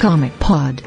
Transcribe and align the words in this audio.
Comic 0.00 0.32
Pod. 0.38 0.82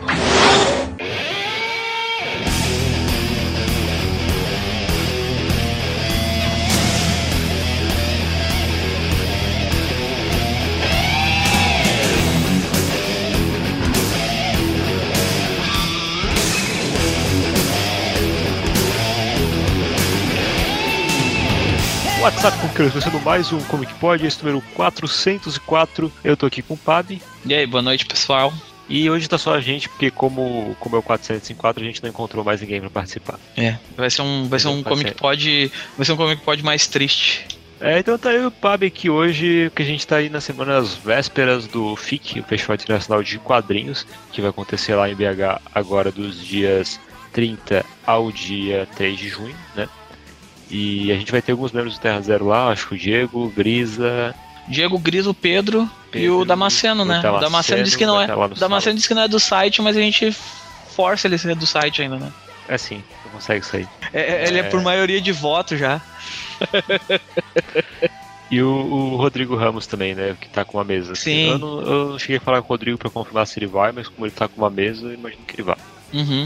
WhatsApp 22.20 22.58
com 22.58 22.70
Cruz, 22.70 22.92
começando 22.92 23.22
mais 23.22 23.54
um 23.54 23.62
Comic 23.66 23.94
Pod, 24.00 24.26
esse 24.26 24.44
número 24.44 24.64
404. 24.74 26.12
Eu 26.24 26.36
tô 26.36 26.48
aqui 26.48 26.64
com 26.64 26.74
o 26.74 26.78
Pab. 26.78 27.22
E 27.46 27.54
aí, 27.54 27.68
boa 27.68 27.84
noite, 27.84 28.08
pessoal. 28.08 28.52
E 28.90 29.10
hoje 29.10 29.28
tá 29.28 29.38
só 29.38 29.54
a 29.56 29.62
gente, 29.62 29.88
porque 29.88 30.12
como, 30.12 30.76
como 30.80 30.96
é 30.96 31.00
o 31.00 31.04
404, 31.04 31.82
a 31.82 31.86
gente 31.86 32.04
não 32.04 32.10
encontrou 32.10 32.44
mais 32.44 32.62
ninguém 32.62 32.82
pra 32.82 32.90
participar. 32.90 33.40
É, 33.56 33.78
vai 33.96 34.10
ser 34.10 34.22
um, 34.22 34.48
vai 34.48 34.60
ser 34.60 34.68
um 34.68 34.84
Comic 34.84 35.14
Pod. 35.16 35.72
Vai 35.98 36.06
ser 36.06 36.12
um 36.12 36.18
Comic 36.18 36.42
Pod 36.42 36.64
mais 36.64 36.88
triste. 36.88 37.48
É, 37.80 38.00
então 38.00 38.18
tá 38.18 38.34
e 38.34 38.46
o 38.46 38.50
Pab 38.50 38.86
aqui 38.86 39.10
hoje, 39.10 39.70
que 39.76 39.82
a 39.82 39.86
gente 39.86 40.08
tá 40.08 40.16
aí 40.16 40.30
nas 40.30 40.46
semanas 40.46 40.96
vésperas 40.96 41.68
do 41.68 41.98
FIC, 41.98 42.40
o 42.40 42.44
Festival 42.44 42.76
Internacional 42.76 43.22
de 43.22 43.38
Quadrinhos, 43.40 44.08
que 44.32 44.40
vai 44.40 44.52
acontecer 44.52 44.96
lá 44.96 45.10
em 45.10 45.16
BH 45.16 45.60
agora 45.76 46.10
dos 46.10 46.42
dias 46.42 46.98
30 47.34 47.86
ao 48.06 48.32
dia 48.32 48.88
3 48.96 49.20
de 49.20 49.28
junho, 49.28 49.56
né? 49.76 49.90
E 50.72 51.12
a 51.12 51.16
gente 51.16 51.32
vai 51.32 51.42
ter 51.42 51.52
alguns 51.52 51.74
membros 51.74 51.96
do 51.96 52.02
Terra 52.02 52.22
Zero 52.22 52.48
lá, 52.48 52.70
acho 52.70 52.88
que 52.88 52.96
o 52.96 52.98
Diego, 52.98 53.50
Grisa. 53.50 54.34
Diego, 54.68 54.98
Grisa, 54.98 55.30
o 55.30 55.34
Pedro, 55.34 55.90
Pedro 56.12 56.26
e 56.26 56.30
o 56.30 56.46
Damasceno, 56.46 57.04
né? 57.04 57.20
O 57.20 57.40
Damasceno, 57.40 57.84
disse 57.84 57.98
que 57.98 58.06
não 58.06 58.20
é. 58.22 58.28
Damasceno 58.58 58.96
disse 58.96 59.08
que 59.08 59.14
não 59.14 59.24
é 59.24 59.28
do 59.28 59.40
site, 59.40 59.82
mas 59.82 59.98
a 59.98 60.00
gente 60.00 60.32
força 60.96 61.28
ele 61.28 61.36
a 61.36 61.38
ser 61.38 61.56
do 61.56 61.66
site 61.66 62.02
ainda, 62.02 62.18
né? 62.18 62.32
É 62.68 62.78
sim, 62.78 63.04
consegue 63.32 63.66
sair. 63.66 63.88
É, 64.14 64.48
ele 64.48 64.60
é... 64.60 64.62
é 64.62 64.64
por 64.64 64.82
maioria 64.82 65.20
de 65.20 65.32
voto 65.32 65.76
já. 65.76 66.02
E 68.52 68.62
o, 68.62 68.70
o, 68.70 69.16
Rodrigo 69.16 69.56
Ramos 69.56 69.88
também, 69.88 70.14
né? 70.14 70.38
Que 70.40 70.48
tá 70.48 70.64
com 70.64 70.78
uma 70.78 70.84
mesa. 70.84 71.16
Sim. 71.16 71.50
Eu 71.50 71.58
não, 71.58 71.82
eu 71.82 72.10
não 72.10 72.20
cheguei 72.20 72.38
a 72.38 72.40
falar 72.40 72.62
com 72.62 72.68
o 72.68 72.70
Rodrigo 72.70 73.00
pra 73.00 73.10
confirmar 73.10 73.48
se 73.48 73.58
ele 73.58 73.66
vai, 73.66 73.92
mas 73.92 74.08
como 74.08 74.28
ele 74.28 74.34
tá 74.34 74.48
com 74.48 74.62
uma 74.62 74.70
mesa, 74.70 75.08
eu 75.08 75.14
imagino 75.16 75.42
que 75.44 75.56
ele 75.56 75.64
vai. 75.64 75.78
Uhum. 76.14 76.46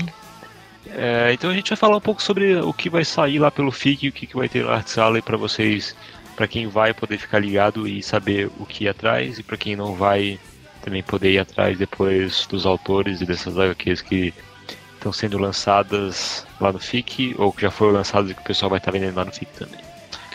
É, 0.89 1.33
então 1.33 1.49
a 1.49 1.53
gente 1.53 1.67
vai 1.67 1.75
falar 1.75 1.97
um 1.97 2.01
pouco 2.01 2.23
sobre 2.23 2.55
o 2.55 2.71
que 2.71 2.89
vai 2.89 3.03
sair 3.03 3.39
lá 3.39 3.51
pelo 3.51 3.71
FIC 3.71 4.05
e 4.05 4.09
o 4.09 4.11
que, 4.13 4.25
que 4.25 4.37
vai 4.37 4.47
ter 4.47 4.63
no 4.63 4.71
Art 4.71 4.87
Sala 4.87 5.21
para 5.21 5.35
vocês, 5.35 5.97
para 6.37 6.47
quem 6.47 6.67
vai 6.67 6.93
poder 6.93 7.17
ficar 7.17 7.39
ligado 7.39 7.87
e 7.87 8.01
saber 8.03 8.49
o 8.59 8.65
que 8.65 8.83
ir 8.83 8.89
atrás, 8.89 9.39
e 9.39 9.43
para 9.43 9.57
quem 9.57 9.75
não 9.75 9.95
vai 9.95 10.39
também 10.83 11.01
poder 11.01 11.31
ir 11.31 11.39
atrás 11.39 11.77
depois 11.79 12.45
dos 12.45 12.63
autores 12.63 13.19
e 13.19 13.25
dessas 13.25 13.57
HQs 13.57 14.01
que 14.01 14.31
estão 14.93 15.11
sendo 15.11 15.39
lançadas 15.39 16.45
lá 16.61 16.71
no 16.71 16.79
FIC, 16.79 17.35
ou 17.39 17.51
que 17.51 17.63
já 17.63 17.71
foram 17.71 17.93
lançadas 17.93 18.29
e 18.29 18.35
que 18.35 18.41
o 18.41 18.45
pessoal 18.45 18.69
vai 18.69 18.77
estar 18.77 18.91
vendendo 18.91 19.15
lá 19.15 19.25
no 19.25 19.31
FIC 19.31 19.51
também. 19.57 19.79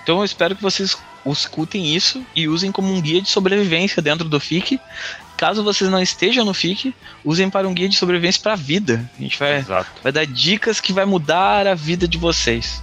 Então 0.02 0.18
eu 0.18 0.24
espero 0.24 0.56
que 0.56 0.62
vocês 0.62 0.98
escutem 1.24 1.94
isso 1.94 2.26
e 2.34 2.48
usem 2.48 2.72
como 2.72 2.92
um 2.92 3.00
guia 3.00 3.22
de 3.22 3.28
sobrevivência 3.28 4.02
dentro 4.02 4.28
do 4.28 4.40
FIC 4.40 4.80
caso 5.36 5.64
vocês 5.64 5.90
não 5.90 6.00
estejam 6.00 6.44
no 6.44 6.54
FIC, 6.54 6.94
usem 7.24 7.50
para 7.50 7.68
um 7.68 7.74
guia 7.74 7.88
de 7.88 7.96
sobrevivência 7.96 8.40
para 8.40 8.52
a 8.52 8.56
vida. 8.56 9.10
A 9.18 9.22
gente 9.22 9.36
vai, 9.36 9.60
vai 10.00 10.12
dar 10.12 10.24
dicas 10.24 10.80
que 10.80 10.92
vai 10.92 11.04
mudar 11.04 11.66
a 11.66 11.74
vida 11.74 12.06
de 12.06 12.16
vocês. 12.16 12.80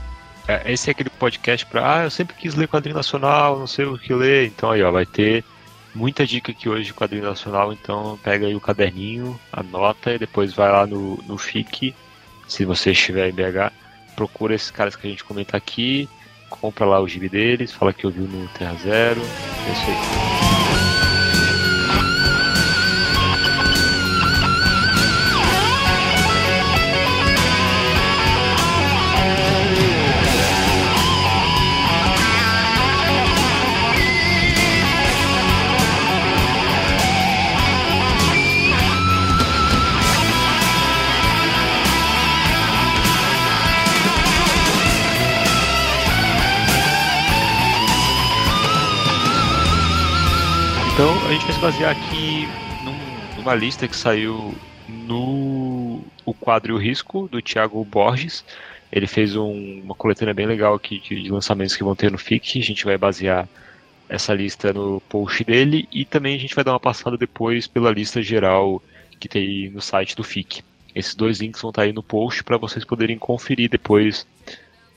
É, 0.50 0.74
esse 0.74 0.90
é 0.90 0.92
aquele 0.92 1.12
podcast 1.12 1.64
para, 1.68 2.00
ah, 2.00 2.04
eu 2.06 2.10
sempre 2.10 2.36
quis 2.36 2.56
ler 2.56 2.68
quadrinho 2.68 2.96
nacional, 2.96 3.60
não 3.60 3.68
sei 3.68 3.86
o 3.86 4.00
que 4.00 4.12
ler. 4.12 4.48
Então 4.48 4.72
aí, 4.72 4.82
ó, 4.82 4.90
vai 4.90 5.06
ter 5.06 5.44
muita 5.94 6.26
dica 6.26 6.52
aqui 6.52 6.68
hoje 6.68 6.86
de 6.86 6.94
quadrinho 6.94 7.24
nacional. 7.24 7.72
Então 7.72 8.18
pega 8.24 8.48
aí 8.48 8.56
o 8.56 8.60
caderninho, 8.60 9.40
anota 9.54 10.12
e 10.12 10.18
depois 10.18 10.52
vai 10.52 10.72
lá 10.72 10.88
no, 10.88 11.18
no 11.28 11.38
FIC, 11.38 11.94
se 12.48 12.66
você 12.66 12.94
estiver 12.94 13.30
em 13.30 13.32
BH, 13.32 13.72
procura 14.16 14.56
esses 14.56 14.72
caras 14.72 14.96
que 14.96 15.06
a 15.06 15.10
gente 15.12 15.24
comenta 15.24 15.56
aqui, 15.56 16.10
compra 16.50 16.84
lá 16.84 17.00
o 17.00 17.08
gibi 17.08 17.30
deles, 17.30 17.72
fala 17.72 17.94
que 17.94 18.08
ouviu 18.08 18.24
no 18.24 18.48
Terra 18.48 18.74
Zero. 18.74 19.22
É 19.22 19.72
isso 19.72 19.86
aí. 19.86 20.49
A 51.30 51.32
gente 51.32 51.46
vai 51.46 51.54
se 51.54 51.60
basear 51.60 51.92
aqui 51.92 52.48
num, 52.84 53.38
numa 53.38 53.54
lista 53.54 53.88
que 53.88 53.96
saiu 53.96 54.56
no 54.88 56.02
o 56.26 56.34
quadro 56.34 56.74
e 56.74 56.76
o 56.76 56.80
risco 56.80 57.28
do 57.28 57.40
Thiago 57.40 57.86
Borges. 57.86 58.44
Ele 58.92 59.06
fez 59.06 59.36
um, 59.36 59.82
uma 59.84 59.94
coletânea 59.94 60.34
bem 60.34 60.48
legal 60.48 60.74
aqui 60.74 61.00
de, 61.00 61.22
de, 61.22 61.32
lançamentos 61.32 61.76
que 61.76 61.84
vão 61.84 61.96
ter 61.96 62.12
no 62.12 62.18
FIC. 62.18 62.58
A 62.58 62.64
gente 62.64 62.84
vai 62.84 62.98
basear 62.98 63.48
essa 64.10 64.34
lista 64.34 64.74
no 64.74 65.00
post 65.02 65.44
dele 65.44 65.88
e 65.92 66.04
também 66.04 66.36
a 66.36 66.40
gente 66.40 66.56
vai 66.56 66.64
dar 66.64 66.72
uma 66.72 66.80
passada 66.80 67.16
depois 67.16 67.68
pela 67.68 67.92
lista 67.92 68.24
geral 68.24 68.82
que 69.20 69.30
tem 69.30 69.70
no 69.70 69.82
site 69.82 70.16
do 70.16 70.24
FIC. 70.24 70.64
Esses 70.96 71.14
dois 71.14 71.40
links 71.40 71.62
vão 71.62 71.70
estar 71.70 71.84
aí 71.84 71.94
no 71.94 72.02
post 72.02 72.44
para 72.44 72.58
vocês 72.58 72.84
poderem 72.84 73.20
conferir 73.20 73.70
depois 73.70 74.26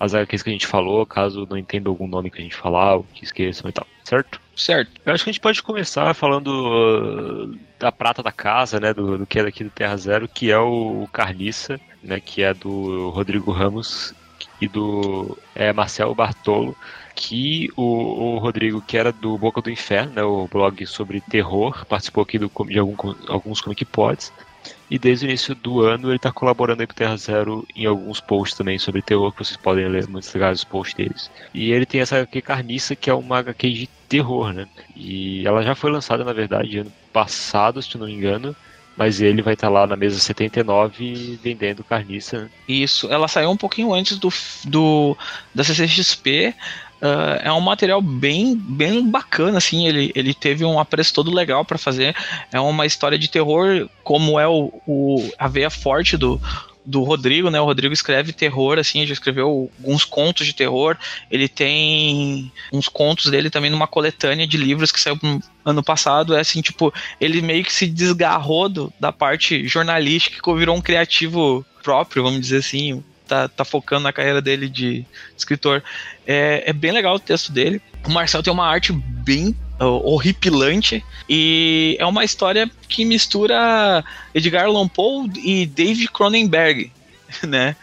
as 0.03 0.15
HQs 0.15 0.43
que 0.43 0.51
a 0.51 0.53
gente 0.53 0.67
falou, 0.67 1.07
caso 1.07 1.47
não 1.49 1.57
entenda 1.57 1.89
algum 1.89 2.09
nome 2.09 2.29
que 2.29 2.41
a 2.41 2.43
gente 2.43 2.57
falar, 2.57 2.97
ou 2.97 3.07
que 3.15 3.25
esqueçam 3.25 3.71
e 3.71 3.73
tal, 3.73 3.87
certo? 4.03 4.41
Certo. 4.57 4.91
Eu 5.07 5.15
acho 5.15 5.23
que 5.23 5.31
a 5.31 5.33
gente 5.33 5.41
pode 5.41 5.63
começar 5.63 6.13
falando 6.13 6.49
uh, 6.49 7.57
da 7.79 7.93
prata 7.93 8.21
da 8.21 8.33
casa, 8.33 8.81
né, 8.81 8.93
do, 8.93 9.19
do 9.19 9.25
que 9.25 9.39
é 9.39 9.45
daqui 9.45 9.63
do 9.63 9.71
Terra 9.71 9.97
Zero, 9.97 10.27
que 10.27 10.51
é 10.51 10.59
o 10.59 11.09
Carniça, 11.13 11.81
né, 12.03 12.19
que 12.19 12.43
é 12.43 12.53
do 12.53 13.11
Rodrigo 13.11 13.53
Ramos 13.53 14.13
e 14.61 14.67
do 14.67 15.39
é, 15.55 15.73
Marcel 15.73 16.13
Bartolo, 16.17 16.77
que 17.15 17.69
o, 17.77 17.83
o, 17.85 18.39
Rodrigo, 18.39 18.83
que 18.83 18.99
era 18.99 19.13
do 19.13 19.39
Boca 19.39 19.63
do 19.63 19.71
Inferno, 19.71 20.13
né, 20.15 20.23
o 20.25 20.49
blog 20.49 20.85
sobre 20.85 21.21
terror, 21.21 21.87
participou 21.87 22.25
aqui 22.25 22.41
do, 22.41 22.51
de 22.67 22.79
algum, 22.81 23.15
alguns 23.29 23.61
Comic 23.61 23.85
Pods, 23.85 24.33
e 24.93 24.99
desde 24.99 25.25
o 25.25 25.29
início 25.29 25.55
do 25.55 25.81
ano 25.81 26.09
ele 26.09 26.17
está 26.17 26.31
colaborando 26.31 26.83
aí 26.83 26.87
pro 26.87 26.95
Terra 26.95 27.17
Zero 27.17 27.67
em 27.75 27.87
alguns 27.87 28.21
posts 28.21 28.59
também 28.59 28.79
sobre 28.79 29.01
terror, 29.01 29.33
que 29.33 29.43
vocês 29.43 29.57
podem 29.57 29.89
ler 29.89 30.07
muitos 30.07 30.31
legais 30.35 30.59
os 30.59 30.65
posts 30.65 30.95
deles. 30.95 31.31
E 31.55 31.73
ele 31.73 31.87
tem 31.87 32.03
essa 32.03 32.17
HQ 32.17 32.43
Carniça, 32.43 32.95
que 32.95 33.09
é 33.09 33.15
uma 33.15 33.39
HQ 33.39 33.71
de 33.71 33.87
terror, 34.07 34.53
né? 34.53 34.69
E 34.95 35.47
ela 35.47 35.63
já 35.63 35.75
foi 35.75 35.91
lançada, 35.91 36.23
na 36.25 36.35
verdade, 36.35 36.81
ano 36.81 36.93
passado, 37.11 37.81
se 37.81 37.97
não 37.97 38.05
me 38.05 38.13
engano. 38.13 38.55
Mas 38.97 39.21
ele 39.21 39.43
vai 39.43 39.55
estar 39.55 39.69
tá 39.69 39.73
lá 39.73 39.87
na 39.87 39.97
mesa 39.97 40.19
79 40.19 41.39
vendendo 41.43 41.83
carniça. 41.83 42.43
Né? 42.43 42.51
Isso, 42.69 43.11
ela 43.11 43.29
saiu 43.29 43.51
um 43.51 43.57
pouquinho 43.57 43.93
antes 43.93 44.19
do, 44.19 44.29
do 44.65 45.17
da 45.55 45.65
CCXP. 45.65 46.55
Uh, 47.01 47.35
é 47.43 47.53
um 47.53 47.61
material 47.61 48.01
bem, 48.01 48.55
bem 48.55 49.09
bacana, 49.11 49.59
assim. 49.59 49.89
Ele, 49.89 50.13
ele 50.15 50.33
teve 50.33 50.65
um 50.65 50.79
apreço 50.79 51.13
todo 51.13 51.35
legal 51.35 51.65
para 51.65 51.77
fazer. 51.77 52.15
É 52.53 52.61
uma 52.61 52.87
história 52.87 53.19
de 53.19 53.29
terror, 53.29 53.89
como 54.05 54.39
é 54.39 54.47
o, 54.47 54.73
o 54.87 55.29
a 55.37 55.49
veia 55.49 55.69
forte 55.69 56.17
do, 56.17 56.41
do 56.85 57.03
Rodrigo, 57.03 57.51
né? 57.51 57.61
O 57.61 57.65
Rodrigo 57.65 57.95
escreve 57.95 58.33
terror, 58.33 58.79
assim, 58.79 59.07
já 59.07 59.13
escreveu 59.13 59.71
alguns 59.79 60.05
contos 60.05 60.47
de 60.47 60.53
terror. 60.53 60.97
Ele 61.31 61.49
tem 61.49 62.53
uns 62.73 62.89
contos 62.89 63.31
dele 63.31 63.51
também 63.51 63.71
numa 63.71 63.87
coletânea 63.87 64.47
de 64.47 64.57
livros 64.57 64.91
que 64.91 65.01
saiu 65.01 65.19
ano 65.65 65.83
passado. 65.83 66.35
É 66.35 66.41
assim, 66.41 66.61
tipo, 66.61 66.93
ele 67.21 67.41
meio 67.41 67.65
que 67.65 67.73
se 67.73 67.87
desgarrou 67.87 68.69
do, 68.69 68.93
da 68.99 69.13
parte 69.13 69.67
jornalística 69.67 70.39
e 70.51 70.59
virou 70.59 70.77
um 70.77 70.83
criativo 70.83 71.65
próprio, 71.83 72.23
vamos 72.23 72.41
dizer 72.41 72.59
assim 72.59 73.03
tá, 73.33 73.49
tá 73.49 73.65
focando 73.65 74.03
na 74.03 74.13
carreira 74.13 74.43
dele 74.43 74.69
de 74.69 75.07
escritor. 75.37 75.83
É, 76.27 76.65
é 76.67 76.73
bem 76.73 76.93
legal 76.93 77.15
o 77.15 77.21
texto 77.21 77.51
dele. 77.51 77.81
O 78.07 78.11
Marcel 78.11 78.43
tem 78.43 78.53
uma 78.53 78.67
arte 78.67 78.93
bem 78.93 79.57
horripilante 79.87 81.05
e 81.29 81.97
é 81.99 82.07
uma 82.07 82.25
história 82.25 82.71
que 82.89 83.05
mistura 83.05 84.05
Edgar 84.35 84.67
Allan 84.67 84.89
Poe 84.89 85.31
e 85.37 85.67
David 85.67 86.09
Cronenberg, 86.09 86.93
né? 87.47 87.77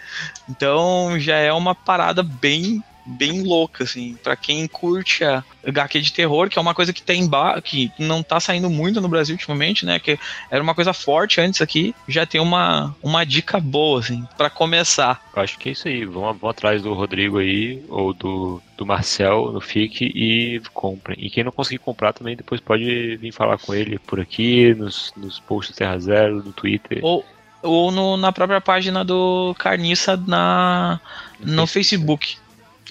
Então 0.49 1.19
já 1.19 1.37
é 1.37 1.51
uma 1.51 1.75
parada 1.75 2.23
bem 2.23 2.83
bem 3.09 3.43
louca, 3.43 3.83
assim. 3.83 4.17
Pra 4.23 4.35
quem 4.35 4.67
curte 4.67 5.23
a 5.23 5.43
HQ 5.65 6.01
de 6.01 6.13
terror, 6.13 6.49
que 6.49 6.57
é 6.57 6.61
uma 6.61 6.73
coisa 6.73 6.93
que 6.93 7.01
tem 7.01 7.29
que 7.63 7.91
não 7.99 8.23
tá 8.23 8.39
saindo 8.39 8.69
muito 8.69 9.01
no 9.01 9.07
Brasil 9.07 9.35
ultimamente, 9.35 9.85
né? 9.85 9.99
Que 9.99 10.19
era 10.49 10.63
uma 10.63 10.75
coisa 10.75 10.93
forte 10.93 11.41
antes 11.41 11.61
aqui, 11.61 11.93
já 12.07 12.25
tem 12.25 12.39
uma, 12.39 12.95
uma 13.03 13.25
dica 13.25 13.59
boa, 13.59 13.99
assim, 13.99 14.25
pra 14.37 14.49
começar. 14.49 15.21
Eu 15.35 15.41
acho 15.41 15.57
que 15.57 15.69
é 15.69 15.71
isso 15.71 15.87
aí. 15.87 16.05
Vão, 16.05 16.33
vão 16.33 16.49
atrás 16.49 16.81
do 16.81 16.93
Rodrigo 16.93 17.39
aí, 17.39 17.83
ou 17.89 18.13
do, 18.13 18.61
do 18.77 18.85
Marcel 18.85 19.51
no 19.51 19.61
FIC 19.61 20.11
e 20.15 20.61
comprem. 20.73 21.17
E 21.19 21.29
quem 21.29 21.43
não 21.43 21.51
conseguir 21.51 21.79
comprar 21.79 22.13
também, 22.13 22.35
depois 22.35 22.61
pode 22.61 23.17
vir 23.17 23.31
falar 23.31 23.57
com 23.57 23.73
ele 23.73 23.99
por 23.99 24.19
aqui, 24.19 24.73
nos, 24.73 25.13
nos 25.15 25.39
posts 25.39 25.75
Terra 25.75 25.99
Zero, 25.99 26.43
no 26.43 26.53
Twitter. 26.53 26.99
Ou, 27.01 27.25
ou 27.61 27.91
no, 27.91 28.17
na 28.17 28.31
própria 28.31 28.61
página 28.61 29.03
do 29.03 29.55
Carniça 29.57 30.17
na, 30.17 30.99
no 31.39 31.67
Facebook. 31.67 32.37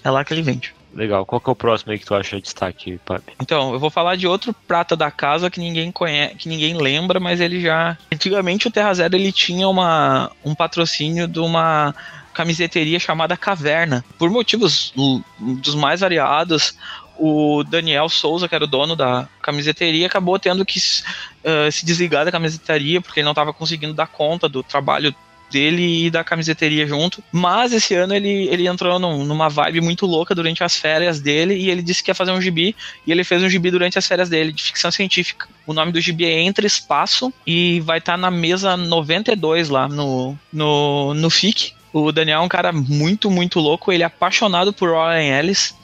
É 0.08 0.10
lá 0.10 0.24
que 0.24 0.32
ele 0.32 0.40
vende. 0.40 0.74
Legal. 0.94 1.26
Qual 1.26 1.38
que 1.38 1.50
é 1.50 1.52
o 1.52 1.56
próximo 1.56 1.92
aí 1.92 1.98
que 1.98 2.06
tu 2.06 2.14
acha 2.14 2.40
destaque, 2.40 2.98
Pabi? 3.04 3.34
Então, 3.40 3.74
eu 3.74 3.78
vou 3.78 3.90
falar 3.90 4.16
de 4.16 4.26
outro 4.26 4.54
prata 4.66 4.96
da 4.96 5.10
casa 5.10 5.50
que 5.50 5.60
ninguém 5.60 5.92
conhece, 5.92 6.34
que 6.36 6.48
ninguém 6.48 6.78
lembra, 6.78 7.20
mas 7.20 7.40
ele 7.40 7.60
já. 7.60 7.98
Antigamente 8.10 8.66
o 8.66 8.70
Terra 8.70 8.94
Zero 8.94 9.14
ele 9.14 9.30
tinha 9.30 9.68
uma, 9.68 10.30
um 10.42 10.54
patrocínio 10.54 11.28
de 11.28 11.38
uma 11.38 11.94
camiseteria 12.32 12.98
chamada 12.98 13.36
Caverna. 13.36 14.02
Por 14.18 14.30
motivos 14.30 14.94
dos 15.38 15.74
mais 15.74 16.00
variados, 16.00 16.74
o 17.18 17.62
Daniel 17.64 18.08
Souza, 18.08 18.48
que 18.48 18.54
era 18.54 18.64
o 18.64 18.68
dono 18.68 18.96
da 18.96 19.28
camiseteria, 19.42 20.06
acabou 20.06 20.38
tendo 20.38 20.64
que 20.64 20.78
uh, 20.78 21.70
se 21.70 21.84
desligar 21.84 22.24
da 22.24 22.32
camiseteria 22.32 23.02
porque 23.02 23.20
ele 23.20 23.24
não 23.26 23.32
estava 23.32 23.52
conseguindo 23.52 23.92
dar 23.92 24.06
conta 24.06 24.48
do 24.48 24.62
trabalho 24.62 25.14
dele 25.50 26.06
e 26.06 26.10
da 26.10 26.22
camiseteria 26.22 26.86
junto. 26.86 27.22
Mas 27.32 27.72
esse 27.72 27.94
ano 27.94 28.14
ele, 28.14 28.48
ele 28.48 28.66
entrou 28.66 28.98
num, 28.98 29.24
numa 29.24 29.48
vibe 29.48 29.80
muito 29.80 30.06
louca 30.06 30.34
durante 30.34 30.62
as 30.62 30.76
férias 30.76 31.20
dele 31.20 31.54
e 31.54 31.70
ele 31.70 31.82
disse 31.82 32.02
que 32.02 32.10
ia 32.10 32.14
fazer 32.14 32.32
um 32.32 32.40
gibi. 32.40 32.74
E 33.06 33.12
ele 33.12 33.24
fez 33.24 33.42
um 33.42 33.48
gibi 33.48 33.70
durante 33.70 33.98
as 33.98 34.06
férias 34.06 34.28
dele, 34.28 34.52
de 34.52 34.62
ficção 34.62 34.90
científica. 34.90 35.48
O 35.66 35.72
nome 35.72 35.92
do 35.92 36.00
gibi 36.00 36.24
é 36.24 36.40
Entre 36.40 36.66
Espaço 36.66 37.32
e 37.46 37.80
vai 37.80 37.98
estar 37.98 38.12
tá 38.12 38.18
na 38.18 38.30
mesa 38.30 38.76
92 38.76 39.68
lá 39.68 39.88
no, 39.88 40.36
no, 40.52 41.14
no 41.14 41.30
FIC. 41.30 41.72
O 41.92 42.12
Daniel 42.12 42.40
é 42.40 42.44
um 42.44 42.48
cara 42.48 42.72
muito, 42.72 43.30
muito 43.30 43.60
louco. 43.60 43.92
Ele 43.92 44.02
é 44.02 44.06
apaixonado 44.06 44.72
por 44.72 44.90
Warren 44.90 45.30
Ellis. 45.30 45.74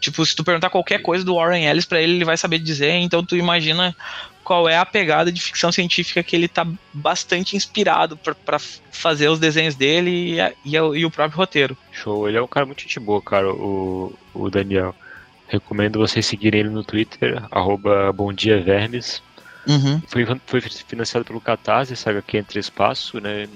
Tipo, 0.00 0.24
se 0.24 0.34
tu 0.34 0.44
perguntar 0.44 0.70
qualquer 0.70 1.02
coisa 1.02 1.24
do 1.24 1.34
Warren 1.34 1.64
Ellis 1.64 1.84
para 1.84 2.00
ele, 2.00 2.14
ele 2.14 2.24
vai 2.24 2.36
saber 2.36 2.58
dizer. 2.58 2.92
Então 2.94 3.24
tu 3.24 3.36
imagina 3.36 3.94
qual 4.48 4.66
é 4.66 4.78
a 4.78 4.86
pegada 4.86 5.30
de 5.30 5.42
ficção 5.42 5.70
científica 5.70 6.22
que 6.22 6.34
ele 6.34 6.48
tá 6.48 6.66
bastante 6.90 7.54
inspirado 7.54 8.16
para 8.16 8.58
fazer 8.58 9.28
os 9.28 9.38
desenhos 9.38 9.74
dele 9.74 10.10
e, 10.10 10.40
a, 10.40 10.52
e, 10.64 10.74
a, 10.74 10.80
e, 10.80 11.04
o 11.04 11.10
próprio 11.10 11.36
roteiro. 11.36 11.76
Show, 11.92 12.26
ele 12.26 12.38
é 12.38 12.42
um 12.42 12.46
cara 12.46 12.64
muito 12.64 12.80
gente 12.80 12.98
boa, 12.98 13.20
cara, 13.20 13.52
o, 13.52 14.10
o 14.32 14.48
Daniel. 14.48 14.94
Recomendo 15.48 15.98
vocês 15.98 16.24
seguirem 16.24 16.60
ele 16.60 16.70
no 16.70 16.82
Twitter, 16.82 17.44
arroba 17.50 18.10
BomDiaVermes. 18.10 19.22
Uhum. 19.66 20.00
Foi, 20.08 20.24
foi 20.46 20.62
financiado 20.62 21.26
pelo 21.26 21.42
Catarse, 21.42 21.94
saga 21.94 22.20
aqui 22.20 22.38
Entre 22.38 22.58
Espaço, 22.58 23.20
né? 23.20 23.46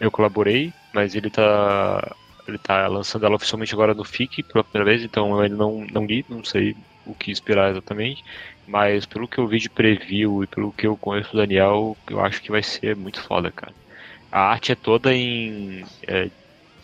Eu 0.00 0.10
colaborei, 0.10 0.72
mas 0.94 1.14
ele 1.14 1.28
tá 1.28 2.16
ele 2.48 2.56
tá 2.56 2.88
lançando 2.88 3.26
ela 3.26 3.36
oficialmente 3.36 3.74
agora 3.74 3.92
no 3.92 4.02
FIC 4.02 4.44
pela 4.44 4.64
primeira 4.64 4.90
vez, 4.90 5.04
então 5.04 5.30
eu 5.30 5.40
ainda 5.40 5.56
não, 5.56 5.86
não 5.92 6.06
li, 6.06 6.24
não 6.26 6.42
sei 6.42 6.74
o 7.04 7.14
que 7.14 7.30
esperar 7.30 7.70
exatamente. 7.70 8.24
Mas 8.66 9.04
pelo 9.04 9.28
que 9.28 9.38
eu 9.38 9.46
vi 9.46 9.58
de 9.58 9.68
preview 9.68 10.44
e 10.44 10.46
pelo 10.46 10.72
que 10.72 10.86
eu 10.86 10.96
conheço 10.96 11.32
do 11.32 11.38
Daniel, 11.38 11.96
eu 12.08 12.20
acho 12.24 12.40
que 12.40 12.50
vai 12.50 12.62
ser 12.62 12.96
muito 12.96 13.20
foda, 13.20 13.50
cara. 13.50 13.72
A 14.30 14.40
arte 14.40 14.72
é 14.72 14.74
toda 14.74 15.12
em 15.12 15.84
é, 16.06 16.30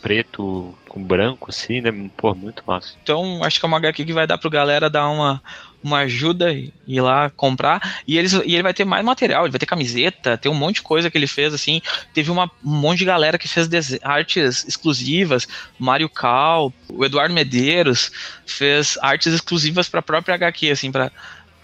preto 0.01 0.75
com 0.89 1.03
branco, 1.03 1.51
assim, 1.51 1.81
né? 1.81 1.91
Pô, 2.17 2.35
muito 2.35 2.63
massa. 2.67 2.95
Então, 3.03 3.43
acho 3.43 3.59
que 3.59 3.67
é 3.67 3.69
uma 3.69 3.77
HQ 3.79 4.05
que 4.05 4.13
vai 4.13 4.27
dar 4.27 4.39
pro 4.39 4.51
galera 4.51 4.89
dar 4.89 5.09
uma, 5.09 5.43
uma 5.83 5.99
ajuda 5.99 6.53
e 6.53 6.73
ir 6.87 7.01
lá 7.01 7.31
comprar. 7.31 8.01
E, 8.07 8.17
eles, 8.19 8.33
e 8.33 8.55
ele 8.55 8.63
vai 8.63 8.75
ter 8.75 8.85
mais 8.85 9.05
material, 9.05 9.45
ele 9.45 9.53
vai 9.53 9.59
ter 9.59 9.67
camiseta, 9.67 10.37
tem 10.37 10.51
um 10.51 10.55
monte 10.55 10.77
de 10.77 10.83
coisa 10.83 11.11
que 11.11 11.19
ele 11.19 11.27
fez, 11.27 11.53
assim. 11.53 11.81
Teve 12.15 12.31
uma, 12.31 12.51
um 12.65 12.75
monte 12.75 12.99
de 12.99 13.05
galera 13.05 13.39
que 13.39 13.49
fez 13.49 13.69
artes 14.03 14.65
exclusivas. 14.67 15.47
Mário 15.79 16.09
Cal, 16.09 16.73
o 16.89 17.05
Eduardo 17.05 17.35
Medeiros 17.35 18.11
fez 18.47 18.99
artes 19.03 19.33
exclusivas 19.33 19.89
para 19.89 20.01
a 20.01 20.03
própria 20.03 20.35
HQ, 20.35 20.71
assim, 20.71 20.93
para 20.93 21.11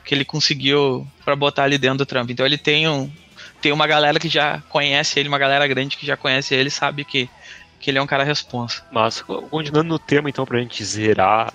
que 0.05 0.15
ele 0.15 0.25
conseguiu 0.25 1.07
para 1.25 1.35
botar 1.35 1.65
ali 1.65 1.79
dentro 1.79 1.99
do 1.99 2.07
Trump. 2.07 2.31
Então 2.31 2.45
ele 2.45 2.59
tem 2.59 2.89
um 2.89 3.11
tem 3.61 3.73
uma 3.73 3.87
galera 3.87 4.21
que 4.21 4.29
já 4.29 4.63
conhece 4.69 5.19
ele, 5.19 5.29
uma 5.29 5.39
galera 5.39 5.67
grande 5.67 5.97
que 5.97 6.05
já 6.05 6.17
conhece 6.17 6.55
ele, 6.55 6.69
sabe 6.69 7.05
que 7.05 7.29
que 7.85 7.91
ele 7.91 7.99
é 7.99 8.03
um 8.03 8.07
cara 8.07 8.25
responsa. 8.25 8.83
Mas, 8.91 9.21
continuando 9.21 9.91
no 9.91 9.99
tema, 9.99 10.31
então, 10.31 10.47
pra 10.47 10.59
gente 10.59 10.83
zerar 10.83 11.53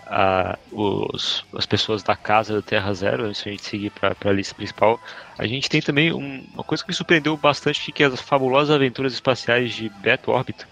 uh, 0.72 1.12
os, 1.12 1.44
as 1.56 1.66
pessoas 1.66 2.04
da 2.04 2.16
casa 2.16 2.54
da 2.54 2.62
Terra 2.62 2.94
Zero, 2.94 3.25
antes 3.25 3.42
a 3.42 3.50
gente 3.50 3.66
seguir 3.66 3.90
pra, 3.90 4.13
pra 4.13 4.31
lista 4.31 4.54
principal, 4.54 5.01
a 5.40 5.48
gente 5.48 5.68
tem 5.68 5.81
também 5.81 6.13
um, 6.13 6.46
uma 6.54 6.63
coisa 6.63 6.84
que 6.84 6.90
me 6.92 6.94
surpreendeu 6.94 7.36
bastante, 7.36 7.92
que 7.92 8.04
é 8.04 8.06
as 8.06 8.22
fabulosas 8.22 8.69
aventuras 8.69 9.12
espaciais 9.12 9.74
de 9.74 9.90
Beto 9.90 10.30
Orbit, 10.30 10.68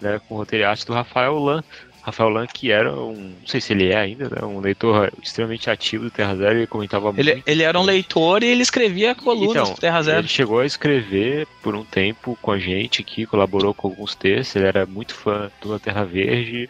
né, 0.00 0.22
com 0.26 0.36
o 0.36 0.38
roteiro 0.38 0.64
e 0.64 0.66
arte 0.66 0.86
do 0.86 0.94
Rafael 0.94 1.38
Lan, 1.38 1.62
Rafael 2.04 2.28
Lan, 2.28 2.46
que 2.46 2.70
era 2.70 2.92
um. 2.92 3.14
Não 3.14 3.46
sei 3.46 3.62
se 3.62 3.72
ele 3.72 3.90
é 3.90 3.96
ainda, 3.96 4.28
né? 4.28 4.44
Um 4.44 4.60
leitor 4.60 5.10
extremamente 5.22 5.70
ativo 5.70 6.04
do 6.04 6.10
Terra 6.10 6.36
Zero, 6.36 6.58
ele 6.58 6.66
comentava 6.66 7.12
ele, 7.16 7.32
muito. 7.32 7.48
Ele 7.48 7.62
era 7.62 7.80
um 7.80 7.82
leitor 7.82 8.42
e 8.42 8.46
ele 8.46 8.62
escrevia 8.62 9.14
colunas 9.14 9.62
então, 9.62 9.74
do 9.74 9.80
Terra 9.80 10.02
Zero. 10.02 10.18
Ele 10.18 10.28
chegou 10.28 10.60
a 10.60 10.66
escrever 10.66 11.46
por 11.62 11.74
um 11.74 11.82
tempo 11.82 12.38
com 12.42 12.52
a 12.52 12.58
gente 12.58 13.00
aqui, 13.00 13.24
colaborou 13.24 13.72
com 13.72 13.88
alguns 13.88 14.14
textos, 14.14 14.56
ele 14.56 14.66
era 14.66 14.84
muito 14.84 15.14
fã 15.14 15.50
do 15.62 15.78
Terra 15.80 16.04
Verde 16.04 16.68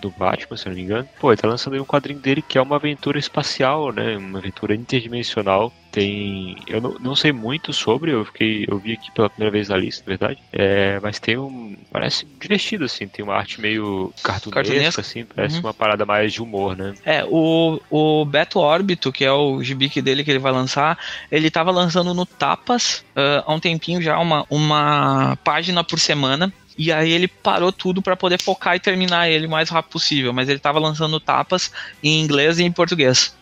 do 0.00 0.10
Batman, 0.10 0.56
se 0.56 0.66
eu 0.66 0.70
não 0.70 0.76
me 0.76 0.82
engano. 0.82 1.08
Pô, 1.18 1.30
ele 1.30 1.40
tá 1.40 1.48
lançando 1.48 1.74
aí 1.74 1.80
um 1.80 1.84
quadrinho 1.84 2.18
dele 2.18 2.42
que 2.42 2.58
é 2.58 2.62
uma 2.62 2.76
aventura 2.76 3.18
espacial, 3.18 3.92
né? 3.92 4.16
Uma 4.16 4.38
aventura 4.38 4.74
interdimensional. 4.74 5.72
Tem. 5.96 6.54
Eu 6.66 6.78
não, 6.78 6.90
não 7.00 7.16
sei 7.16 7.32
muito 7.32 7.72
sobre, 7.72 8.12
eu 8.12 8.22
fiquei. 8.26 8.66
Eu 8.68 8.78
vi 8.78 8.92
aqui 8.92 9.10
pela 9.12 9.30
primeira 9.30 9.50
vez 9.50 9.70
na 9.70 9.78
lista, 9.78 10.02
na 10.04 10.10
verdade. 10.10 10.38
É, 10.52 11.00
mas 11.00 11.18
tem 11.18 11.38
um. 11.38 11.74
Parece 11.90 12.26
divertido, 12.38 12.84
assim. 12.84 13.08
Tem 13.08 13.24
uma 13.24 13.34
arte 13.34 13.62
meio 13.62 14.12
cartunesca, 14.22 15.00
assim. 15.00 15.24
Parece 15.24 15.54
uhum. 15.54 15.62
uma 15.62 15.72
parada 15.72 16.04
mais 16.04 16.34
de 16.34 16.42
humor, 16.42 16.76
né? 16.76 16.92
É, 17.02 17.24
o, 17.24 17.80
o 17.88 18.26
Beto 18.26 18.58
Órbito, 18.58 19.10
que 19.10 19.24
é 19.24 19.32
o 19.32 19.62
gibi 19.62 19.88
dele 20.02 20.22
que 20.22 20.30
ele 20.30 20.38
vai 20.38 20.52
lançar, 20.52 20.98
ele 21.32 21.50
tava 21.50 21.70
lançando 21.70 22.12
no 22.12 22.26
Tapas 22.26 23.02
uh, 23.16 23.42
há 23.46 23.54
um 23.54 23.58
tempinho 23.58 24.02
já, 24.02 24.18
uma, 24.18 24.44
uma 24.50 25.38
página 25.42 25.82
por 25.82 25.98
semana. 25.98 26.52
E 26.76 26.92
aí 26.92 27.10
ele 27.10 27.26
parou 27.26 27.72
tudo 27.72 28.02
para 28.02 28.14
poder 28.14 28.38
focar 28.38 28.76
e 28.76 28.80
terminar 28.80 29.30
ele 29.30 29.46
o 29.46 29.50
mais 29.50 29.70
rápido 29.70 29.92
possível. 29.92 30.34
Mas 30.34 30.46
ele 30.50 30.58
estava 30.58 30.78
lançando 30.78 31.18
tapas 31.18 31.72
em 32.02 32.20
inglês 32.20 32.58
e 32.58 32.64
em 32.64 32.70
português. 32.70 33.34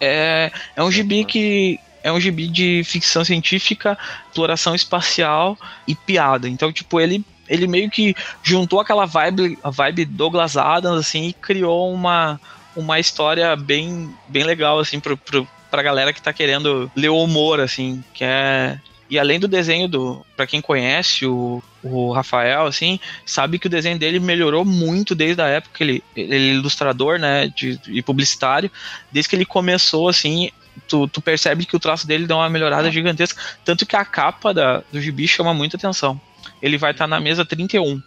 É, 0.00 0.50
é 0.76 0.82
um 0.82 0.90
gibi 0.90 1.24
que 1.24 1.78
é 2.02 2.10
um 2.10 2.20
gibi 2.20 2.48
de 2.48 2.82
ficção 2.84 3.24
científica, 3.24 3.98
exploração 4.28 4.74
espacial 4.74 5.58
e 5.86 5.94
piada. 5.94 6.48
Então, 6.48 6.72
tipo, 6.72 7.00
ele 7.00 7.24
ele 7.48 7.66
meio 7.66 7.90
que 7.90 8.14
juntou 8.44 8.78
aquela 8.78 9.06
vibe, 9.06 9.58
a 9.62 9.70
vibe 9.70 10.04
Douglas 10.04 10.56
Adams 10.56 11.00
assim 11.00 11.28
e 11.28 11.32
criou 11.32 11.92
uma 11.92 12.40
uma 12.76 13.00
história 13.00 13.56
bem 13.56 14.14
bem 14.28 14.44
legal 14.44 14.78
assim 14.78 15.00
pro, 15.00 15.16
pro, 15.16 15.46
pra 15.68 15.82
galera 15.82 16.12
que 16.12 16.22
tá 16.22 16.32
querendo 16.32 16.90
ler 16.94 17.08
o 17.08 17.22
humor 17.22 17.60
assim, 17.60 18.04
que 18.14 18.24
é 18.24 18.78
e 19.10 19.18
além 19.18 19.40
do 19.40 19.48
desenho 19.48 19.88
do, 19.88 20.24
para 20.36 20.46
quem 20.46 20.60
conhece 20.60 21.26
o, 21.26 21.62
o 21.82 22.12
Rafael, 22.12 22.66
assim, 22.66 23.00
sabe 23.26 23.58
que 23.58 23.66
o 23.66 23.70
desenho 23.70 23.98
dele 23.98 24.20
melhorou 24.20 24.64
muito 24.64 25.14
desde 25.14 25.42
a 25.42 25.48
época 25.48 25.78
que 25.78 25.82
ele, 25.82 26.04
ele 26.14 26.34
é 26.34 26.52
ilustrador, 26.52 27.18
né, 27.18 27.48
de, 27.48 27.78
e 27.88 28.00
publicitário, 28.02 28.70
desde 29.10 29.28
que 29.28 29.34
ele 29.34 29.44
começou, 29.44 30.08
assim, 30.08 30.50
tu, 30.86 31.08
tu 31.08 31.20
percebe 31.20 31.66
que 31.66 31.74
o 31.74 31.80
traço 31.80 32.06
dele 32.06 32.26
dá 32.26 32.36
uma 32.36 32.48
melhorada 32.48 32.90
gigantesca, 32.90 33.42
tanto 33.64 33.84
que 33.84 33.96
a 33.96 34.04
capa 34.04 34.54
da, 34.54 34.82
do 34.92 35.00
gibi 35.00 35.26
chama 35.26 35.52
muita 35.52 35.76
atenção. 35.76 36.20
Ele 36.62 36.78
vai 36.78 36.92
estar 36.92 37.04
tá 37.04 37.08
na 37.08 37.20
mesa 37.20 37.44
31 37.44 38.00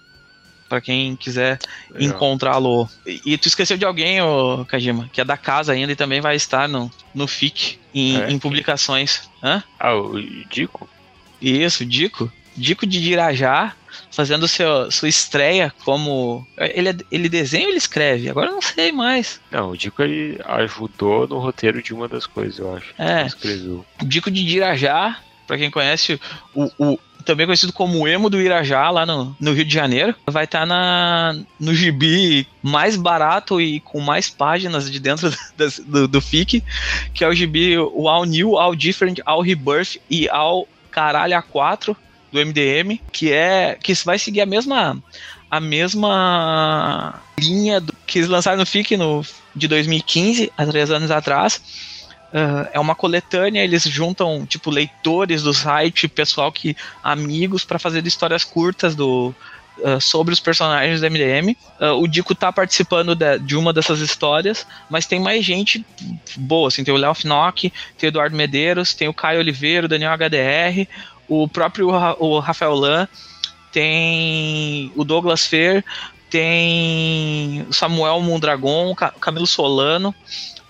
para 0.73 0.81
quem 0.81 1.15
quiser 1.15 1.59
encontrá-lo. 1.99 2.89
E, 3.05 3.21
e, 3.25 3.37
tu 3.37 3.47
esqueceu 3.47 3.77
de 3.77 3.85
alguém, 3.85 4.21
ô 4.21 4.65
Kajima, 4.65 5.07
que 5.13 5.21
é 5.21 5.25
da 5.25 5.37
casa 5.37 5.71
ainda 5.71 5.91
e 5.91 5.95
também 5.95 6.19
vai 6.19 6.35
estar 6.35 6.67
no, 6.67 6.89
no 7.13 7.27
FIC, 7.27 7.79
em, 7.93 8.19
é, 8.19 8.31
em 8.31 8.39
publicações. 8.39 9.29
Hã? 9.43 9.63
Ah, 9.79 9.95
o 9.95 10.19
Dico? 10.49 10.89
Isso, 11.43 11.85
Dico. 11.85 12.31
Dico 12.55 12.85
de 12.85 13.01
Dirajá, 13.01 13.75
fazendo 14.11 14.47
seu, 14.47 14.89
sua 14.91 15.09
estreia 15.09 15.73
como. 15.83 16.47
Ele, 16.57 16.89
é, 16.89 16.95
ele 17.11 17.27
desenha 17.27 17.65
ou 17.65 17.69
ele 17.69 17.77
escreve? 17.77 18.29
Agora 18.29 18.47
eu 18.49 18.53
não 18.53 18.61
sei 18.61 18.91
mais. 18.91 19.41
Não, 19.51 19.71
o 19.71 19.77
Dico 19.77 20.01
ele 20.01 20.39
ajudou 20.45 21.27
no 21.27 21.39
roteiro 21.39 21.81
de 21.81 21.93
uma 21.93 22.07
das 22.07 22.25
coisas, 22.25 22.59
eu 22.59 22.75
acho. 22.75 22.93
É. 22.97 23.25
Escreveu. 23.25 23.85
Dico 24.03 24.31
de 24.31 24.45
Dirajá, 24.45 25.19
para 25.47 25.57
quem 25.57 25.71
conhece, 25.71 26.19
o, 26.53 26.71
o, 26.77 26.99
também 27.23 27.45
conhecido 27.45 27.73
como 27.73 28.07
Emo 28.07 28.29
do 28.29 28.39
Irajá, 28.39 28.89
lá 28.89 29.05
no, 29.05 29.35
no 29.39 29.53
Rio 29.53 29.65
de 29.65 29.73
Janeiro. 29.73 30.15
Vai 30.27 30.45
estar 30.45 30.61
tá 30.61 30.65
na, 30.65 31.35
no 31.59 31.73
gibi 31.73 32.47
mais 32.61 32.95
barato 32.95 33.59
e 33.59 33.79
com 33.79 33.99
mais 33.99 34.29
páginas 34.29 34.91
de 34.91 34.99
dentro 34.99 35.31
do, 35.57 35.83
do, 35.85 36.07
do 36.07 36.21
FIC, 36.21 36.63
que 37.13 37.23
é 37.23 37.27
o 37.27 37.33
gibi 37.33 37.77
o 37.77 38.07
All 38.07 38.25
New, 38.25 38.57
All 38.57 38.75
Different, 38.75 39.19
All 39.25 39.41
Rebirth 39.41 39.97
e 40.09 40.29
All 40.29 40.67
Caralho 40.93 41.33
A4 41.33 41.95
do 42.31 42.39
MDM, 42.39 42.99
que 43.11 43.31
é 43.31 43.77
que 43.81 43.93
vai 44.05 44.17
seguir 44.17 44.41
a 44.41 44.45
mesma 44.45 44.97
a 45.49 45.59
mesma 45.59 47.21
linha 47.39 47.79
do, 47.79 47.93
que 48.07 48.19
eles 48.19 48.29
lançaram 48.29 48.57
no 48.57 48.65
FIC 48.65 48.97
no, 48.97 49.23
de 49.55 49.67
2015, 49.67 50.51
há 50.57 50.65
três 50.65 50.89
anos 50.89 51.11
atrás. 51.11 51.61
Uh, 52.33 52.67
é 52.73 52.79
uma 52.79 52.95
coletânea, 52.95 53.63
eles 53.63 53.83
juntam 53.83 54.47
tipo 54.47 54.71
leitores 54.71 55.43
do 55.43 55.53
site, 55.53 56.07
pessoal 56.07 56.51
que 56.51 56.75
amigos 57.03 57.63
para 57.63 57.77
fazer 57.77 58.05
histórias 58.07 58.43
curtas 58.43 58.95
do 58.95 59.33
uh, 59.79 59.99
sobre 59.99 60.33
os 60.33 60.39
personagens 60.39 61.01
do 61.01 61.09
MDM. 61.09 61.55
Uh, 61.79 62.01
o 62.01 62.07
Dico 62.07 62.35
tá 62.35 62.51
participando 62.51 63.15
de, 63.15 63.39
de, 63.39 63.55
uma 63.55 63.73
dessas 63.73 63.99
histórias, 63.99 64.65
mas 64.89 65.05
tem 65.05 65.19
mais 65.19 65.43
gente 65.43 65.85
boa, 66.37 66.67
assim, 66.67 66.83
tem 66.83 66.93
o 66.93 66.97
Léo 66.97 67.13
Finock, 67.13 67.71
tem 67.97 68.07
o 68.07 68.11
Eduardo 68.11 68.35
Medeiros, 68.35 68.93
tem 68.93 69.07
o 69.07 69.13
Caio 69.13 69.39
Oliveira, 69.39 69.85
o 69.85 69.89
Daniel 69.89 70.13
HDR, 70.13 70.87
o 71.27 71.47
próprio 71.47 71.89
o 72.19 72.39
Rafael 72.39 72.73
Lan, 72.73 73.07
tem 73.71 74.91
o 74.95 75.03
Douglas 75.03 75.45
Fer, 75.45 75.83
tem 76.29 77.65
o 77.69 77.73
Samuel 77.73 78.19
Mondragon, 78.21 78.91
o 78.91 78.95
Camilo 78.95 79.47
Solano, 79.47 80.13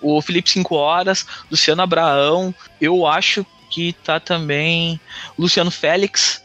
o 0.01 0.21
Felipe 0.21 0.49
5 0.49 0.75
Horas, 0.75 1.25
Luciano 1.49 1.81
Abraão, 1.81 2.53
eu 2.79 3.07
acho 3.07 3.45
que 3.69 3.93
tá 4.03 4.19
também 4.19 4.99
Luciano 5.39 5.71
Félix, 5.71 6.42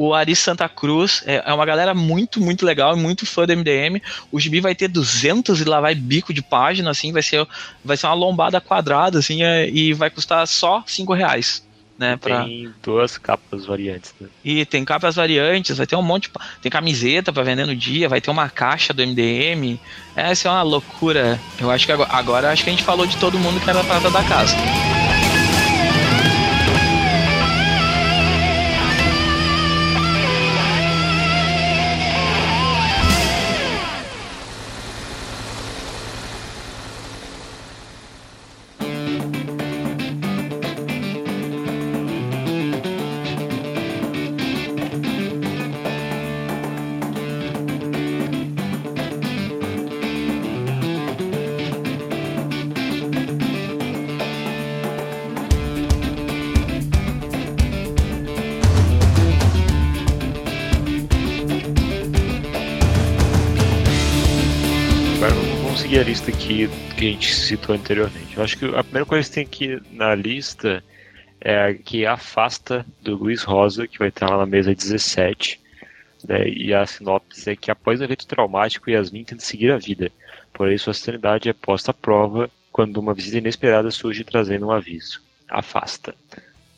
o 0.00 0.14
Ari 0.14 0.34
Santa 0.34 0.66
Cruz, 0.66 1.22
é, 1.26 1.42
é, 1.44 1.52
uma 1.52 1.66
galera 1.66 1.92
muito, 1.92 2.40
muito 2.40 2.64
legal, 2.64 2.96
muito 2.96 3.26
fã 3.26 3.44
do 3.44 3.54
MDM. 3.54 4.00
O 4.32 4.40
Gibi 4.40 4.58
vai 4.58 4.74
ter 4.74 4.88
200 4.88 5.60
e 5.60 5.64
lá 5.64 5.78
vai 5.78 5.94
bico 5.94 6.32
de 6.32 6.40
página, 6.40 6.90
assim, 6.90 7.12
vai 7.12 7.22
ser, 7.22 7.46
vai 7.84 7.98
ser 7.98 8.06
uma 8.06 8.14
lombada 8.14 8.62
quadrada, 8.62 9.18
assim, 9.18 9.42
é, 9.42 9.68
e 9.68 9.92
vai 9.92 10.08
custar 10.08 10.46
só 10.48 10.82
5 10.86 11.12
reais. 11.12 11.62
Né, 11.98 12.16
pra... 12.16 12.44
Tem 12.44 12.72
duas 12.82 13.18
capas 13.18 13.66
variantes. 13.66 14.14
Né? 14.18 14.28
E 14.42 14.64
tem 14.64 14.86
capas 14.86 15.16
variantes, 15.16 15.76
vai 15.76 15.86
ter 15.86 15.96
um 15.96 16.02
monte. 16.02 16.30
Tem 16.62 16.72
camiseta 16.72 17.30
para 17.30 17.42
vender 17.42 17.66
no 17.66 17.76
dia, 17.76 18.08
vai 18.08 18.22
ter 18.22 18.30
uma 18.30 18.48
caixa 18.48 18.94
do 18.94 19.06
MDM. 19.06 19.78
Essa 20.16 20.48
é 20.48 20.50
uma 20.50 20.62
loucura. 20.62 21.38
Eu 21.60 21.70
acho 21.70 21.84
que 21.84 21.92
agora, 21.92 22.10
agora 22.10 22.50
acho 22.50 22.64
que 22.64 22.70
a 22.70 22.72
gente 22.72 22.84
falou 22.84 23.06
de 23.06 23.18
todo 23.18 23.38
mundo 23.38 23.60
que 23.60 23.68
era 23.68 23.82
a 23.82 23.84
prata 23.84 24.10
da 24.10 24.24
casa. 24.24 24.56
A 66.00 66.02
lista 66.02 66.30
aqui 66.30 66.66
que 66.96 67.08
a 67.08 67.10
gente 67.10 67.34
citou 67.34 67.74
anteriormente. 67.74 68.34
Eu 68.34 68.42
acho 68.42 68.56
que 68.56 68.64
a 68.64 68.82
primeira 68.82 69.04
coisa 69.04 69.28
que 69.28 69.34
tem 69.34 69.44
aqui 69.44 69.82
na 69.94 70.14
lista 70.14 70.82
é 71.38 71.62
a 71.62 71.74
que 71.74 72.06
afasta 72.06 72.86
do 73.02 73.16
Luiz 73.16 73.42
Rosa, 73.42 73.86
que 73.86 73.98
vai 73.98 74.08
estar 74.08 74.30
lá 74.30 74.38
na 74.38 74.46
mesa 74.46 74.74
17. 74.74 75.60
Né, 76.26 76.48
e 76.48 76.72
a 76.72 76.86
sinopse 76.86 77.50
é 77.50 77.56
que 77.56 77.70
após 77.70 78.00
o 78.00 78.04
evento 78.04 78.26
traumático, 78.26 78.88
Yasmin 78.88 79.24
tenta 79.24 79.44
seguir 79.44 79.72
a 79.72 79.76
vida. 79.76 80.10
Porém, 80.54 80.78
sua 80.78 80.94
sanidade 80.94 81.50
é 81.50 81.52
posta 81.52 81.90
à 81.90 81.94
prova 81.94 82.50
quando 82.72 82.96
uma 82.96 83.12
visita 83.12 83.36
inesperada 83.36 83.90
surge 83.90 84.24
trazendo 84.24 84.68
um 84.68 84.70
aviso. 84.70 85.20
Afasta. 85.50 86.14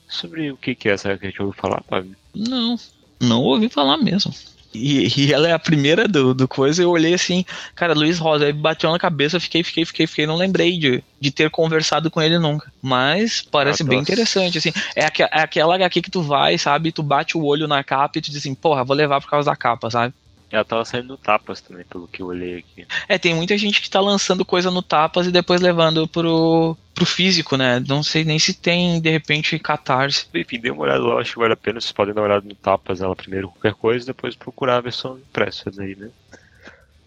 Sobre 0.08 0.50
o 0.50 0.56
que, 0.56 0.74
que 0.74 0.88
é 0.88 0.92
essa 0.92 1.16
que 1.16 1.26
a 1.26 1.30
gente 1.30 1.40
ouviu 1.40 1.56
falar, 1.56 1.82
Fábio? 1.88 2.16
Não, 2.34 2.76
não 3.20 3.40
ouvi 3.42 3.68
falar 3.68 3.98
mesmo. 3.98 4.34
E, 4.74 5.08
e, 5.20 5.32
ela 5.32 5.48
é 5.48 5.52
a 5.52 5.58
primeira 5.58 6.08
do, 6.08 6.34
do 6.34 6.48
coisa. 6.48 6.82
Eu 6.82 6.90
olhei 6.90 7.14
assim, 7.14 7.44
cara, 7.74 7.94
Luiz 7.94 8.18
Rosa, 8.18 8.46
aí 8.46 8.52
bateu 8.52 8.90
na 8.90 8.98
cabeça, 8.98 9.38
fiquei, 9.38 9.62
fiquei, 9.62 9.84
fiquei, 9.84 10.06
fiquei. 10.06 10.26
Não 10.26 10.36
lembrei 10.36 10.78
de, 10.78 11.02
de 11.20 11.30
ter 11.30 11.50
conversado 11.50 12.10
com 12.10 12.20
ele 12.20 12.38
nunca. 12.38 12.72
Mas 12.80 13.42
parece 13.42 13.82
ah, 13.82 13.86
bem 13.86 14.00
interessante, 14.00 14.58
assim. 14.58 14.72
É, 14.96 15.04
aqu 15.04 15.22
é 15.22 15.40
aquela 15.40 15.74
HQ 15.74 16.02
que 16.02 16.10
tu 16.10 16.22
vai, 16.22 16.56
sabe? 16.56 16.92
Tu 16.92 17.02
bate 17.02 17.36
o 17.36 17.44
olho 17.44 17.68
na 17.68 17.84
capa 17.84 18.18
e 18.18 18.22
tu 18.22 18.30
diz 18.30 18.38
assim, 18.38 18.54
porra, 18.54 18.84
vou 18.84 18.96
levar 18.96 19.20
por 19.20 19.28
causa 19.28 19.50
da 19.50 19.56
capa, 19.56 19.90
sabe? 19.90 20.14
Ela 20.52 20.64
tava 20.64 20.84
saindo 20.84 21.08
no 21.08 21.16
Tapas 21.16 21.62
também, 21.62 21.84
pelo 21.84 22.06
que 22.06 22.20
eu 22.20 22.26
olhei 22.26 22.58
aqui. 22.58 22.86
É, 23.08 23.16
tem 23.16 23.34
muita 23.34 23.56
gente 23.56 23.80
que 23.80 23.88
tá 23.88 24.00
lançando 24.00 24.44
coisa 24.44 24.70
no 24.70 24.82
Tapas 24.82 25.26
e 25.26 25.32
depois 25.32 25.62
levando 25.62 26.06
pro, 26.06 26.76
pro 26.94 27.06
físico, 27.06 27.56
né? 27.56 27.82
Não 27.88 28.02
sei 28.02 28.22
nem 28.22 28.38
se 28.38 28.52
tem, 28.52 29.00
de 29.00 29.10
repente, 29.10 29.58
catarse. 29.58 30.26
Enfim, 30.34 30.60
dê 30.60 30.70
uma 30.70 30.82
olhada 30.82 31.02
lá, 31.02 31.20
acho 31.20 31.32
que 31.32 31.38
vale 31.38 31.54
a 31.54 31.56
pena. 31.56 31.80
Vocês 31.80 31.92
podem 31.92 32.12
dar 32.12 32.20
uma 32.20 32.28
olhada 32.28 32.46
no 32.46 32.54
Tapas 32.54 33.00
ela 33.00 33.16
primeiro, 33.16 33.48
qualquer 33.48 33.74
coisa, 33.74 34.04
depois 34.04 34.36
procurar 34.36 34.76
a 34.76 34.82
versão 34.82 35.16
impressa 35.16 35.70
daí, 35.70 35.96
né? 35.96 36.10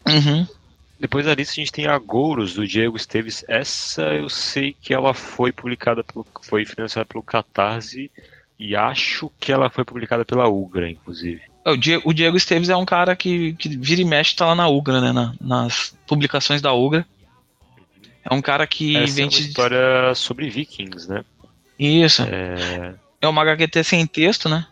Uhum. 0.08 0.48
Depois 1.00 1.26
da 1.26 1.36
lista 1.36 1.54
a 1.54 1.56
gente 1.56 1.72
tem 1.72 1.86
a 1.86 2.00
Gouros, 2.00 2.56
do 2.56 2.66
Diego 2.66 2.98
Esteves. 2.98 3.46
Essa 3.48 4.14
eu 4.14 4.28
sei 4.28 4.76
que 4.82 4.94
ela 4.94 5.14
foi 5.14 5.52
publicada, 5.52 6.04
pelo, 6.04 6.26
foi 6.42 6.66
financiada 6.66 7.06
pelo 7.06 7.22
Catarse 7.24 8.10
e 8.58 8.76
acho 8.76 9.32
que 9.40 9.52
ela 9.52 9.70
foi 9.70 9.84
publicada 9.84 10.26
pela 10.26 10.48
Ugra, 10.48 10.90
inclusive. 10.90 11.42
É, 11.66 11.72
o 11.72 11.78
Diego, 11.78 12.08
o 12.08 12.14
Diego 12.14 12.38
Esteves 12.38 12.70
é 12.70 12.78
um 12.78 12.86
cara 12.86 13.16
que, 13.16 13.54
que 13.54 13.70
vira 13.70 14.02
e 14.02 14.06
mexe 14.06 14.36
tá 14.36 14.46
lá 14.46 14.56
na 14.56 14.68
Ugra, 14.68 15.02
né? 15.02 15.12
Na, 15.12 15.34
nas 15.42 15.98
publicações 16.06 16.62
da 16.62 16.72
Ugra. 16.72 17.06
É 18.24 18.34
um 18.34 18.42
cara 18.42 18.68
que 18.68 18.96
Essa 18.96 19.14
vende. 19.14 19.38
É 19.38 19.40
uma 19.40 19.48
história 19.48 20.16
sobre 20.16 20.50
vikings, 20.50 21.10
né? 21.10 21.26
Isso. 21.78 22.22
É, 22.24 22.94
é 23.20 23.28
uma 23.28 23.42
HQT 23.42 23.84
sem 23.84 24.06
texto, 24.06 24.48
né? 24.48 24.66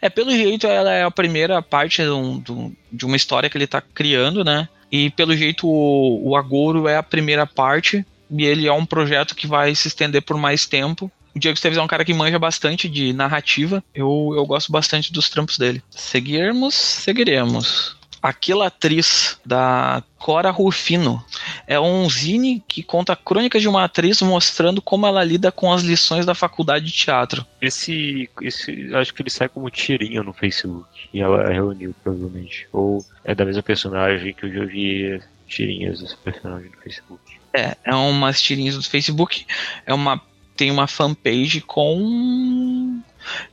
É, 0.00 0.08
pelo 0.08 0.30
jeito, 0.30 0.66
ela 0.66 0.92
é 0.92 1.02
a 1.02 1.10
primeira 1.10 1.60
parte 1.60 2.02
de, 2.02 2.10
um, 2.10 2.72
de 2.90 3.04
uma 3.04 3.16
história 3.16 3.50
que 3.50 3.58
ele 3.58 3.66
tá 3.66 3.80
criando, 3.80 4.44
né? 4.44 4.68
E 4.90 5.10
pelo 5.10 5.36
jeito, 5.36 5.66
o, 5.68 6.30
o 6.30 6.36
Agouro 6.36 6.88
é 6.88 6.96
a 6.96 7.02
primeira 7.02 7.46
parte. 7.46 8.06
E 8.30 8.44
ele 8.44 8.66
é 8.66 8.72
um 8.72 8.86
projeto 8.86 9.34
que 9.36 9.46
vai 9.46 9.74
se 9.74 9.88
estender 9.88 10.22
por 10.22 10.36
mais 10.36 10.66
tempo. 10.66 11.10
O 11.36 11.38
Diego 11.38 11.54
Esteves 11.54 11.76
é 11.76 11.82
um 11.82 11.86
cara 11.86 12.02
que 12.02 12.14
manja 12.14 12.38
bastante 12.38 12.88
de 12.88 13.12
narrativa. 13.12 13.84
Eu, 13.94 14.32
eu 14.34 14.46
gosto 14.46 14.72
bastante 14.72 15.12
dos 15.12 15.28
trampos 15.28 15.58
dele. 15.58 15.82
Seguirmos, 15.90 16.74
seguiremos. 16.74 17.94
Aquela 18.22 18.68
atriz 18.68 19.38
da 19.44 20.02
Cora 20.16 20.50
Rufino 20.50 21.22
é 21.66 21.78
um 21.78 22.08
zine 22.08 22.64
que 22.66 22.82
conta 22.82 23.14
crônicas 23.14 23.60
de 23.60 23.68
uma 23.68 23.84
atriz 23.84 24.22
mostrando 24.22 24.80
como 24.80 25.06
ela 25.06 25.22
lida 25.22 25.52
com 25.52 25.70
as 25.70 25.82
lições 25.82 26.24
da 26.24 26.34
faculdade 26.34 26.86
de 26.86 26.92
teatro. 26.92 27.44
Esse, 27.60 28.30
esse 28.40 28.94
acho 28.94 29.12
que 29.12 29.20
ele 29.20 29.28
sai 29.28 29.50
como 29.50 29.68
tirinha 29.68 30.22
no 30.22 30.32
Facebook 30.32 30.88
e 31.12 31.20
ela 31.20 31.52
reuniu 31.52 31.94
provavelmente. 32.02 32.66
Ou 32.72 33.04
é 33.22 33.34
da 33.34 33.44
mesma 33.44 33.62
personagem 33.62 34.32
que 34.32 34.46
eu 34.46 34.54
já 34.54 34.64
vi 34.64 35.20
tirinhas 35.46 36.00
desse 36.00 36.16
personagem 36.16 36.70
no 36.70 36.82
Facebook. 36.82 37.20
É, 37.52 37.76
é 37.84 37.94
umas 37.94 38.40
tirinhas 38.40 38.74
do 38.74 38.82
Facebook. 38.82 39.44
É 39.84 39.92
uma 39.92 40.20
tem 40.56 40.70
uma 40.70 40.86
fanpage 40.86 41.60
com 41.60 43.00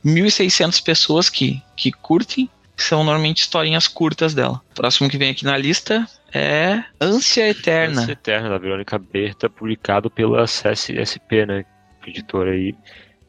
1.600 0.04 0.82
pessoas 0.82 1.28
que, 1.28 1.62
que 1.76 1.92
curtem. 1.92 2.48
São 2.76 3.04
normalmente 3.04 3.42
historinhas 3.42 3.86
curtas 3.86 4.34
dela. 4.34 4.60
O 4.72 4.74
próximo 4.74 5.08
que 5.08 5.16
vem 5.16 5.30
aqui 5.30 5.44
na 5.44 5.56
lista 5.56 6.08
é 6.32 6.82
Ânsia 7.00 7.48
Eterna. 7.48 8.00
Ânsia 8.00 8.12
Eterna, 8.12 8.48
da 8.48 8.58
Verônica 8.58 8.98
Berta, 8.98 9.48
publicado 9.48 10.10
pela 10.10 10.44
CSSP, 10.44 11.46
né? 11.46 11.64
Editora 12.04 12.50
aí. 12.50 12.74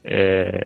É, 0.03 0.65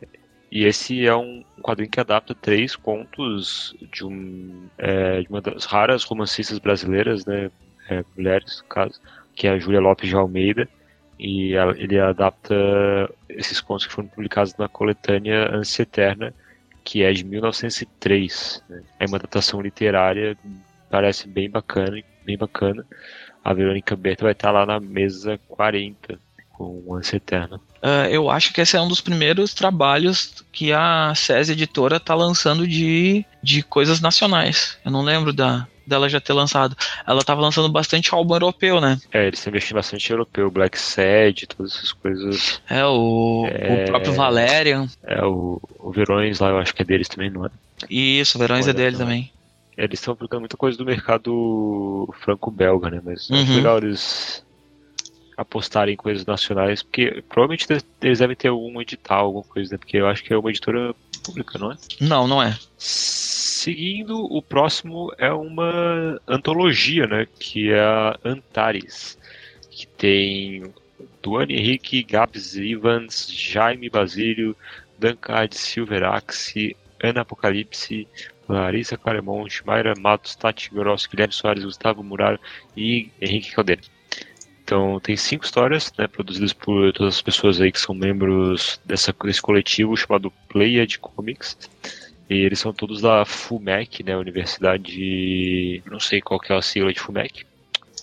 e 0.50 0.64
esse 0.64 1.06
é 1.06 1.14
um 1.14 1.44
quadrinho 1.62 1.92
que 1.92 2.00
adapta 2.00 2.34
três 2.34 2.76
contos 2.76 3.76
de, 3.92 4.06
um, 4.06 4.68
é, 4.78 5.22
de 5.22 5.28
uma 5.28 5.42
das 5.42 5.66
raras 5.66 6.04
romancistas 6.04 6.58
brasileiras, 6.58 7.26
né? 7.26 7.52
É, 7.90 8.04
mulheres, 8.16 8.62
no 8.62 8.70
caso, 8.70 9.02
que 9.36 9.46
é 9.46 9.52
a 9.52 9.60
Júlia 9.60 9.82
Lopes 9.82 10.08
de 10.08 10.16
Almeida 10.16 10.70
e 11.20 11.52
ele 11.78 12.00
adapta 12.00 12.56
esses 13.28 13.60
contos 13.60 13.86
que 13.86 13.92
foram 13.92 14.08
publicados 14.08 14.56
na 14.58 14.70
coletânea 14.70 15.54
Ânsia 15.54 15.84
Eterna, 15.84 16.34
que 16.84 17.04
é 17.04 17.12
de 17.12 17.26
1903. 17.26 18.64
Né? 18.70 18.82
É 19.00 19.06
uma 19.06 19.18
adaptação 19.18 19.62
literária, 19.62 20.38
parece 20.90 21.28
bem 21.28 21.50
bacana, 21.50 22.02
bem 22.26 22.38
bacana. 22.38 22.86
A 23.44 23.54
Verônica 23.54 23.96
Berta 23.98 24.24
vai 24.24 24.32
estar 24.32 24.52
lá 24.52 24.66
na 24.66 24.80
mesa 24.80 25.38
40 25.50 26.18
com 26.54 26.96
Ânsia 26.96 27.18
Eterna. 27.18 27.58
Uh, 27.84 28.08
eu 28.10 28.30
acho 28.30 28.54
que 28.54 28.62
esse 28.62 28.78
é 28.78 28.82
um 28.82 28.88
dos 28.88 29.02
primeiros 29.02 29.54
trabalhos 29.54 30.46
que 30.52 30.72
a 30.72 31.14
SES 31.16 31.50
Editora 31.50 31.98
está 31.98 32.16
lançando 32.16 32.66
de, 32.66 33.26
de 33.44 33.62
coisas 33.62 34.00
nacionais. 34.00 34.78
Eu 34.86 34.92
não 34.92 35.02
lembro 35.02 35.34
da, 35.34 35.68
dela 35.90 36.08
já 36.08 36.22
ter 36.22 36.34
lançado. 36.34 36.76
Ela 37.06 37.24
tava 37.24 37.42
lançando 37.42 37.68
bastante 37.70 38.14
álbum 38.14 38.36
europeu, 38.36 38.80
né? 38.80 38.98
É, 39.12 39.28
eles 39.28 39.40
estão 39.40 39.52
investindo 39.52 39.76
bastante 39.76 40.10
europeu, 40.12 40.50
Black 40.52 40.80
Sad, 40.80 41.48
todas 41.48 41.76
essas 41.76 41.92
coisas. 41.92 42.62
É, 42.70 42.86
o, 42.86 43.48
é, 43.52 43.84
o 43.84 43.88
próprio 43.88 44.14
Valerian. 44.14 44.88
É, 45.04 45.24
o, 45.26 45.60
o 45.80 45.92
Verões 45.92 46.40
lá, 46.40 46.50
eu 46.50 46.58
acho 46.60 46.74
que 46.74 46.82
é 46.82 46.86
deles 46.86 47.08
também, 47.10 47.30
não 47.30 47.46
é? 47.46 47.50
Isso, 47.90 48.38
o 48.38 48.40
Verões 48.40 48.68
é 48.68 48.74
dele 48.74 48.98
também. 48.98 49.32
Eles 49.78 50.00
estão 50.00 50.14
publicando 50.16 50.42
muita 50.42 50.58
coisa 50.58 50.78
do 50.78 50.86
mercado 50.86 52.14
franco-belga, 52.22 52.90
né? 52.90 53.02
Mas 53.04 53.30
Uhum. 53.30 53.42
acho 53.42 53.54
legal 53.54 53.78
eles 53.78 54.44
apostarem 55.38 55.94
em 55.94 55.98
coisas 55.98 56.26
nacionais, 56.26 56.84
porque 56.84 57.24
provavelmente 57.30 57.66
eles- 57.70 57.86
eles 58.02 58.20
devem 58.20 58.36
ter 58.36 58.50
algum 58.50 58.82
edital, 58.82 59.28
alguma 59.28 59.44
coisa, 59.46 59.72
né? 59.72 59.78
Porque 59.78 59.96
eu 59.96 60.06
acho 60.08 60.22
que 60.22 60.34
é 60.34 60.38
uma 60.38 60.50
editora 60.50 60.94
pública, 61.24 61.58
não 61.58 61.72
é? 61.72 61.78
Não, 62.02 62.28
não 62.28 62.44
é. 62.44 62.58
Seguindo, 63.60 64.24
o 64.24 64.42
próximo 64.42 65.14
é 65.18 65.30
uma 65.34 66.18
antologia, 66.26 67.06
né? 67.06 67.28
Que 67.38 67.74
é 67.74 67.82
a 67.82 68.18
Antares, 68.24 69.18
que 69.70 69.86
tem 69.86 70.74
Duane 71.22 71.56
Henrique, 71.56 72.02
Gabs 72.02 72.56
Evans, 72.56 73.30
Jaime 73.30 73.90
Basílio, 73.90 74.56
Dancard 74.98 75.54
Silveraxi, 75.58 76.74
Ana 77.04 77.20
Apocalipse, 77.20 78.08
Larissa 78.48 78.96
Claremont, 78.96 79.62
Mayra 79.66 79.94
Matos, 80.00 80.38
Tati 80.38 80.74
Gross, 80.74 81.06
Guilherme 81.06 81.34
Soares, 81.34 81.66
Gustavo 81.66 82.02
Muraro 82.02 82.40
e 82.78 83.12
Henrique 83.20 83.52
Caldeira. 83.52 83.82
Então 84.64 85.02
tem 85.02 85.18
cinco 85.18 85.44
histórias, 85.44 85.92
né, 85.98 86.08
produzidas 86.08 86.54
por 86.54 86.94
todas 86.94 87.16
as 87.16 87.22
pessoas 87.22 87.60
aí 87.60 87.74
que 87.74 87.82
são 87.82 87.94
membros 87.94 88.80
dessa, 88.86 89.14
desse 89.22 89.42
coletivo 89.42 89.98
chamado 89.98 90.32
Pleiad 90.48 90.98
Comics. 91.00 91.58
E 92.30 92.36
eles 92.36 92.60
são 92.60 92.72
todos 92.72 93.02
da 93.02 93.26
FUMEC, 93.26 94.04
né, 94.04 94.16
Universidade, 94.16 95.82
não 95.86 96.00
sei 96.00 96.22
qual 96.22 96.40
que 96.40 96.54
é 96.54 96.56
a 96.56 96.62
sigla 96.62 96.94
de 96.94 97.00
FUMEC, 97.00 97.44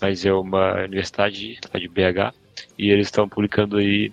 mas 0.00 0.26
é 0.26 0.32
uma 0.32 0.82
universidade 0.84 1.58
lá 1.72 1.78
de 1.78 1.88
BH. 1.88 2.34
E 2.78 2.90
eles 2.90 3.06
estão 3.06 3.28
publicando 3.28 3.76
aí 3.76 4.12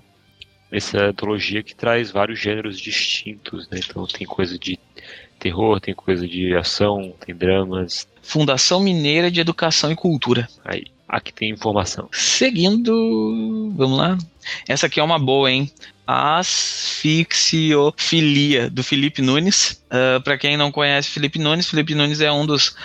essa 0.71 1.05
antologia 1.05 1.63
que 1.63 1.75
traz 1.75 2.11
vários 2.11 2.39
gêneros 2.39 2.79
distintos, 2.79 3.69
né? 3.69 3.79
Então 3.79 4.05
tem 4.07 4.25
coisa 4.25 4.57
de 4.57 4.79
terror, 5.39 5.79
tem 5.79 5.93
coisa 5.93 6.27
de 6.27 6.55
ação, 6.55 7.13
tem 7.25 7.35
dramas. 7.35 8.07
Fundação 8.21 8.79
Mineira 8.79 9.29
de 9.29 9.39
Educação 9.39 9.91
e 9.91 9.95
Cultura. 9.95 10.47
Aí, 10.63 10.85
aqui 11.07 11.33
tem 11.33 11.51
informação. 11.51 12.09
Seguindo, 12.11 13.71
vamos 13.75 13.97
lá. 13.97 14.17
Essa 14.67 14.87
aqui 14.87 14.99
é 14.99 15.03
uma 15.03 15.19
boa, 15.19 15.51
hein? 15.51 15.71
Asfixiofilia, 16.05 18.69
do 18.69 18.83
Felipe 18.83 19.21
Nunes. 19.21 19.81
Uh, 19.85 20.19
para 20.21 20.37
quem 20.37 20.57
não 20.57 20.69
conhece 20.71 21.09
Felipe 21.09 21.39
Nunes, 21.39 21.69
Felipe 21.69 21.95
Nunes 21.95 22.19
é 22.21 22.31
um 22.31 22.45
dos. 22.45 22.75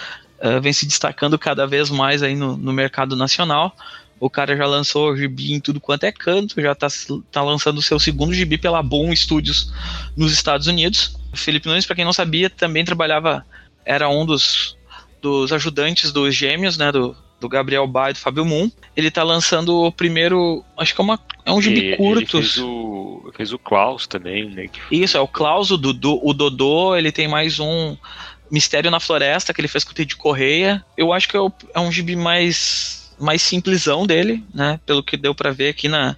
Uh, 0.41 0.61
vem 0.63 0.73
se 0.73 0.87
destacando 0.87 1.37
cada 1.39 1.67
vez 1.67 1.91
mais 1.91 2.23
aí 2.23 2.37
no, 2.37 2.57
no 2.57 2.73
mercado 2.73 3.17
nacional. 3.17 3.75
O 4.21 4.29
cara 4.29 4.57
já 4.57 4.67
lançou 4.67 5.17
gibi 5.17 5.53
em 5.53 5.61
tudo 5.61 5.81
quanto 5.81 6.05
é 6.05 6.13
canto, 6.13 6.61
já 6.61 6.75
tá, 6.75 6.89
tá 7.31 7.43
lançando 7.43 7.79
o 7.79 7.83
seu 7.83 8.01
segundo 8.01 8.35
gibi 8.35 8.59
pela 8.59 8.83
Boom 8.83 9.15
Studios 9.15 9.73
nos 10.17 10.33
Estados 10.33 10.67
Unidos. 10.67 11.17
O 11.33 11.37
Felipe 11.37 11.69
Nunes, 11.69 11.87
para 11.87 11.97
quem 11.97 12.05
não 12.05 12.13
sabia, 12.13 12.51
também 12.51 12.85
trabalhava, 12.85 13.47
era 13.85 14.09
um 14.09 14.27
dos, 14.27 14.77
dos 15.23 15.53
ajudantes 15.53 16.11
dos 16.11 16.35
gêmeos, 16.35 16.77
né, 16.77 16.91
do, 16.91 17.17
do 17.41 17.49
Gabriel 17.49 17.87
Ba 17.87 18.11
e 18.11 18.13
do 18.15 18.19
Fábio 18.19 18.45
Moon. 18.45 18.71
Ele 18.97 19.11
tá 19.11 19.23
lançando 19.23 19.75
o 19.85 19.93
primeiro, 19.93 20.65
acho 20.77 20.95
que 20.95 21.01
é, 21.01 21.05
uma, 21.05 21.19
é 21.45 21.53
um 21.53 21.63
gibi 21.63 21.93
E 21.93 21.97
curto. 21.97 22.39
Fez 22.39 22.59
o, 22.59 23.33
fez 23.37 23.53
o 23.53 23.59
Klaus 23.59 24.07
também, 24.07 24.51
né? 24.51 24.67
Isso, 24.91 25.17
é 25.17 25.21
o 25.21 25.29
Klaus, 25.29 25.71
o, 25.71 25.77
Dudu, 25.77 26.21
o 26.23 26.33
Dodô, 26.33 26.97
ele 26.97 27.13
tem 27.13 27.29
mais 27.29 27.61
um 27.61 27.97
Mistério 28.51 28.91
na 28.91 28.99
Floresta, 29.01 29.53
que 29.55 29.61
ele 29.61 29.69
fez 29.69 29.85
com 29.85 29.93
o 29.93 29.95
Ted 29.95 30.17
Correia. 30.17 30.85
Eu 30.97 31.13
acho 31.13 31.29
que 31.29 31.37
é, 31.37 31.41
o- 31.41 31.53
é 31.75 31.79
um 31.81 31.93
gibi 31.93 32.17
mais, 32.17 33.15
mais 33.21 33.43
simplesão 33.43 34.07
dele, 34.07 34.43
né? 34.55 34.81
Pelo 34.87 35.03
que 35.03 35.17
deu 35.17 35.35
pra 35.35 35.51
ver 35.51 35.69
aqui 35.69 35.87
na 35.89 36.17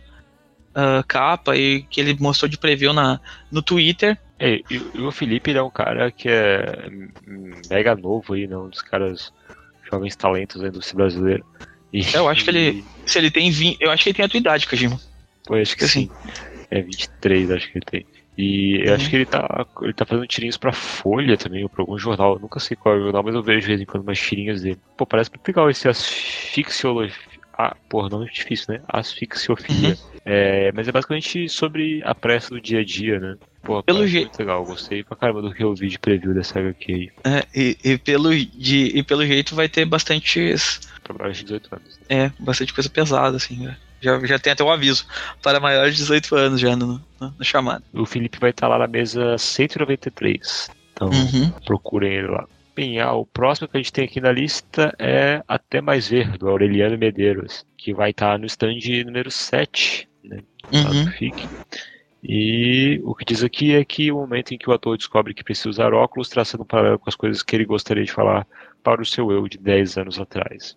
ah, 0.75 1.03
capa 1.07 1.57
e 1.57 1.83
que 1.91 2.01
ele 2.01 2.17
mostrou 2.21 2.49
de 2.49 2.57
preview 2.57 2.93
na, 2.93 3.21
no 3.51 3.61
Twitter. 3.61 4.17
É, 4.39 4.61
e, 4.71 4.83
e 4.95 5.01
o 5.03 5.11
Felipe 5.11 5.51
ele 5.51 5.59
é 5.59 5.63
um 5.63 5.69
cara 5.71 6.11
que 6.11 6.29
é 6.29 6.89
mega 7.69 7.95
novo 7.95 8.33
aí, 8.33 8.47
né? 8.47 8.57
Um 8.57 8.69
dos 8.69 8.81
caras 8.81 9.33
jovens 9.91 10.17
talentos 10.17 10.61
da 10.61 10.69
indústria 10.69 10.97
brasileira. 10.97 11.45
E, 11.93 12.03
Eu 12.15 12.29
acho 12.29 12.45
que 12.45 12.51
ele- 12.51 12.85
Se 13.07 13.19
ele 13.19 13.31
tem 13.31 13.51
20, 13.51 13.79
eu 13.81 13.91
acho 13.91 14.05
que 14.05 14.11
ele 14.11 14.17
tem 14.17 14.25
a 14.25 14.29
tua 14.29 14.39
idade, 14.39 14.67
Kajima. 14.67 14.97
Pô, 15.47 15.55
acho 15.55 15.77
que 15.77 15.85
assim. 15.85 16.07
sim. 16.07 16.31
É 16.71 16.81
23, 16.81 17.51
acho 17.51 17.67
que 17.73 17.79
ele 17.79 17.85
tem. 17.85 18.07
E 18.39 18.81
eu 18.83 18.91
Uhum. 18.91 18.95
acho 18.95 19.11
que 19.11 19.17
ele 19.17 19.27
tá, 19.27 19.67
ele 19.83 19.93
tá 19.93 20.07
fazendo 20.07 20.27
tirinhos 20.27 20.57
pra 20.57 20.73
Folha 20.73 21.37
também, 21.37 21.65
ou 21.65 21.69
pra 21.69 21.83
algum 21.83 21.99
jornal. 21.99 22.35
Eu 22.35 22.39
nunca 22.41 22.61
sei 22.61 22.77
qual 22.77 22.95
é 22.95 22.99
o 22.99 23.03
jornal, 23.03 23.23
mas 23.25 23.35
eu 23.35 23.43
vejo 23.43 23.61
de 23.63 23.67
vez 23.67 23.81
em 23.81 23.85
quando 23.85 24.05
umas 24.05 24.21
tirinhas 24.21 24.63
dele. 24.63 24.79
Pô, 24.97 25.05
parece 25.05 25.31
muito 25.31 25.47
legal 25.49 25.69
esse 25.69 25.89
asfixiologia. 25.89 27.15
Ah, 27.59 27.77
porra, 27.89 28.09
nome 28.09 28.31
difícil, 28.31 28.75
né? 28.75 28.83
Asfixiofilia. 28.89 29.91
Uhum. 29.91 30.21
É, 30.25 30.71
mas 30.73 30.87
é 30.89 30.93
basicamente 30.93 31.49
sobre 31.49 32.01
a 32.05 32.15
pressa 32.15 32.51
do 32.51 32.61
dia 32.61 32.81
a 32.81 32.85
dia, 32.85 33.19
né? 33.19 33.35
Pô, 33.63 33.83
Pelo 33.83 33.99
parece 33.99 34.13
je- 34.13 34.21
muito 34.21 34.39
legal. 34.39 34.65
Gostei 34.65 35.05
pra 35.05 35.17
caramba 35.17 35.43
do 35.43 35.53
que 35.53 35.63
eu 35.63 35.75
vi 35.75 35.89
de 35.89 35.99
preview 35.99 36.33
dessa 36.35 36.59
HQ 36.59 36.93
aí. 36.93 37.11
É, 37.25 37.45
e, 37.55 37.77
e 37.85 37.99
pelo, 37.99 38.35
de, 38.35 38.87
e 38.99 39.03
pelo 39.03 39.25
jeito 39.27 39.55
vai 39.55 39.69
ter 39.69 39.85
bastantes 39.85 40.81
Pra 41.03 41.15
maiores 41.15 41.39
de 41.39 41.45
18 41.45 41.69
anos. 41.75 41.99
É, 42.09 42.31
bastante 42.39 42.73
coisa 42.73 42.89
pesada, 42.89 43.37
assim. 43.37 43.65
né? 43.65 43.77
Já, 44.01 44.19
já 44.27 44.39
tem 44.39 44.53
até 44.53 44.65
um 44.65 44.71
aviso 44.71 45.05
para 45.43 45.61
maiores 45.61 45.95
de 45.95 46.01
18 46.03 46.35
anos 46.35 46.61
já 46.61 46.75
no, 46.75 47.01
no, 47.21 47.35
no 47.39 47.45
chamado. 47.45 47.85
O 47.93 48.07
Felipe 48.07 48.39
vai 48.41 48.51
estar 48.51 48.67
lá 48.69 48.79
na 48.79 48.87
mesa 48.87 49.37
193. 49.37 50.71
Então, 50.93 51.11
Uhum. 51.11 51.53
procurem 51.67 52.13
ele 52.15 52.29
lá. 52.29 52.47
Bem, 52.75 53.01
ah, 53.01 53.13
o 53.13 53.27
próximo 53.27 53.69
que 53.69 53.77
a 53.77 53.81
gente 53.81 53.93
tem 53.93 54.05
aqui 54.05 54.21
na 54.21 54.33
lista 54.33 54.95
é 54.99 55.43
Até 55.47 55.81
Mais 55.83 56.09
Ver, 56.09 56.39
do 56.39 56.49
Aureliano 56.49 56.97
Medeiros, 56.97 57.65
que 57.77 57.93
vai 57.93 58.11
estar 58.11 58.39
no 58.39 58.47
stand 58.47 58.79
número 59.05 59.31
7, 59.31 60.09
né, 60.25 60.39
lá 60.73 60.91
Uhum. 60.91 61.05
E 62.23 63.01
o 63.05 63.15
que 63.15 63.25
diz 63.25 63.43
aqui 63.43 63.75
é 63.75 63.85
que 63.85 64.13
o 64.13 64.17
momento 64.17 64.53
em 64.53 64.59
que 64.59 64.69
o 64.69 64.73
ator 64.73 64.97
descobre 64.97 65.33
que 65.33 65.43
precisa 65.43 65.71
usar 65.71 65.95
óculos, 65.95 66.29
traçando 66.29 66.65
um 66.65 66.67
paralelo 66.67 66.99
com 66.99 67.09
as 67.09 67.17
coisas 67.17 67.43
que 67.43 67.57
ele 67.57 67.65
gostaria 67.65 68.05
de 68.05 68.13
falar 68.13 68.47
para 68.83 69.01
o 69.01 69.07
seu 69.07 69.31
eu 69.33 69.49
de 69.49 69.59
10 69.59 69.97
anos 69.97 70.19
atrás. 70.19 70.77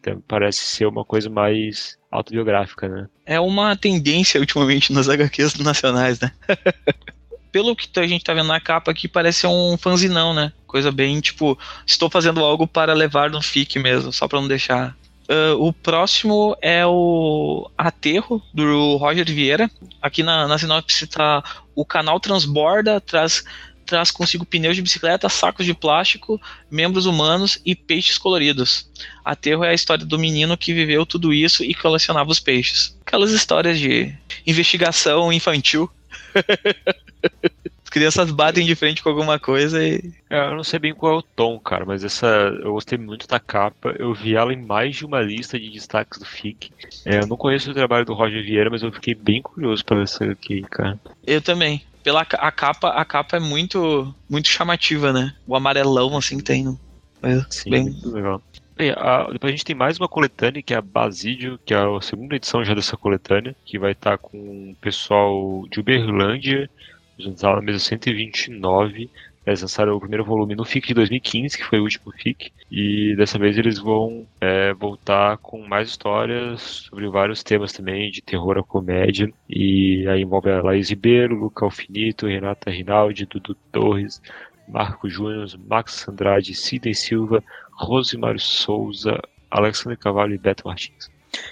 Então 0.00 0.22
parece 0.26 0.60
ser 0.60 0.86
uma 0.86 1.04
coisa 1.04 1.30
mais 1.30 1.96
autobiográfica, 2.10 2.88
né? 2.88 3.08
É 3.24 3.38
uma 3.38 3.76
tendência 3.76 4.40
ultimamente 4.40 4.92
nas 4.92 5.08
HQs 5.08 5.58
nacionais, 5.60 6.18
né? 6.18 6.32
Pelo 7.52 7.76
que 7.76 8.00
a 8.00 8.06
gente 8.06 8.24
tá 8.24 8.32
vendo 8.32 8.48
na 8.48 8.58
capa 8.58 8.90
aqui, 8.90 9.06
parece 9.06 9.46
um 9.46 9.76
fanzinão, 9.76 10.32
né? 10.32 10.52
Coisa 10.66 10.90
bem 10.90 11.20
tipo, 11.20 11.58
estou 11.86 12.08
fazendo 12.08 12.40
algo 12.40 12.66
para 12.66 12.94
levar 12.94 13.30
no 13.30 13.42
FIC 13.42 13.78
mesmo, 13.78 14.10
só 14.10 14.26
para 14.26 14.40
não 14.40 14.48
deixar. 14.48 14.96
Ah, 15.28 15.54
o 15.56 15.72
próximo 15.72 16.56
é 16.60 16.86
o 16.86 17.70
Aterro, 17.76 18.42
do 18.52 18.96
Roger 18.96 19.26
Vieira. 19.26 19.70
Aqui 20.00 20.22
na, 20.22 20.46
na 20.46 20.58
sinopse 20.58 21.06
tá 21.06 21.42
o 21.74 21.84
canal 21.84 22.20
transborda, 22.20 23.00
traz, 23.00 23.44
traz 23.86 24.10
consigo 24.10 24.44
pneus 24.44 24.76
de 24.76 24.82
bicicleta, 24.82 25.28
sacos 25.28 25.64
de 25.64 25.74
plástico, 25.74 26.40
membros 26.70 27.06
humanos 27.06 27.58
e 27.64 27.74
peixes 27.74 28.18
coloridos. 28.18 28.90
Aterro 29.24 29.64
é 29.64 29.70
a 29.70 29.74
história 29.74 30.04
do 30.04 30.18
menino 30.18 30.56
que 30.56 30.74
viveu 30.74 31.06
tudo 31.06 31.32
isso 31.32 31.64
e 31.64 31.74
colecionava 31.74 32.30
os 32.30 32.40
peixes. 32.40 32.96
Aquelas 33.06 33.30
histórias 33.30 33.78
de 33.78 34.14
investigação 34.46 35.32
infantil. 35.32 35.90
As 37.92 37.94
crianças 37.94 38.30
batem 38.30 38.64
de 38.64 38.74
frente 38.74 39.02
com 39.02 39.10
alguma 39.10 39.38
coisa 39.38 39.84
e. 39.84 40.00
É, 40.30 40.46
eu 40.46 40.56
não 40.56 40.64
sei 40.64 40.78
bem 40.78 40.94
qual 40.94 41.16
é 41.16 41.18
o 41.18 41.22
tom, 41.22 41.60
cara, 41.60 41.84
mas 41.84 42.02
essa 42.02 42.26
eu 42.62 42.72
gostei 42.72 42.96
muito 42.96 43.28
da 43.28 43.38
capa. 43.38 43.94
Eu 43.98 44.14
vi 44.14 44.34
ela 44.34 44.50
em 44.50 44.64
mais 44.64 44.96
de 44.96 45.04
uma 45.04 45.20
lista 45.20 45.60
de 45.60 45.68
destaques 45.68 46.18
do 46.18 46.24
FIC. 46.24 46.70
É, 47.04 47.18
eu 47.18 47.26
não 47.26 47.36
conheço 47.36 47.70
o 47.70 47.74
trabalho 47.74 48.06
do 48.06 48.14
Roger 48.14 48.42
Vieira, 48.42 48.70
mas 48.70 48.82
eu 48.82 48.90
fiquei 48.90 49.14
bem 49.14 49.42
curioso 49.42 49.84
para 49.84 50.00
essa 50.00 50.24
aqui, 50.24 50.62
cara. 50.62 50.98
Eu 51.26 51.42
também. 51.42 51.82
Pela 52.02 52.22
a 52.22 52.50
capa, 52.50 52.88
a 52.88 53.04
capa 53.04 53.36
é 53.36 53.40
muito 53.40 54.14
muito 54.26 54.48
chamativa, 54.48 55.12
né? 55.12 55.30
O 55.46 55.54
amarelão 55.54 56.16
assim 56.16 56.38
que 56.38 56.44
tem. 56.44 56.74
é 57.22 57.40
Sim, 57.50 57.70
bem- 57.70 57.84
muito 57.84 58.10
legal. 58.10 58.42
Bem, 58.74 58.90
a- 58.96 59.28
depois 59.30 59.52
a 59.52 59.54
gente 59.54 59.66
tem 59.66 59.76
mais 59.76 59.98
uma 59.98 60.08
coletânea, 60.08 60.62
que 60.62 60.72
é 60.72 60.78
a 60.78 60.80
Basídio, 60.80 61.60
que 61.66 61.74
é 61.74 61.76
a 61.76 62.00
segunda 62.00 62.36
edição 62.36 62.64
já 62.64 62.72
dessa 62.72 62.96
coletânea, 62.96 63.54
que 63.66 63.78
vai 63.78 63.92
estar 63.92 64.16
com 64.16 64.70
o 64.72 64.76
pessoal 64.80 65.62
de 65.70 65.78
Uberlândia, 65.78 66.70
estar 67.18 67.56
na 67.56 67.62
mesa 67.62 67.78
129. 67.78 69.10
Eles 69.44 69.60
lançaram 69.60 69.96
o 69.96 70.00
primeiro 70.00 70.24
volume 70.24 70.54
no 70.54 70.64
FIC 70.64 70.88
de 70.88 70.94
2015, 70.94 71.58
que 71.58 71.64
foi 71.64 71.80
o 71.80 71.82
último 71.82 72.12
FIC, 72.12 72.52
e 72.70 73.16
dessa 73.16 73.40
vez 73.40 73.58
eles 73.58 73.76
vão 73.76 74.24
é, 74.40 74.72
voltar 74.72 75.36
com 75.38 75.66
mais 75.66 75.88
histórias 75.88 76.62
sobre 76.62 77.08
vários 77.08 77.42
temas 77.42 77.72
também, 77.72 78.08
de 78.12 78.22
terror 78.22 78.56
a 78.56 78.62
comédia, 78.62 79.32
e 79.50 80.06
aí 80.08 80.22
envolve 80.22 80.48
a 80.48 80.62
Laís 80.62 80.90
Ribeiro, 80.90 81.34
Luca 81.34 81.64
Alfinito, 81.64 82.28
Renata 82.28 82.70
Rinaldi, 82.70 83.26
Dudu 83.26 83.56
Torres, 83.72 84.22
Marco 84.68 85.08
Júnior, 85.08 85.48
Max 85.68 86.08
Andrade, 86.08 86.54
Sidney 86.54 86.94
Silva, 86.94 87.42
Rosimário 87.72 88.38
Souza, 88.38 89.20
Alexandre 89.50 89.98
Cavalho 89.98 90.34
e 90.34 90.38
Beto 90.38 90.68
Martins. 90.68 91.10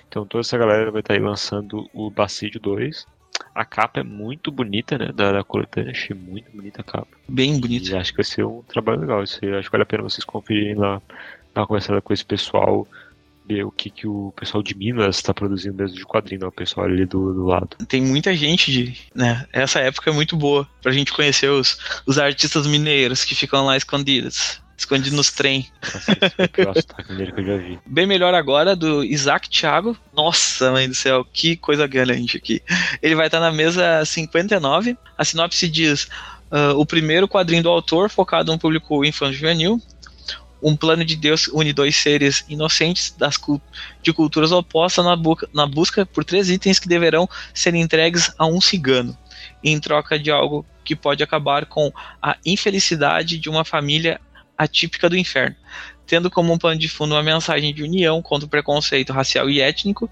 Então 0.08 0.24
toda 0.24 0.42
essa 0.42 0.56
galera 0.56 0.90
vai 0.90 1.00
estar 1.00 1.14
aí 1.14 1.20
lançando 1.20 1.88
o 1.92 2.10
Bacídio 2.10 2.60
2. 2.60 3.06
A 3.54 3.64
capa 3.64 4.00
é 4.00 4.02
muito 4.02 4.50
bonita, 4.50 4.96
né? 4.98 5.10
Da, 5.12 5.32
da 5.32 5.44
coletânea, 5.44 5.90
achei 5.90 6.16
muito 6.16 6.50
bonita 6.52 6.80
a 6.80 6.84
capa. 6.84 7.08
bem 7.28 7.56
E 7.56 7.60
bonito. 7.60 7.96
acho 7.96 8.10
que 8.12 8.18
vai 8.18 8.24
ser 8.24 8.44
um 8.44 8.62
trabalho 8.62 9.00
legal. 9.00 9.22
Isso 9.22 9.38
aí, 9.42 9.52
acho 9.54 9.68
que 9.68 9.72
vale 9.72 9.82
a 9.82 9.86
pena 9.86 10.02
vocês 10.02 10.24
conferirem 10.24 10.74
lá, 10.74 11.00
dar 11.54 11.62
uma 11.62 11.66
conversada 11.66 12.00
com 12.00 12.12
esse 12.12 12.24
pessoal, 12.24 12.86
ver 13.46 13.64
o 13.64 13.70
que, 13.70 13.90
que 13.90 14.06
o 14.06 14.32
pessoal 14.36 14.62
de 14.62 14.76
Minas 14.76 15.16
está 15.16 15.34
produzindo 15.34 15.74
mesmo 15.74 15.96
de 15.96 16.04
quadrinho, 16.04 16.42
né, 16.42 16.46
o 16.46 16.52
pessoal 16.52 16.86
ali 16.86 17.04
do, 17.04 17.34
do 17.34 17.44
lado. 17.44 17.76
Tem 17.88 18.00
muita 18.00 18.34
gente 18.34 18.70
de. 18.70 18.96
Né? 19.14 19.44
Essa 19.52 19.80
época 19.80 20.10
é 20.10 20.12
muito 20.12 20.36
boa 20.36 20.68
pra 20.80 20.92
gente 20.92 21.12
conhecer 21.12 21.48
os, 21.50 22.02
os 22.06 22.18
artistas 22.18 22.66
mineiros 22.66 23.24
que 23.24 23.34
ficam 23.34 23.64
lá 23.66 23.76
escondidos. 23.76 24.60
Escondido 24.80 25.16
nos 25.16 25.30
trem. 25.30 25.68
Nossa, 25.82 26.12
esse 26.12 26.30
foi 26.30 26.44
o 26.44 26.48
pior 26.48 26.74
sotaque 26.74 27.14
dele 27.14 27.32
que 27.32 27.40
eu 27.40 27.44
já 27.44 27.56
vi. 27.56 27.78
Bem 27.86 28.06
melhor 28.06 28.34
agora, 28.34 28.74
do 28.74 29.04
Isaac 29.04 29.48
Thiago. 29.48 29.96
Nossa, 30.12 30.72
mãe 30.72 30.88
do 30.88 30.94
céu, 30.94 31.24
que 31.32 31.56
coisa 31.56 31.86
grande 31.86 32.36
aqui. 32.36 32.62
Ele 33.02 33.14
vai 33.14 33.26
estar 33.26 33.40
na 33.40 33.52
mesa 33.52 34.04
59. 34.04 34.96
A 35.16 35.24
sinopse 35.24 35.68
diz: 35.68 36.04
uh, 36.50 36.76
o 36.76 36.84
primeiro 36.84 37.28
quadrinho 37.28 37.62
do 37.62 37.68
autor, 37.68 38.10
focado 38.10 38.52
no 38.52 38.58
público 38.58 39.04
infantil 39.04 39.38
juvenil. 39.38 39.82
Um 40.62 40.76
plano 40.76 41.02
de 41.06 41.16
Deus 41.16 41.48
une 41.48 41.72
dois 41.72 41.96
seres 41.96 42.44
inocentes 42.46 43.14
das 43.16 43.38
cult 43.38 43.62
de 44.02 44.12
culturas 44.12 44.52
opostas 44.52 45.02
na, 45.02 45.16
na 45.54 45.66
busca 45.66 46.04
por 46.04 46.22
três 46.22 46.50
itens 46.50 46.78
que 46.78 46.86
deverão 46.86 47.26
ser 47.54 47.74
entregues 47.74 48.30
a 48.36 48.44
um 48.44 48.60
cigano, 48.60 49.16
em 49.64 49.80
troca 49.80 50.18
de 50.18 50.30
algo 50.30 50.66
que 50.84 50.94
pode 50.94 51.22
acabar 51.22 51.64
com 51.64 51.90
a 52.20 52.36
infelicidade 52.44 53.38
de 53.38 53.48
uma 53.48 53.64
família 53.64 54.20
atípica 54.60 55.08
do 55.08 55.16
inferno, 55.16 55.56
tendo 56.06 56.30
como 56.30 56.52
um 56.52 56.58
plano 56.58 56.78
de 56.78 56.86
fundo 56.86 57.14
uma 57.14 57.22
mensagem 57.22 57.72
de 57.72 57.82
união 57.82 58.20
contra 58.20 58.46
o 58.46 58.50
preconceito 58.50 59.10
racial 59.10 59.48
e 59.48 59.58
étnico. 59.58 60.08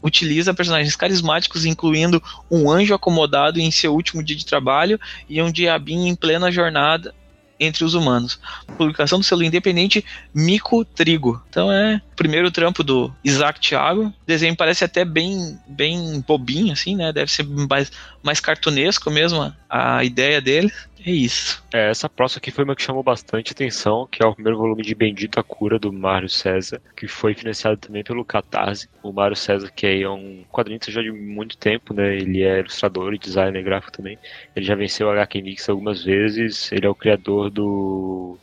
Utiliza 0.00 0.54
personagens 0.54 0.94
carismáticos, 0.94 1.64
incluindo 1.64 2.22
um 2.48 2.70
anjo 2.70 2.94
acomodado 2.94 3.58
em 3.58 3.70
seu 3.72 3.92
último 3.92 4.22
dia 4.22 4.36
de 4.36 4.46
trabalho 4.46 5.00
e 5.28 5.42
um 5.42 5.50
diabinho 5.50 6.06
em 6.06 6.14
plena 6.14 6.52
jornada 6.52 7.12
entre 7.58 7.84
os 7.84 7.94
humanos. 7.94 8.38
Publicação 8.76 9.18
do 9.18 9.24
selo 9.24 9.42
independente 9.42 10.04
Mico 10.32 10.84
Trigo. 10.84 11.42
Então 11.48 11.72
é 11.72 11.96
o 12.12 12.16
primeiro 12.16 12.50
trampo 12.50 12.84
do 12.84 13.12
Isaac 13.24 13.60
Thiago. 13.60 14.06
O 14.06 14.14
desenho 14.26 14.54
parece 14.54 14.84
até 14.84 15.04
bem, 15.04 15.58
bem 15.66 16.22
bobinho, 16.26 16.72
assim, 16.72 16.94
né? 16.94 17.12
Deve 17.12 17.30
ser 17.30 17.44
mais, 17.44 17.90
mais 18.22 18.40
cartunesco 18.40 19.10
mesmo 19.10 19.54
a 19.68 20.04
ideia 20.04 20.40
dele. 20.40 20.70
É 21.06 21.10
isso. 21.10 21.62
É, 21.72 21.90
essa 21.90 22.08
próxima 22.08 22.38
aqui 22.38 22.50
foi 22.50 22.64
uma 22.64 22.74
que 22.74 22.82
chamou 22.82 23.02
bastante 23.02 23.52
atenção, 23.52 24.08
que 24.10 24.22
é 24.22 24.26
o 24.26 24.34
primeiro 24.34 24.56
volume 24.56 24.82
de 24.82 24.94
Bendita 24.94 25.42
Cura, 25.42 25.78
do 25.78 25.92
Mário 25.92 26.30
César, 26.30 26.80
que 26.96 27.06
foi 27.06 27.34
financiado 27.34 27.76
também 27.76 28.02
pelo 28.02 28.24
Catarse. 28.24 28.88
O 29.02 29.12
Mário 29.12 29.36
César, 29.36 29.70
que 29.70 29.86
é 29.86 30.08
um 30.08 30.44
quadrinista 30.50 30.90
já 30.90 31.02
de 31.02 31.12
muito 31.12 31.58
tempo, 31.58 31.92
né? 31.92 32.16
Ele 32.16 32.42
é 32.42 32.60
ilustrador 32.60 33.12
e 33.12 33.18
designer 33.18 33.62
gráfico 33.62 33.92
também. 33.92 34.18
Ele 34.56 34.64
já 34.64 34.74
venceu 34.74 35.08
o 35.08 35.10
HQ 35.10 35.42
Mix 35.42 35.68
algumas 35.68 36.02
vezes. 36.02 36.72
Ele 36.72 36.86
é 36.86 36.88
o 36.88 36.94
criador 36.94 37.50
do 37.50 38.38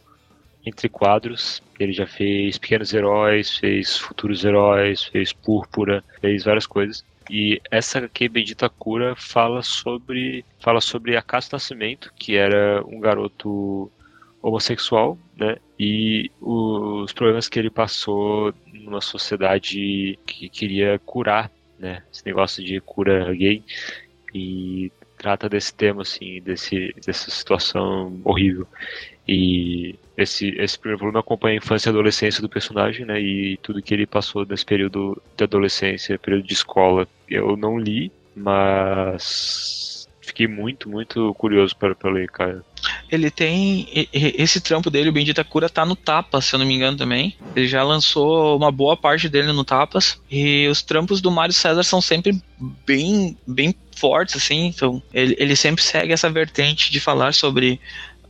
Entre 0.63 0.88
Quadros. 0.88 1.63
Ele 1.80 1.93
já 1.93 2.06
fez 2.06 2.60
Pequenos 2.60 2.93
Heróis, 2.93 3.58
fez 3.58 3.97
Futuros 3.97 4.45
Heróis, 4.45 5.04
fez 5.04 5.34
Púrpura, 5.34 6.04
fez 6.21 6.43
várias 6.43 6.67
coisas. 6.67 7.04
E 7.32 7.62
essa 7.72 8.00
aqui, 8.00 8.28
Bendita 8.28 8.70
Cura, 8.70 9.15
fala 9.15 9.63
sobre, 9.63 10.44
fala 10.60 10.82
sobre 10.82 11.15
Acaso 11.15 11.48
Nascimento, 11.54 12.12
que 12.20 12.36
era 12.36 12.84
um 12.86 13.00
garoto 13.00 13.89
homossexual, 14.41 15.17
né? 15.38 15.56
E 15.80 16.30
os 16.41 17.13
problemas 17.13 17.48
que 17.48 17.58
ele 17.58 17.70
passou 17.70 18.54
numa 18.74 19.00
sociedade 19.00 20.20
que 20.26 20.50
queria 20.50 21.00
curar, 21.06 21.50
né? 21.80 22.04
Esse 22.12 22.26
negócio 22.26 22.62
de 22.62 22.82
cura 22.82 23.34
gay. 23.34 23.63
E 24.34 24.91
trata 25.17 25.48
desse 25.48 25.74
tema, 25.74 26.02
assim, 26.02 26.41
desse, 26.41 26.94
dessa 27.06 27.32
situação 27.32 28.20
horrível. 28.26 28.67
E 29.26 29.96
esse, 30.17 30.50
esse 30.58 30.78
primeiro 30.78 31.00
volume 31.00 31.20
acompanha 31.20 31.54
a 31.54 31.63
infância 31.63 31.88
e 31.88 31.91
adolescência 31.91 32.41
do 32.41 32.50
personagem, 32.50 33.06
né? 33.06 33.22
E 33.22 33.56
tudo 33.62 33.82
que 33.82 33.94
ele 33.94 34.06
passou 34.06 34.46
nesse 34.46 34.65
período 34.65 35.22
de 35.38 35.44
adolescência, 35.46 36.20
período 36.20 36.46
de 36.46 36.54
escola. 36.54 37.08
Eu 37.32 37.56
não 37.56 37.80
li, 37.80 38.12
mas 38.36 40.06
fiquei 40.20 40.48
muito, 40.48 40.89
muito 40.89 41.34
curioso 41.36 41.76
para, 41.76 41.96
para 41.96 42.12
ler, 42.12 42.30
cara. 42.30 42.63
Ele 43.10 43.32
tem. 43.32 43.88
Esse 44.12 44.60
trampo 44.60 44.89
dele, 44.89 45.10
o 45.10 45.13
Bendita 45.13 45.44
Cura, 45.44 45.70
tá 45.70 45.86
no 45.86 45.96
Tapas, 45.96 46.46
se 46.46 46.56
eu 46.56 46.60
não 46.60 46.65
me 46.65 46.74
engano 46.74 46.98
também. 46.98 47.36
Ele 47.56 47.67
já 47.67 47.84
lançou 47.84 48.58
uma 48.58 48.72
boa 48.72 48.98
parte 48.98 49.30
dele 49.30 49.54
no 49.54 49.63
Tapas. 49.63 50.20
E 50.30 50.67
os 50.67 50.82
trampos 50.82 51.22
do 51.22 51.32
Mário 51.32 51.54
César 51.54 51.84
são 51.84 52.02
sempre 52.02 52.41
bem, 52.86 53.38
bem 53.48 53.74
fortes, 53.96 54.36
assim. 54.36 54.67
Então, 54.67 55.02
ele, 55.13 55.36
ele 55.38 55.56
sempre 55.56 55.84
segue 55.84 56.12
essa 56.12 56.30
vertente 56.30 56.91
de 56.91 57.00
falar 57.00 57.34
sobre 57.34 57.80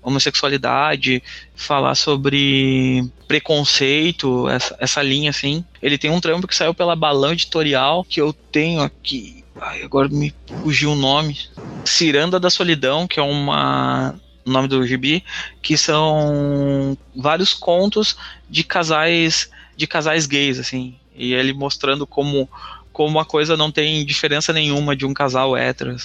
homossexualidade, 0.01 1.21
falar 1.55 1.95
sobre 1.95 3.07
preconceito, 3.27 4.49
essa, 4.49 4.75
essa 4.79 5.01
linha 5.01 5.29
assim. 5.29 5.63
Ele 5.81 5.97
tem 5.97 6.11
um 6.11 6.19
trampo 6.19 6.47
que 6.47 6.55
saiu 6.55 6.73
pela 6.73 6.95
Balão 6.95 7.33
Editorial, 7.33 8.03
que 8.03 8.19
eu 8.19 8.33
tenho 8.33 8.81
aqui. 8.81 9.43
Ai, 9.59 9.83
agora 9.83 10.09
me 10.09 10.33
fugiu 10.63 10.91
o 10.91 10.95
nome. 10.95 11.37
Ciranda 11.85 12.39
da 12.39 12.49
Solidão, 12.49 13.07
que 13.07 13.19
é 13.19 13.23
uma 13.23 14.15
o 14.43 14.49
nome 14.49 14.67
do 14.67 14.85
gibi, 14.85 15.23
que 15.61 15.77
são 15.77 16.97
vários 17.15 17.53
contos 17.53 18.17
de 18.49 18.63
casais 18.63 19.49
de 19.77 19.87
casais 19.87 20.25
gays 20.25 20.59
assim, 20.59 20.95
e 21.15 21.33
ele 21.33 21.53
mostrando 21.53 22.05
como 22.05 22.49
como 22.91 23.19
a 23.19 23.25
coisa 23.25 23.55
não 23.55 23.71
tem 23.71 24.05
diferença 24.05 24.51
nenhuma 24.51 24.95
de 24.95 25.05
um 25.05 25.13
casal 25.13 25.55
hétero. 25.55 25.95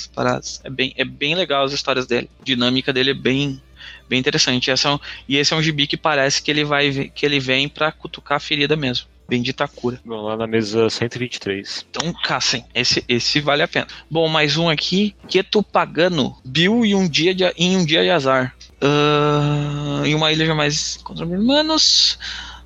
É 0.63 0.71
bem, 0.71 0.95
é 0.97 1.05
bem 1.05 1.35
legal 1.35 1.65
as 1.65 1.73
histórias 1.73 2.07
dele. 2.07 2.31
A 2.41 2.45
dinâmica 2.45 2.93
dele 2.93 3.11
é 3.11 3.15
bem 3.15 3.61
bem 4.09 4.19
interessante. 4.19 4.71
Essa 4.71 4.91
é 4.91 4.99
e 5.29 5.37
esse 5.37 5.53
é 5.53 5.57
um 5.57 5.63
gibi 5.63 5.87
que 5.87 5.97
parece 5.97 6.43
que 6.43 6.51
ele 6.51 6.65
vai 6.65 7.11
que 7.15 7.25
ele 7.25 7.41
vem 7.41 7.69
para 7.69 7.93
cutucar 7.93 8.37
a 8.37 8.41
ferida 8.41 8.77
mesmo. 8.77 9.07
Bendita 9.29 9.67
cura. 9.67 10.01
Bom, 10.05 10.23
lá 10.23 10.37
na 10.37 10.47
mesa 10.47 10.89
123. 10.89 11.85
Então, 11.91 12.13
caçem. 12.13 12.65
Esse, 12.73 13.05
esse 13.09 13.41
vale 13.41 13.63
a 13.63 13.69
pena. 13.69 13.89
Bom, 14.09 14.29
mais 14.29 14.57
um 14.57 14.69
aqui. 14.69 15.17
Queto 15.29 15.65
Pagano. 15.65 16.37
Bill 16.45 16.87
e 16.87 16.95
um 16.95 17.09
dia 17.09 17.35
de, 17.35 17.45
em 17.57 17.77
um 17.77 17.85
dia 17.85 18.05
de 18.05 18.11
azar. 18.11 18.55
Uh, 18.81 20.07
em 20.07 20.15
uma 20.15 20.31
ilha 20.31 20.47
jamais 20.47 20.99
contra 21.03 21.27
humanos. 21.27 22.19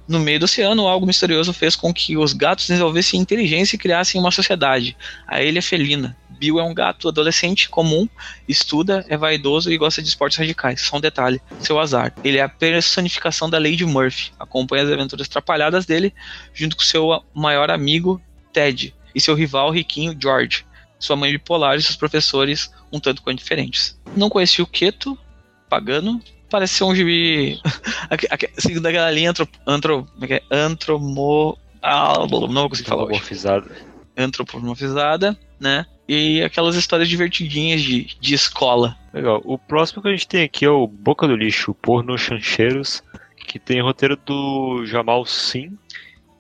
No 0.07 0.19
meio 0.19 0.41
do 0.41 0.45
oceano, 0.45 0.87
algo 0.87 1.07
misterioso 1.07 1.53
fez 1.53 1.77
com 1.77 1.95
que 1.95 2.17
os 2.17 2.33
gatos 2.35 2.67
desenvolvessem 2.67 3.19
inteligência 3.19 3.77
e 3.77 3.79
criassem 3.79 4.21
uma 4.21 4.31
sociedade. 4.31 4.97
A 5.27 5.43
ilha 5.43 5.63
felina. 5.63 6.17
Bill 6.41 6.59
é 6.59 6.65
um 6.65 6.73
gato 6.73 7.07
adolescente 7.07 7.69
comum, 7.69 8.09
estuda, 8.49 9.05
é 9.11 9.17
vaidoso 9.17 9.71
e 9.71 9.77
gosta 9.77 10.01
de 10.01 10.09
esportes 10.09 10.39
radicais. 10.39 10.81
Só 10.81 10.97
um 10.97 11.01
detalhe: 11.01 11.39
seu 11.61 11.79
azar. 11.79 12.15
Ele 12.25 12.39
é 12.39 12.43
a 12.43 12.49
personificação 12.49 13.51
da 13.51 13.59
Lady 13.59 13.85
Murphy. 13.85 14.33
Acompanha 14.41 14.85
as 14.85 14.91
aventuras 14.91 15.27
atrapalhadas 15.27 15.85
dele, 15.85 16.15
junto 16.55 16.77
com 16.77 16.83
seu 16.83 17.23
maior 17.35 17.71
amigo, 17.71 18.19
Ted, 18.55 18.95
e 19.15 19.21
seu 19.21 19.35
rival 19.35 19.71
riquinho, 19.71 20.17
George. 20.19 20.65
Sua 20.99 21.15
mãe 21.15 21.31
bipolar 21.31 21.77
e 21.77 21.83
seus 21.83 21.97
professores 21.97 22.73
um 22.91 22.99
tanto 22.99 23.23
quanto 23.23 23.39
diferentes. 23.39 24.01
Não 24.17 24.31
conheci 24.31 24.63
o 24.63 24.67
Keto, 24.67 25.19
pagano, 25.69 26.23
parece 26.49 26.75
ser 26.75 26.85
um 26.85 26.95
gibi. 26.95 27.61
seguindo 28.57 28.87
aquela 28.87 29.11
linha 29.11 29.31
antro, 29.31 29.47
antro, 29.67 30.09
é, 30.23 30.35
é? 30.37 30.43
antromo. 30.51 31.59
Ah, 31.83 32.15
não 32.19 32.29
vou 32.29 32.69
conseguir 32.71 32.89
falar 32.89 33.03
Antropomorfizada. 33.03 33.77
Antropomorfizada, 34.17 35.39
né? 35.59 35.87
e 36.13 36.43
aquelas 36.43 36.75
histórias 36.75 37.09
divertidinhas 37.09 37.81
de, 37.83 38.17
de 38.19 38.35
escola. 38.35 38.97
Legal. 39.15 39.41
O 39.45 39.57
próximo 39.57 40.03
que 40.03 40.09
a 40.09 40.11
gente 40.11 40.27
tem 40.27 40.43
aqui 40.43 40.65
é 40.65 40.69
o 40.69 40.85
Boca 40.85 41.29
do 41.29 41.37
Lixo, 41.37 41.73
Porno 41.73 42.19
Chancheiros, 42.19 43.01
que 43.47 43.61
tem 43.61 43.81
roteiro 43.81 44.17
do 44.17 44.85
Jamal 44.85 45.25
Sim, 45.25 45.79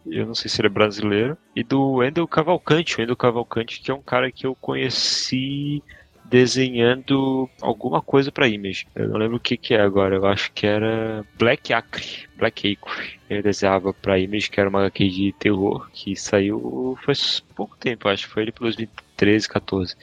eu 0.04 0.26
não 0.26 0.34
sei 0.34 0.50
se 0.50 0.60
ele 0.60 0.66
é 0.66 0.70
brasileiro, 0.70 1.38
e 1.54 1.62
do 1.62 2.02
Endel 2.02 2.26
Cavalcante. 2.26 2.98
O 2.98 3.02
Endel 3.02 3.14
Cavalcante, 3.14 3.80
que 3.80 3.92
é 3.92 3.94
um 3.94 4.02
cara 4.02 4.32
que 4.32 4.44
eu 4.44 4.56
conheci 4.56 5.80
desenhando 6.24 7.48
alguma 7.60 8.02
coisa 8.02 8.32
para 8.32 8.48
Image. 8.48 8.88
Eu 8.92 9.08
não 9.08 9.18
lembro 9.18 9.36
o 9.36 9.40
que 9.40 9.56
que 9.56 9.74
é 9.74 9.80
agora, 9.80 10.16
eu 10.16 10.26
acho 10.26 10.50
que 10.52 10.66
era 10.66 11.24
Black 11.38 11.72
Acre, 11.72 12.28
Black 12.36 12.72
Acre. 12.72 13.20
Ele 13.28 13.42
desenhava 13.42 13.92
para 13.92 14.18
Image, 14.18 14.50
que 14.50 14.58
era 14.58 14.68
uma 14.68 14.80
HQ 14.80 15.08
de 15.08 15.32
terror, 15.38 15.88
que 15.92 16.16
saiu 16.16 16.98
faz 17.04 17.38
pouco 17.54 17.76
tempo, 17.76 18.08
acho 18.08 18.26
que 18.26 18.32
foi 18.32 18.42
ele 18.42 18.52
pelos 18.52 18.74
20 18.74 18.90
13, 19.20 19.46
14. 19.46 19.94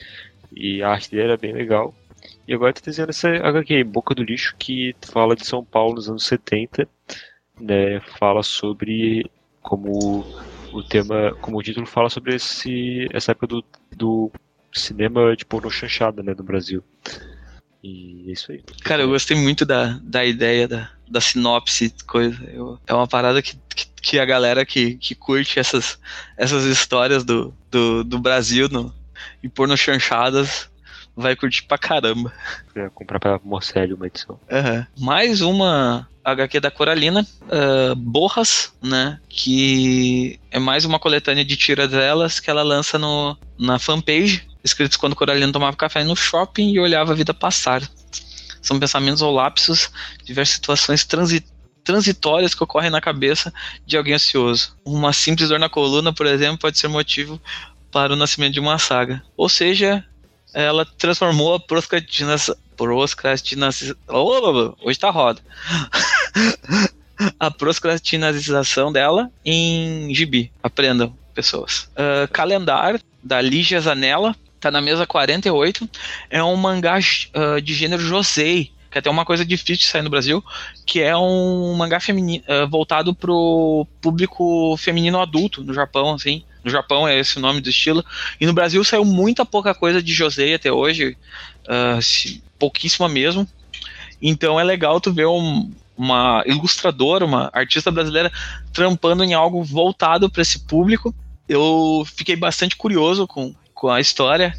E 0.54 0.80
a 0.80 0.90
arte 0.90 1.10
dele 1.10 1.24
era 1.24 1.36
bem 1.36 1.52
legal. 1.52 1.92
E 2.46 2.54
agora 2.54 2.72
tá 2.72 2.80
desenhando 2.84 3.10
essa 3.10 3.28
HQ, 3.28 3.82
Boca 3.82 4.14
do 4.14 4.22
Lixo, 4.22 4.54
que 4.56 4.94
fala 5.02 5.34
de 5.34 5.44
São 5.44 5.64
Paulo 5.64 5.96
nos 5.96 6.08
anos 6.08 6.24
70, 6.24 6.88
né? 7.60 8.00
Fala 8.16 8.44
sobre 8.44 9.28
como 9.60 10.24
o 10.72 10.82
tema, 10.84 11.34
como 11.40 11.58
o 11.58 11.62
título 11.62 11.84
fala 11.84 12.08
sobre 12.08 12.36
esse, 12.36 13.08
essa 13.12 13.32
época 13.32 13.48
do, 13.48 13.64
do 13.96 14.30
cinema 14.72 15.34
tipo, 15.34 15.36
de 15.36 15.44
porno 15.44 15.70
chanchada, 15.70 16.22
né, 16.22 16.32
no 16.36 16.44
Brasil. 16.44 16.82
E 17.82 18.26
é 18.28 18.32
isso 18.32 18.52
aí. 18.52 18.62
Cara, 18.82 19.02
eu 19.02 19.08
gostei 19.08 19.36
muito 19.36 19.66
da, 19.66 19.98
da 20.02 20.24
ideia, 20.24 20.68
da, 20.68 20.90
da 21.08 21.20
sinopse, 21.20 21.92
coisa. 22.06 22.42
Eu, 22.44 22.78
é 22.86 22.94
uma 22.94 23.06
parada 23.06 23.42
que, 23.42 23.58
que, 23.74 23.86
que, 24.00 24.18
a 24.18 24.24
galera 24.24 24.64
que, 24.64 24.94
que 24.96 25.14
curte 25.14 25.58
essas, 25.58 25.98
essas 26.36 26.64
histórias 26.64 27.24
do, 27.24 27.54
do, 27.70 28.04
do 28.04 28.18
Brasil 28.18 28.68
no, 28.68 28.92
e 29.42 29.48
porno 29.48 29.76
chanchadas 29.76 30.70
vai 31.18 31.34
curtir 31.34 31.64
pra 31.64 31.76
caramba. 31.76 32.32
Comprar 32.94 33.18
pra 33.18 33.40
Morcelli 33.42 33.92
uma 33.92 34.06
edição. 34.06 34.38
Uhum. 34.48 34.86
Mais 34.98 35.40
uma 35.40 36.08
HQ 36.24 36.60
da 36.60 36.70
Coralina, 36.70 37.26
uh, 37.42 37.94
Borras, 37.96 38.72
né? 38.80 39.18
Que 39.28 40.38
é 40.50 40.60
mais 40.60 40.84
uma 40.84 40.98
coletânea 40.98 41.44
de 41.44 41.56
tiras 41.56 41.90
delas 41.90 42.38
que 42.38 42.48
ela 42.48 42.62
lança 42.62 42.98
no, 42.98 43.36
na 43.58 43.78
fanpage, 43.78 44.46
escritos 44.62 44.96
quando 44.96 45.16
Coralina 45.16 45.52
tomava 45.52 45.76
café 45.76 46.04
no 46.04 46.14
shopping 46.14 46.70
e 46.70 46.78
olhava 46.78 47.12
a 47.12 47.16
vida 47.16 47.34
passar. 47.34 47.82
São 48.62 48.78
pensamentos 48.78 49.20
ou 49.20 49.32
lapsos, 49.32 49.90
diversas 50.24 50.54
situações 50.54 51.04
transi 51.04 51.44
transitórias 51.84 52.54
que 52.54 52.62
ocorrem 52.62 52.90
na 52.90 53.00
cabeça 53.00 53.50
de 53.86 53.96
alguém 53.96 54.12
ansioso. 54.12 54.76
Uma 54.84 55.10
simples 55.10 55.48
dor 55.48 55.58
na 55.58 55.70
coluna, 55.70 56.12
por 56.12 56.26
exemplo, 56.26 56.58
pode 56.58 56.78
ser 56.78 56.86
motivo 56.86 57.40
para 57.90 58.12
o 58.12 58.16
nascimento 58.16 58.54
de 58.54 58.60
uma 58.60 58.78
saga. 58.78 59.22
Ou 59.36 59.48
seja, 59.48 60.04
ela 60.52 60.84
transformou 60.84 61.54
a 61.54 61.60
procrastinação. 61.60 62.56
hoje 64.82 64.98
tá 64.98 65.10
roda. 65.10 65.40
a 67.38 67.50
procrastinação 67.50 68.92
dela 68.92 69.30
em 69.44 70.14
gibi. 70.14 70.52
Aprendam, 70.62 71.14
pessoas. 71.34 71.90
Uh, 71.94 72.28
Calendar, 72.32 73.00
da 73.22 73.40
Lígia 73.40 73.80
Zanella, 73.80 74.34
tá 74.60 74.70
na 74.70 74.80
mesa 74.80 75.06
48. 75.06 75.88
É 76.30 76.42
um 76.42 76.56
mangá 76.56 76.98
uh, 76.98 77.60
de 77.60 77.74
gênero 77.74 78.02
josei, 78.02 78.72
que 78.90 78.98
é 78.98 79.00
até 79.00 79.10
uma 79.10 79.24
coisa 79.24 79.44
difícil 79.44 79.82
de 79.82 79.86
sair 79.86 80.02
no 80.02 80.10
Brasil, 80.10 80.42
que 80.86 81.00
é 81.00 81.16
um 81.16 81.74
mangá 81.74 82.00
feminino, 82.00 82.44
uh, 82.48 82.68
voltado 82.68 83.14
pro 83.14 83.86
público 84.00 84.76
feminino 84.76 85.20
adulto 85.20 85.62
no 85.62 85.74
Japão, 85.74 86.14
assim. 86.14 86.42
No 86.68 86.70
Japão 86.70 87.08
é 87.08 87.18
esse 87.18 87.38
o 87.38 87.40
nome 87.40 87.62
do 87.62 87.70
estilo. 87.70 88.04
E 88.38 88.44
no 88.44 88.52
Brasil 88.52 88.84
saiu 88.84 89.04
muita 89.04 89.44
pouca 89.44 89.74
coisa 89.74 90.02
de 90.02 90.12
josei 90.12 90.54
até 90.54 90.70
hoje, 90.70 91.16
uh, 91.64 92.40
pouquíssima 92.58 93.08
mesmo. 93.08 93.48
Então 94.20 94.60
é 94.60 94.64
legal 94.64 95.00
tu 95.00 95.10
ver 95.10 95.26
um, 95.26 95.72
uma 95.96 96.42
ilustradora, 96.46 97.24
uma 97.24 97.48
artista 97.54 97.90
brasileira 97.90 98.30
trampando 98.70 99.24
em 99.24 99.32
algo 99.32 99.64
voltado 99.64 100.28
para 100.28 100.42
esse 100.42 100.58
público. 100.60 101.14
Eu 101.48 102.06
fiquei 102.14 102.36
bastante 102.36 102.76
curioso 102.76 103.26
com, 103.26 103.54
com 103.72 103.88
a 103.88 103.98
história. 103.98 104.54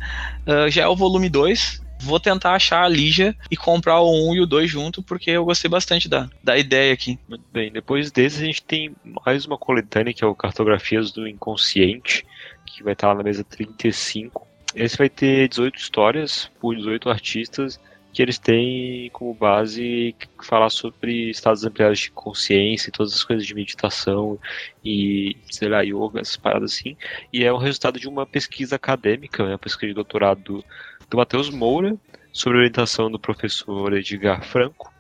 Uh, 0.48 0.68
já 0.72 0.82
é 0.84 0.88
o 0.88 0.96
volume 0.96 1.30
2. 1.30 1.80
Vou 2.02 2.20
tentar 2.20 2.54
achar 2.54 2.84
a 2.84 2.88
Lígia 2.88 3.36
e 3.52 3.58
comprar 3.58 4.00
o 4.00 4.10
1 4.10 4.30
um 4.30 4.36
e 4.36 4.42
o 4.42 4.46
2 4.46 4.70
junto, 4.70 5.04
porque 5.04 5.32
eu 5.32 5.46
gostei 5.46 5.70
bastante 5.70 6.08
da, 6.08 6.30
da 6.44 6.58
ideia 6.58 6.94
aqui. 6.94 7.20
Bem, 7.52 7.72
depois 7.72 8.12
desse 8.12 8.42
a 8.42 8.46
gente 8.46 8.64
tem 8.64 8.96
mais 9.26 9.46
uma 9.46 9.58
coletânea, 9.58 10.14
que 10.14 10.24
é 10.24 10.28
o 10.28 10.36
Cartografias 10.36 11.12
do 11.12 11.28
Inconsciente, 11.28 12.26
que 12.66 12.82
vai 12.84 12.94
estar 12.94 13.10
lá 13.10 13.16
na 13.16 13.24
mesa 13.24 13.44
35. 13.44 14.48
Esse 14.74 14.98
vai 14.98 15.10
ter 15.10 15.50
18 15.50 15.78
histórias 15.78 16.50
por 16.60 16.76
18 16.76 17.10
artistas 17.10 17.80
que 18.12 18.22
eles 18.22 18.40
têm 18.40 19.10
como 19.12 19.34
base 19.34 20.16
falar 20.44 20.70
sobre 20.70 21.30
estados 21.30 21.64
ampliados 21.64 22.00
de 22.00 22.12
consciência 22.12 22.90
e 22.90 22.92
todas 22.92 23.14
as 23.14 23.24
coisas 23.24 23.46
de 23.46 23.54
meditação 23.54 24.40
e, 24.84 25.38
sei 25.50 25.70
lá, 25.70 25.82
yoga, 25.82 26.20
essas 26.20 26.38
paradas 26.38 26.74
assim. 26.74 26.98
E 27.32 27.44
é 27.44 27.52
o 27.54 27.58
resultado 27.58 28.00
de 28.00 28.08
uma 28.08 28.26
pesquisa 28.26 28.76
acadêmica, 28.76 29.44
né, 29.44 29.52
uma 29.52 29.60
pesquisa 29.60 29.88
de 29.88 29.94
doutorado 29.94 30.42
do, 30.42 30.66
do 31.10 31.18
Matheus 31.18 31.50
Moura, 31.50 31.96
sobre 32.32 32.60
orientação 32.60 33.10
do 33.10 33.20
professor 33.20 33.94
Edgar 33.94 34.44
Franco, 34.44 34.94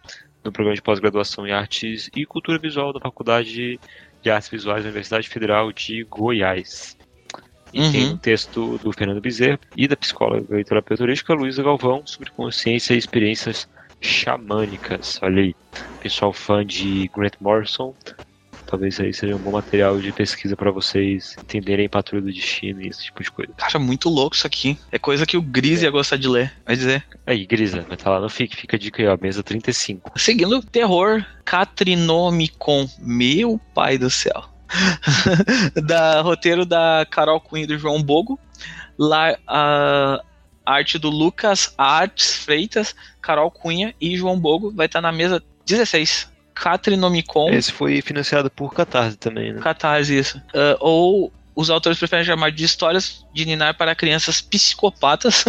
no 0.43 0.51
programa 0.51 0.75
de 0.75 0.81
pós-graduação 0.81 1.45
em 1.45 1.51
Artes 1.51 2.09
e 2.15 2.25
Cultura 2.25 2.57
Visual 2.57 2.91
da 2.91 2.99
Faculdade 2.99 3.79
de 4.21 4.29
Artes 4.29 4.49
Visuais 4.49 4.83
da 4.83 4.89
Universidade 4.89 5.29
Federal 5.29 5.71
de 5.71 6.03
Goiás. 6.03 6.97
E 7.71 7.81
uhum. 7.81 7.91
tem 7.91 8.07
um 8.09 8.17
texto 8.17 8.79
do 8.79 8.91
Fernando 8.91 9.21
Bezerra 9.21 9.59
e 9.77 9.87
da 9.87 9.95
psicóloga 9.95 10.59
e 10.59 10.63
terapeuta 10.63 11.03
holística 11.03 11.33
Luísa 11.33 11.61
Galvão 11.61 12.01
sobre 12.05 12.31
consciência 12.31 12.95
e 12.95 12.97
experiências 12.97 13.69
xamânicas. 14.01 15.19
Olha 15.21 15.43
aí, 15.43 15.55
pessoal 16.01 16.33
fã 16.33 16.65
de 16.65 17.09
Grant 17.15 17.33
Morrison, 17.39 17.93
talvez 18.69 18.99
aí 18.99 19.11
seja 19.11 19.35
um 19.35 19.39
bom 19.39 19.51
material 19.51 19.99
de 19.99 20.11
pesquisa 20.11 20.55
para 20.55 20.69
vocês 20.69 21.35
entenderem 21.41 21.89
Patrulha 21.89 22.21
do 22.21 22.31
Destino 22.31 22.81
e 22.81 22.87
esse 22.87 23.05
tipo 23.05 23.23
de 23.23 23.31
coisa. 23.31 23.51
Cara, 23.57 23.79
muito 23.79 24.09
louco 24.09 24.35
isso 24.35 24.45
aqui. 24.45 24.77
É 24.91 24.99
coisa 24.99 25.25
que 25.25 25.35
o 25.35 25.41
Gris 25.41 25.81
é. 25.81 25.85
ia 25.85 25.91
gostar 25.91 26.17
de 26.17 26.27
ler, 26.27 26.53
vai 26.65 26.75
dizer. 26.75 27.03
Aí, 27.25 27.45
Grisa, 27.47 27.81
vai 27.81 27.93
estar 27.93 28.05
tá 28.05 28.11
lá 28.11 28.19
no 28.19 28.29
FIC, 28.29 28.55
fica 28.55 28.75
a 28.75 28.79
dica 28.79 29.01
aí, 29.01 29.07
ó, 29.07 29.17
mesa 29.19 29.41
35. 29.41 30.11
Seguindo, 30.15 30.61
terror 30.61 31.25
Catrinomicon. 31.43 32.87
Meu 32.99 33.59
pai 33.73 33.97
do 33.97 34.09
céu. 34.09 34.45
da 35.83 36.21
roteiro 36.21 36.63
da 36.63 37.07
Carol 37.09 37.41
Cunha 37.41 37.63
e 37.63 37.67
do 37.67 37.77
João 37.77 38.03
Bogo. 38.03 38.39
Lá, 38.97 39.35
a 39.47 40.21
arte 40.63 40.99
do 40.99 41.09
Lucas 41.09 41.73
Artes 41.75 42.35
Freitas, 42.35 42.95
Carol 43.19 43.49
Cunha 43.49 43.95
e 43.99 44.15
João 44.15 44.39
Bogo 44.39 44.71
vai 44.71 44.85
estar 44.85 45.01
na 45.01 45.11
mesa 45.11 45.41
16. 45.65 46.29
Catrinomicon. 46.59 47.49
Esse 47.51 47.71
foi 47.71 48.01
financiado 48.01 48.51
por 48.51 48.73
Catarse 48.73 49.17
também, 49.17 49.53
né? 49.53 49.61
Catarse, 49.61 50.17
isso. 50.17 50.37
Uh, 50.49 50.75
ou 50.79 51.33
os 51.55 51.69
autores 51.69 51.97
preferem 51.97 52.25
chamar 52.25 52.51
de 52.51 52.63
histórias 52.63 53.25
de 53.33 53.45
Ninar 53.45 53.77
para 53.77 53.95
crianças 53.95 54.41
psicopatas. 54.41 55.45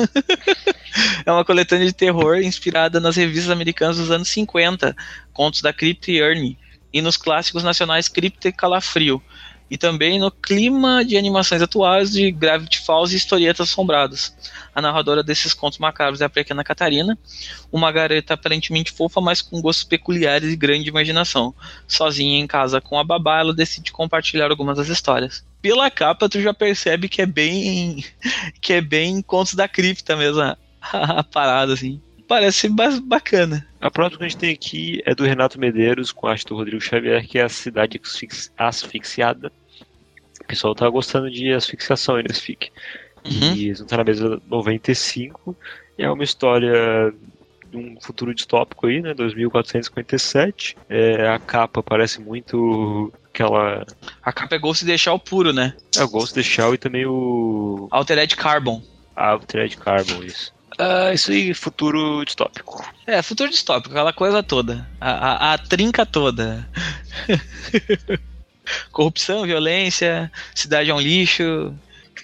é 1.27 1.31
uma 1.31 1.45
coletânea 1.45 1.87
de 1.87 1.93
terror 1.93 2.41
inspirada 2.41 3.01
nas 3.01 3.17
revistas 3.17 3.51
americanas 3.51 3.97
dos 3.97 4.11
anos 4.11 4.29
50, 4.29 4.97
contos 5.33 5.63
da 5.63 5.73
Crypt 5.73 6.11
e 6.11 6.21
Ernie 6.21 6.59
e 6.93 7.01
nos 7.01 7.17
clássicos 7.17 7.63
nacionais 7.63 8.09
Cripta 8.09 8.49
e 8.49 8.53
Calafrio, 8.53 9.23
e 9.71 9.79
também 9.79 10.19
no 10.19 10.31
clima 10.31 11.05
de 11.05 11.17
animações 11.17 11.63
atuais 11.63 12.11
de 12.11 12.31
Gravity 12.33 12.81
Falls 12.81 13.15
e 13.15 13.17
Historietas 13.17 13.69
Assombradas. 13.69 14.35
A 14.75 14.83
narradora 14.83 15.23
desses 15.23 15.55
contos 15.55 15.79
macabros 15.79 16.21
é 16.21 16.25
a 16.25 16.29
pequena 16.29 16.65
Catarina, 16.65 17.17
uma 17.71 17.93
garota 17.93 18.35
aparentemente 18.35 18.91
fofa, 18.91 19.21
mas 19.21 19.41
com 19.41 19.61
gostos 19.61 19.85
peculiares 19.85 20.53
e 20.53 20.57
grande 20.57 20.89
imaginação. 20.89 21.55
Sozinha 21.87 22.41
em 22.41 22.47
casa 22.47 22.81
com 22.81 22.99
a 22.99 23.05
babá, 23.05 23.41
ela 23.41 23.55
decide 23.55 23.93
compartilhar 23.93 24.51
algumas 24.51 24.77
das 24.77 24.89
histórias. 24.89 25.45
Pela 25.63 25.91
capa, 25.91 26.29
tu 26.29 26.41
já 26.41 26.53
percebe 26.53 27.09
que 27.09 27.23
é 27.23 27.27
bem 27.27 28.05
que 28.61 28.73
é 28.73 28.81
bem 28.81 29.23
contos 29.23 29.55
da 29.55 29.69
cripta 29.69 30.17
mesmo, 30.17 30.41
a 30.41 31.23
parada 31.31 31.75
assim 31.75 32.01
parece 32.31 32.69
bacana. 33.03 33.67
A 33.81 33.91
próxima 33.91 34.19
que 34.19 34.25
a 34.25 34.29
gente 34.29 34.39
tem 34.39 34.53
aqui 34.53 35.03
é 35.05 35.17
do 35.17 35.25
Renato 35.25 35.59
Medeiros, 35.59 36.13
com 36.13 36.29
a 36.29 36.31
arte 36.31 36.47
do 36.47 36.55
Rodrigo 36.55 36.81
Xavier, 36.81 37.27
que 37.27 37.41
é 37.41 37.43
a 37.43 37.49
Cidade 37.49 38.01
Asfixiada. 38.57 39.51
O 40.51 40.53
pessoal 40.53 40.75
tá 40.75 40.89
gostando 40.89 41.31
de 41.31 41.53
asfixiação 41.53 42.17
aí 42.17 42.25
nesse 42.25 42.41
fic. 42.41 42.73
Uhum. 43.25 43.55
E 43.55 43.67
eles 43.67 43.79
vão 43.79 43.87
estar 43.87 43.99
na 43.99 44.05
mesa 44.05 44.43
95. 44.49 45.57
É 45.97 46.11
uma 46.11 46.25
história 46.25 47.15
de 47.71 47.77
um 47.77 47.97
futuro 48.01 48.35
distópico 48.35 48.89
aí, 48.89 49.01
né? 49.01 49.15
2457. 49.15 50.77
É, 50.89 51.29
a 51.29 51.39
capa 51.39 51.85
parece 51.85 52.21
muito 52.21 53.13
aquela. 53.33 53.87
A 54.21 54.33
capa 54.33 54.57
é 54.57 54.59
Ghost 54.59 54.85
de 54.85 54.99
Shell 54.99 55.21
puro, 55.21 55.53
né? 55.53 55.73
É 55.97 56.03
o 56.03 56.09
Ghost 56.09 56.35
de 56.35 56.43
Shell 56.43 56.75
e 56.75 56.79
também 56.79 57.07
o. 57.07 57.87
Altered 57.93 58.35
Carbon. 58.35 58.83
Altered 59.15 59.77
Carbon, 59.77 60.25
isso. 60.25 60.53
Uh, 60.81 61.15
isso 61.15 61.31
aí, 61.31 61.55
futuro 61.55 62.25
distópico. 62.25 62.85
É, 63.07 63.23
futuro 63.23 63.51
distópico, 63.51 63.95
aquela 63.95 64.13
coisa 64.13 64.43
toda. 64.43 64.89
A, 65.01 65.11
a, 65.11 65.55
a 65.55 65.59
trinca 65.59 66.05
toda. 66.05 66.69
Corrupção, 68.93 69.45
violência, 69.45 70.31
cidade 70.55 70.91
é 70.91 70.95
um 70.95 71.01
lixo. 71.01 71.75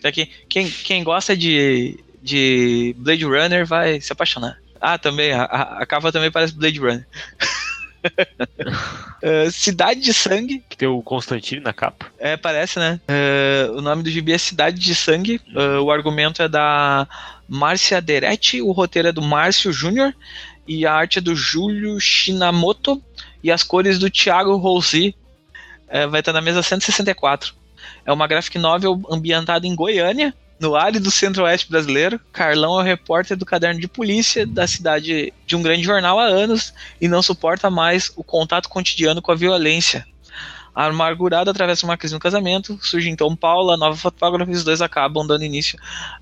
Daqui, 0.02 0.30
quem, 0.48 0.70
quem 0.70 1.02
gosta 1.02 1.36
de, 1.36 1.98
de 2.22 2.94
Blade 2.98 3.24
Runner 3.24 3.66
vai 3.66 4.00
se 4.00 4.12
apaixonar. 4.12 4.58
Ah, 4.80 4.98
também, 4.98 5.32
a, 5.32 5.44
a 5.44 5.86
capa 5.86 6.12
também 6.12 6.30
parece 6.30 6.54
Blade 6.54 6.78
Runner. 6.78 7.06
uh, 8.04 9.50
Cidade 9.50 10.00
de 10.00 10.12
Sangue. 10.12 10.62
Que 10.68 10.76
tem 10.76 10.88
o 10.88 11.02
Constantine 11.02 11.60
na 11.60 11.72
capa. 11.72 12.06
É, 12.18 12.36
parece, 12.36 12.78
né? 12.78 13.00
Uh, 13.08 13.78
o 13.78 13.80
nome 13.80 14.02
do 14.02 14.10
gibi 14.10 14.32
é 14.32 14.38
Cidade 14.38 14.78
de 14.78 14.94
Sangue. 14.94 15.40
Uh, 15.54 15.82
o 15.82 15.90
argumento 15.90 16.42
é 16.42 16.48
da 16.48 17.08
Márcia 17.48 18.00
Deretti, 18.00 18.60
o 18.60 18.72
roteiro 18.72 19.08
é 19.08 19.12
do 19.12 19.22
Márcio 19.22 19.72
Júnior 19.72 20.14
e 20.66 20.84
a 20.84 20.92
arte 20.92 21.18
é 21.18 21.22
do 21.22 21.34
Júlio 21.34 21.98
Shinamoto 22.00 23.02
e 23.42 23.50
as 23.50 23.62
cores 23.62 23.98
do 23.98 24.10
Thiago 24.10 24.56
Rossi. 24.56 25.14
Vai 26.10 26.20
estar 26.20 26.32
na 26.32 26.40
mesa 26.40 26.62
164. 26.62 27.54
É 28.04 28.12
uma 28.12 28.26
graphic 28.26 28.58
novel 28.58 29.00
ambientada 29.10 29.66
em 29.66 29.74
Goiânia, 29.74 30.34
no 30.58 30.74
árido 30.74 31.10
centro-oeste 31.10 31.68
brasileiro, 31.68 32.18
Carlão 32.32 32.78
é 32.78 32.82
o 32.82 32.84
repórter 32.84 33.36
do 33.36 33.44
caderno 33.44 33.78
de 33.78 33.86
polícia 33.86 34.46
da 34.46 34.66
cidade 34.66 35.32
de 35.46 35.54
um 35.54 35.62
grande 35.62 35.82
jornal 35.82 36.18
há 36.18 36.24
anos 36.24 36.72
e 36.98 37.08
não 37.08 37.22
suporta 37.22 37.68
mais 37.68 38.10
o 38.16 38.24
contato 38.24 38.68
cotidiano 38.68 39.20
com 39.20 39.30
a 39.30 39.36
violência. 39.36 40.06
Amargurado 40.74 41.50
atravessa 41.50 41.84
uma 41.84 41.96
crise 41.96 42.14
no 42.14 42.20
casamento, 42.20 42.78
surge 42.82 43.10
então 43.10 43.36
Paula, 43.36 43.76
nova 43.76 43.96
fotógrafa, 43.96 44.50
e 44.50 44.54
os 44.54 44.64
dois 44.64 44.80
acabam 44.80 45.26
dando 45.26 45.44
início 45.44 45.78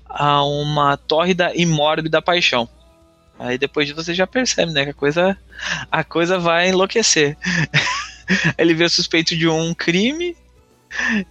a 0.07 0.43
uma 0.43 0.97
tórrida 0.97 1.51
e 1.55 1.65
mórbida 1.65 2.21
paixão. 2.21 2.67
Aí 3.39 3.57
depois 3.57 3.87
de 3.87 3.93
você 3.93 4.13
já 4.13 4.27
percebe, 4.27 4.71
né, 4.71 4.83
que 4.83 4.91
a 4.91 4.93
coisa, 4.93 5.37
a 5.91 6.03
coisa 6.03 6.37
vai 6.39 6.69
enlouquecer. 6.69 7.37
Ele 8.57 8.73
vê 8.73 8.87
suspeito 8.89 9.35
de 9.35 9.47
um 9.47 9.73
crime. 9.73 10.35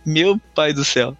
Meu 0.04 0.38
pai 0.54 0.72
do 0.72 0.84
céu. 0.84 1.16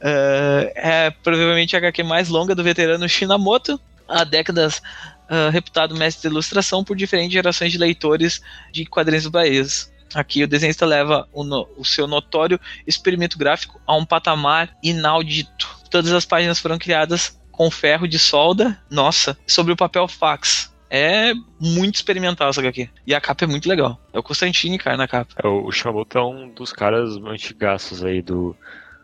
Uh, 0.00 0.70
é 0.74 1.10
provavelmente 1.22 1.76
a 1.76 1.78
HQ 1.78 2.02
mais 2.02 2.28
longa 2.28 2.54
do 2.54 2.64
veterano 2.64 3.08
Shinamoto, 3.08 3.78
há 4.08 4.24
décadas 4.24 4.80
uh, 5.28 5.50
reputado 5.52 5.94
mestre 5.94 6.22
de 6.22 6.28
ilustração 6.28 6.82
por 6.82 6.96
diferentes 6.96 7.32
gerações 7.32 7.72
de 7.72 7.78
leitores 7.78 8.40
de 8.72 8.86
quadrinhos 8.86 9.24
do 9.24 9.30
país. 9.30 9.92
Aqui 10.14 10.42
o 10.42 10.48
desenhista 10.48 10.86
leva 10.86 11.28
o, 11.32 11.44
no, 11.44 11.68
o, 11.76 11.84
seu 11.84 12.06
notório 12.06 12.58
experimento 12.86 13.36
gráfico 13.36 13.78
a 13.86 13.94
um 13.94 14.06
patamar 14.06 14.74
inaudito. 14.82 15.68
Todas 15.90 16.12
as 16.12 16.24
páginas 16.24 16.58
foram 16.58 16.78
criadas 16.78 17.38
com 17.52 17.70
ferro 17.70 18.08
de 18.08 18.18
solda, 18.18 18.80
nossa, 18.90 19.36
sobre 19.46 19.72
o 19.72 19.76
papel 19.76 20.08
fax. 20.08 20.72
É 20.90 21.32
muito 21.60 21.96
experimental 21.96 22.48
essa 22.48 22.60
HQ. 22.60 22.88
E 23.06 23.14
a 23.14 23.20
capa 23.20 23.44
é 23.44 23.48
muito 23.48 23.68
legal. 23.68 24.00
É 24.12 24.18
o 24.18 24.22
Constantine, 24.22 24.78
cara, 24.78 24.96
na 24.96 25.06
capa. 25.06 25.34
É, 25.42 25.46
o 25.46 25.70
Shamoto 25.70 26.18
é 26.18 26.22
um 26.24 26.48
dos 26.48 26.72
caras 26.72 27.16
antigaços 27.16 28.04
aí 28.04 28.22
do, 28.22 28.56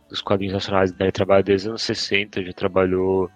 dos 0.09 0.23
quadrinhos 0.23 0.55
nacionais. 0.55 0.91
Né? 0.93 0.99
Ele 1.01 1.13
trabalha 1.13 1.43
desde 1.43 1.67
os 1.67 1.71
anos 1.71 1.83
60, 1.83 2.43
já 2.43 2.53
trabalhou 2.53 3.31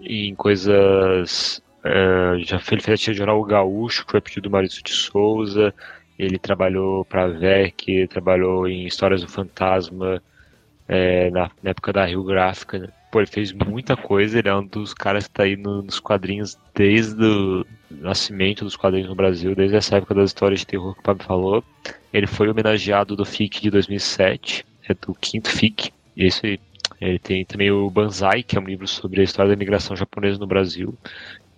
em 0.00 0.34
coisas. 0.34 1.62
É, 1.84 2.38
já 2.38 2.58
fez, 2.58 2.84
fez 2.84 3.08
a 3.08 3.12
Jornal 3.12 3.42
Gaúcho, 3.44 4.04
que 4.06 4.12
foi 4.12 4.20
pedido 4.20 4.44
do 4.44 4.50
Maurício 4.50 4.82
de 4.82 4.92
Souza. 4.92 5.74
Ele 6.18 6.38
trabalhou 6.38 7.04
para 7.04 7.28
VEC, 7.28 8.08
trabalhou 8.08 8.66
em 8.66 8.86
Histórias 8.86 9.20
do 9.20 9.28
Fantasma, 9.28 10.22
é, 10.88 11.30
na, 11.30 11.50
na, 11.62 11.70
época 11.70 11.92
da 11.92 12.06
Rio 12.06 12.24
Gráfica. 12.24 12.78
Né? 12.78 12.88
Pô, 13.10 13.20
ele 13.20 13.26
fez 13.26 13.52
muita 13.52 13.96
coisa, 13.96 14.38
ele 14.38 14.48
é 14.48 14.54
um 14.54 14.66
dos 14.66 14.92
caras 14.92 15.24
que 15.24 15.30
está 15.30 15.44
aí 15.44 15.56
no, 15.56 15.82
nos 15.82 16.00
quadrinhos 16.00 16.58
desde 16.74 17.24
o 17.24 17.66
nascimento 17.90 18.64
dos 18.64 18.76
quadrinhos 18.76 19.08
no 19.08 19.14
Brasil, 19.14 19.54
desde 19.54 19.76
essa 19.76 19.96
época 19.96 20.14
das 20.14 20.30
histórias 20.30 20.60
de 20.60 20.66
terror 20.66 20.94
que 20.94 21.00
o 21.00 21.02
Pablo 21.02 21.24
falou. 21.24 21.64
Ele 22.12 22.26
foi 22.26 22.48
homenageado 22.48 23.14
do 23.16 23.24
FIC 23.24 23.60
de 23.60 23.70
2007, 23.70 24.66
é 24.88 24.94
do 24.94 25.14
quinto 25.14 25.50
FIC, 25.50 25.92
e 26.16 26.26
isso 26.26 26.44
aí. 26.44 26.58
Ele 27.00 27.18
tem 27.18 27.44
também 27.44 27.70
o 27.70 27.90
Banzai, 27.90 28.42
que 28.42 28.56
é 28.56 28.60
um 28.60 28.64
livro 28.64 28.86
sobre 28.88 29.20
a 29.20 29.24
história 29.24 29.50
da 29.50 29.54
imigração 29.54 29.94
japonesa 29.94 30.38
no 30.38 30.46
Brasil, 30.46 30.96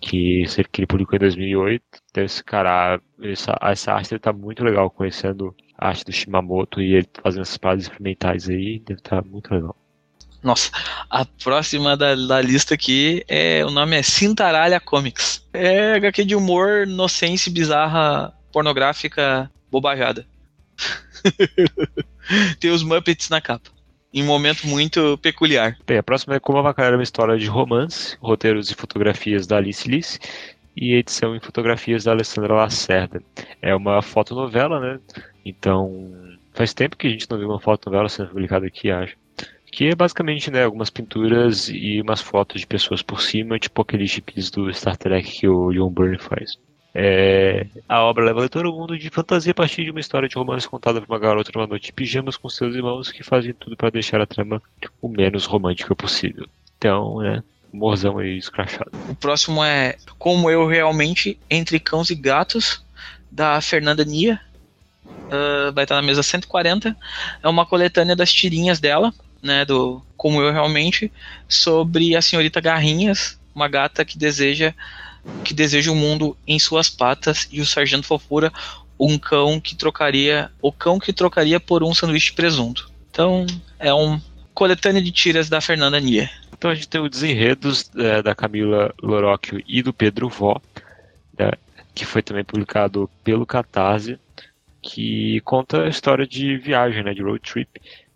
que, 0.01 0.43
que 0.71 0.81
ele 0.81 0.87
publicou 0.87 1.15
em 1.15 1.19
2008. 1.19 1.83
Então, 2.11 2.23
esse 2.23 2.43
cara, 2.43 2.99
essa, 3.21 3.57
essa 3.61 3.93
arte 3.93 4.15
está 4.15 4.33
muito 4.33 4.63
legal, 4.63 4.89
conhecendo 4.89 5.55
a 5.77 5.89
arte 5.89 6.05
do 6.05 6.11
Shimamoto 6.11 6.81
e 6.81 6.95
ele 6.95 7.09
fazendo 7.21 7.43
essas 7.43 7.57
paradas 7.57 7.83
experimentais 7.85 8.49
aí, 8.49 8.79
deve 8.79 8.99
estar 8.99 9.21
tá 9.21 9.29
muito 9.29 9.53
legal. 9.53 9.75
Nossa, 10.41 10.71
a 11.09 11.25
próxima 11.25 11.97
da, 11.97 12.15
da, 12.15 12.41
lista 12.41 12.73
aqui 12.73 13.23
é 13.27 13.63
o 13.65 13.71
nome 13.71 13.97
é 13.97 14.01
Cintaralha 14.01 14.79
Comics. 14.79 15.45
É 15.53 15.95
HQ 15.95 16.23
de 16.23 16.35
humor, 16.35 16.87
nocência, 16.87 17.51
bizarra, 17.51 18.33
pornográfica, 18.51 19.51
bobajada. 19.69 20.25
Tem 22.59 22.71
os 22.71 22.83
Muppets 22.83 23.29
na 23.29 23.41
capa. 23.41 23.69
Em 24.13 24.23
um 24.23 24.27
momento 24.27 24.65
muito 24.65 25.17
peculiar. 25.19 25.77
Bem, 25.85 25.97
a 25.97 26.03
próxima 26.03 26.35
é 26.35 26.39
Como 26.39 26.57
Avacalhar 26.57 26.93
uma 26.93 27.03
história 27.03 27.37
de 27.37 27.47
romance, 27.47 28.17
roteiros 28.19 28.71
e 28.71 28.75
fotografias 28.75 29.45
da 29.45 29.57
Alice 29.57 29.87
Lice 29.87 30.19
e 30.75 30.95
edição 30.95 31.35
em 31.35 31.39
fotografias 31.39 32.05
da 32.05 32.11
Alessandra 32.11 32.53
Lacerda. 32.53 33.21
É 33.61 33.75
uma 33.75 34.01
fotonovela, 34.01 34.79
né? 34.79 34.99
Então, 35.45 36.11
faz 36.53 36.73
tempo 36.73 36.95
que 36.95 37.07
a 37.07 37.09
gente 37.09 37.29
não 37.29 37.37
viu 37.37 37.49
uma 37.49 37.59
fotonovela 37.59 38.09
sendo 38.09 38.29
publicada 38.29 38.65
aqui, 38.65 38.89
acho. 38.89 39.15
Que 39.71 39.89
é 39.89 39.95
basicamente 39.95 40.49
né, 40.49 40.63
algumas 40.63 40.89
pinturas 40.89 41.69
e 41.69 42.01
umas 42.01 42.21
fotos 42.21 42.61
de 42.61 42.67
pessoas 42.67 43.01
por 43.01 43.21
cima, 43.21 43.59
tipo 43.59 43.81
aqueles 43.81 44.09
chips 44.09 44.49
do 44.49 44.73
Star 44.73 44.97
Trek 44.97 45.29
que 45.29 45.47
o 45.47 45.71
John 45.71 45.89
Byrne 45.89 46.17
faz. 46.17 46.57
É, 46.93 47.67
a 47.87 48.01
obra 48.01 48.25
leva 48.25 48.39
o 48.39 48.41
leitor 48.41 48.65
ao 48.65 48.73
mundo 48.73 48.97
de 48.97 49.09
fantasia 49.11 49.51
a 49.51 49.55
partir 49.55 49.83
de 49.83 49.91
uma 49.91 49.99
história 49.99 50.27
de 50.27 50.35
romance 50.35 50.67
contada 50.67 50.99
por 50.99 51.13
uma 51.13 51.19
garota 51.19 51.51
numa 51.53 51.67
noite 51.67 51.87
de 51.87 51.93
pijamas 51.93 52.35
com 52.35 52.49
seus 52.49 52.75
irmãos 52.75 53.11
que 53.11 53.23
fazem 53.23 53.53
tudo 53.53 53.77
para 53.77 53.91
deixar 53.91 54.19
a 54.19 54.25
trama 54.25 54.61
o 54.99 55.07
menos 55.07 55.45
romântica 55.45 55.95
possível. 55.95 56.47
Então, 56.77 57.19
né, 57.19 57.43
morzão 57.71 58.17
aí 58.17 58.37
escrachado. 58.37 58.91
O 59.07 59.15
próximo 59.15 59.63
é 59.63 59.97
Como 60.17 60.49
Eu 60.49 60.65
Realmente 60.67 61.39
Entre 61.49 61.79
Cãos 61.79 62.09
e 62.09 62.15
Gatos, 62.15 62.83
da 63.31 63.61
Fernanda 63.61 64.03
Nia. 64.03 64.41
Uh, 65.05 65.71
vai 65.73 65.85
estar 65.85 65.95
na 65.95 66.01
mesa 66.01 66.23
140. 66.23 66.95
É 67.43 67.47
uma 67.47 67.65
coletânea 67.65 68.15
das 68.15 68.33
tirinhas 68.33 68.79
dela 68.79 69.13
né, 69.41 69.65
do 69.65 70.01
Como 70.17 70.41
Eu 70.41 70.51
Realmente, 70.51 71.11
sobre 71.47 72.15
a 72.15 72.21
senhorita 72.21 72.61
Garrinhas, 72.61 73.39
uma 73.53 73.67
gata 73.67 74.05
que 74.05 74.17
deseja 74.17 74.73
que 75.43 75.53
deseja 75.53 75.91
o 75.91 75.93
um 75.93 75.97
mundo 75.97 76.37
em 76.47 76.57
suas 76.57 76.89
patas 76.89 77.47
e 77.51 77.59
o 77.59 77.65
sargento 77.65 78.07
Fofura, 78.07 78.51
um 78.97 79.17
cão 79.17 79.59
que 79.59 79.75
trocaria 79.75 80.49
o 80.61 80.71
cão 80.71 80.97
que 80.97 81.11
trocaria 81.11 81.59
por 81.59 81.83
um 81.83 81.93
sanduíche 81.93 82.27
de 82.27 82.33
presunto. 82.33 82.89
Então, 83.11 83.45
é 83.77 83.93
um 83.93 84.19
coletânea 84.53 85.01
de 85.01 85.11
tiras 85.11 85.49
da 85.49 85.61
Fernanda 85.61 85.99
Nier. 85.99 86.31
Então 86.59 86.71
a 86.71 86.75
gente 86.75 86.89
tem 86.89 86.99
os 86.99 87.09
desenredos 87.09 87.89
é, 87.95 88.21
da 88.21 88.35
Camila 88.35 88.93
Lorocchio 89.01 89.63
e 89.65 89.81
do 89.81 89.93
Pedro 89.93 90.27
Vó, 90.27 90.59
né, 91.37 91.51
que 91.95 92.05
foi 92.05 92.21
também 92.21 92.43
publicado 92.43 93.09
pelo 93.23 93.45
Catarse, 93.45 94.19
que 94.81 95.39
conta 95.41 95.83
a 95.83 95.87
história 95.87 96.27
de 96.27 96.57
viagem, 96.57 97.01
né, 97.01 97.13
de 97.13 97.21
road 97.21 97.39
trip, 97.39 97.69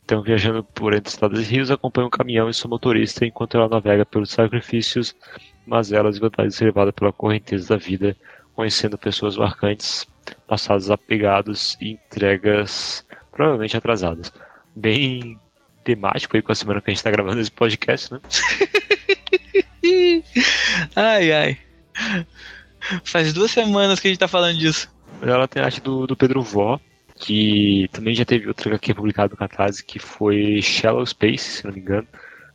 então, 0.05 0.21
viajando 0.21 0.63
por 0.63 0.93
entre 0.93 1.09
estradas 1.09 1.39
e 1.39 1.43
rios, 1.43 1.71
acompanha 1.71 2.07
um 2.07 2.09
caminhão 2.09 2.49
e 2.49 2.53
seu 2.53 2.69
motorista 2.69 3.25
enquanto 3.25 3.55
ela 3.55 3.69
navega 3.69 4.05
pelos 4.05 4.31
sacrifícios, 4.31 5.15
mazelas 5.65 6.17
e 6.17 6.19
vantagens 6.19 6.59
levadas 6.59 6.93
pela 6.93 7.13
correnteza 7.13 7.69
da 7.69 7.77
vida, 7.77 8.15
conhecendo 8.53 8.97
pessoas 8.97 9.37
marcantes, 9.37 10.05
passados 10.45 10.91
apegados 10.91 11.77
e 11.79 11.91
entregas 11.91 13.05
provavelmente 13.31 13.77
atrasadas. 13.77 14.31
Bem 14.75 15.39
temático 15.85 16.35
aí 16.35 16.41
com 16.41 16.51
a 16.51 16.55
semana 16.55 16.81
que 16.81 16.89
a 16.89 16.91
gente 16.91 16.99
está 16.99 17.11
gravando 17.11 17.39
esse 17.39 17.51
podcast, 17.51 18.13
né? 18.13 18.19
ai, 20.95 21.31
ai. 21.31 21.57
Faz 23.05 23.31
duas 23.31 23.51
semanas 23.51 24.01
que 24.01 24.07
a 24.07 24.09
gente 24.09 24.17
está 24.17 24.27
falando 24.27 24.57
disso. 24.57 24.93
Ela 25.21 25.47
tem 25.47 25.61
a 25.61 25.65
arte 25.65 25.79
do, 25.79 26.05
do 26.05 26.17
Pedro 26.17 26.41
Vó, 26.41 26.79
que 27.23 27.87
também 27.93 28.13
já 28.13 28.25
teve 28.25 28.49
outra 28.49 28.69
HQ 28.69 28.93
publicada 28.93 29.31
no 29.31 29.37
Catarse, 29.37 29.83
que 29.83 29.97
foi 29.97 30.61
Shallow 30.61 31.05
Space, 31.05 31.57
se 31.57 31.65
não 31.65 31.73
me 31.73 31.79
engano. 31.79 32.05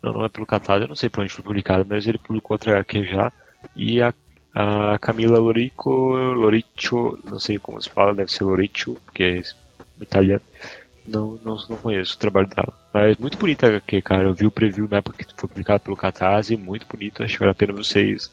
Não, 0.03 0.13
não 0.13 0.25
é 0.27 0.29
pelo 0.29 0.45
Catarse, 0.45 0.83
eu 0.83 0.89
não 0.89 0.95
sei 0.95 1.09
para 1.09 1.23
onde 1.23 1.33
foi 1.33 1.43
publicado, 1.43 1.87
mas 1.89 2.07
ele 2.07 2.19
publicou 2.19 2.55
outra 2.55 2.73
HQ 2.73 3.05
já. 3.07 3.33
E 3.75 4.03
a, 4.03 4.13
a 4.55 4.99
Camila 4.99 5.39
Lorico, 5.39 5.91
Loriccio, 5.91 7.19
não 7.25 7.39
sei 7.39 7.59
como 7.59 7.81
se 7.81 7.89
fala, 7.89 8.15
deve 8.15 8.31
ser 8.31 8.45
Loriccio, 8.45 8.99
porque 9.07 9.23
é 9.23 9.43
italiano. 10.03 10.43
Não, 11.07 11.41
não, 11.43 11.57
não 11.71 11.77
conheço 11.79 12.17
o 12.17 12.19
trabalho 12.19 12.49
dela. 12.49 12.75
Mas 12.93 13.17
muito 13.17 13.39
bonita 13.39 13.67
a 13.67 13.71
HQ, 13.71 14.03
cara. 14.03 14.25
Eu 14.25 14.35
vi 14.35 14.47
o 14.47 14.51
preview 14.51 14.87
na 14.87 14.99
época 14.99 15.25
que 15.25 15.33
foi 15.35 15.49
publicado 15.49 15.81
pelo 15.83 15.97
Catarse, 15.97 16.59
muito 16.59 16.87
bonito. 16.87 17.23
Acho 17.23 17.33
que 17.33 17.39
vale 17.41 17.53
a 17.53 17.55
pena 17.55 17.73
vocês 17.73 18.31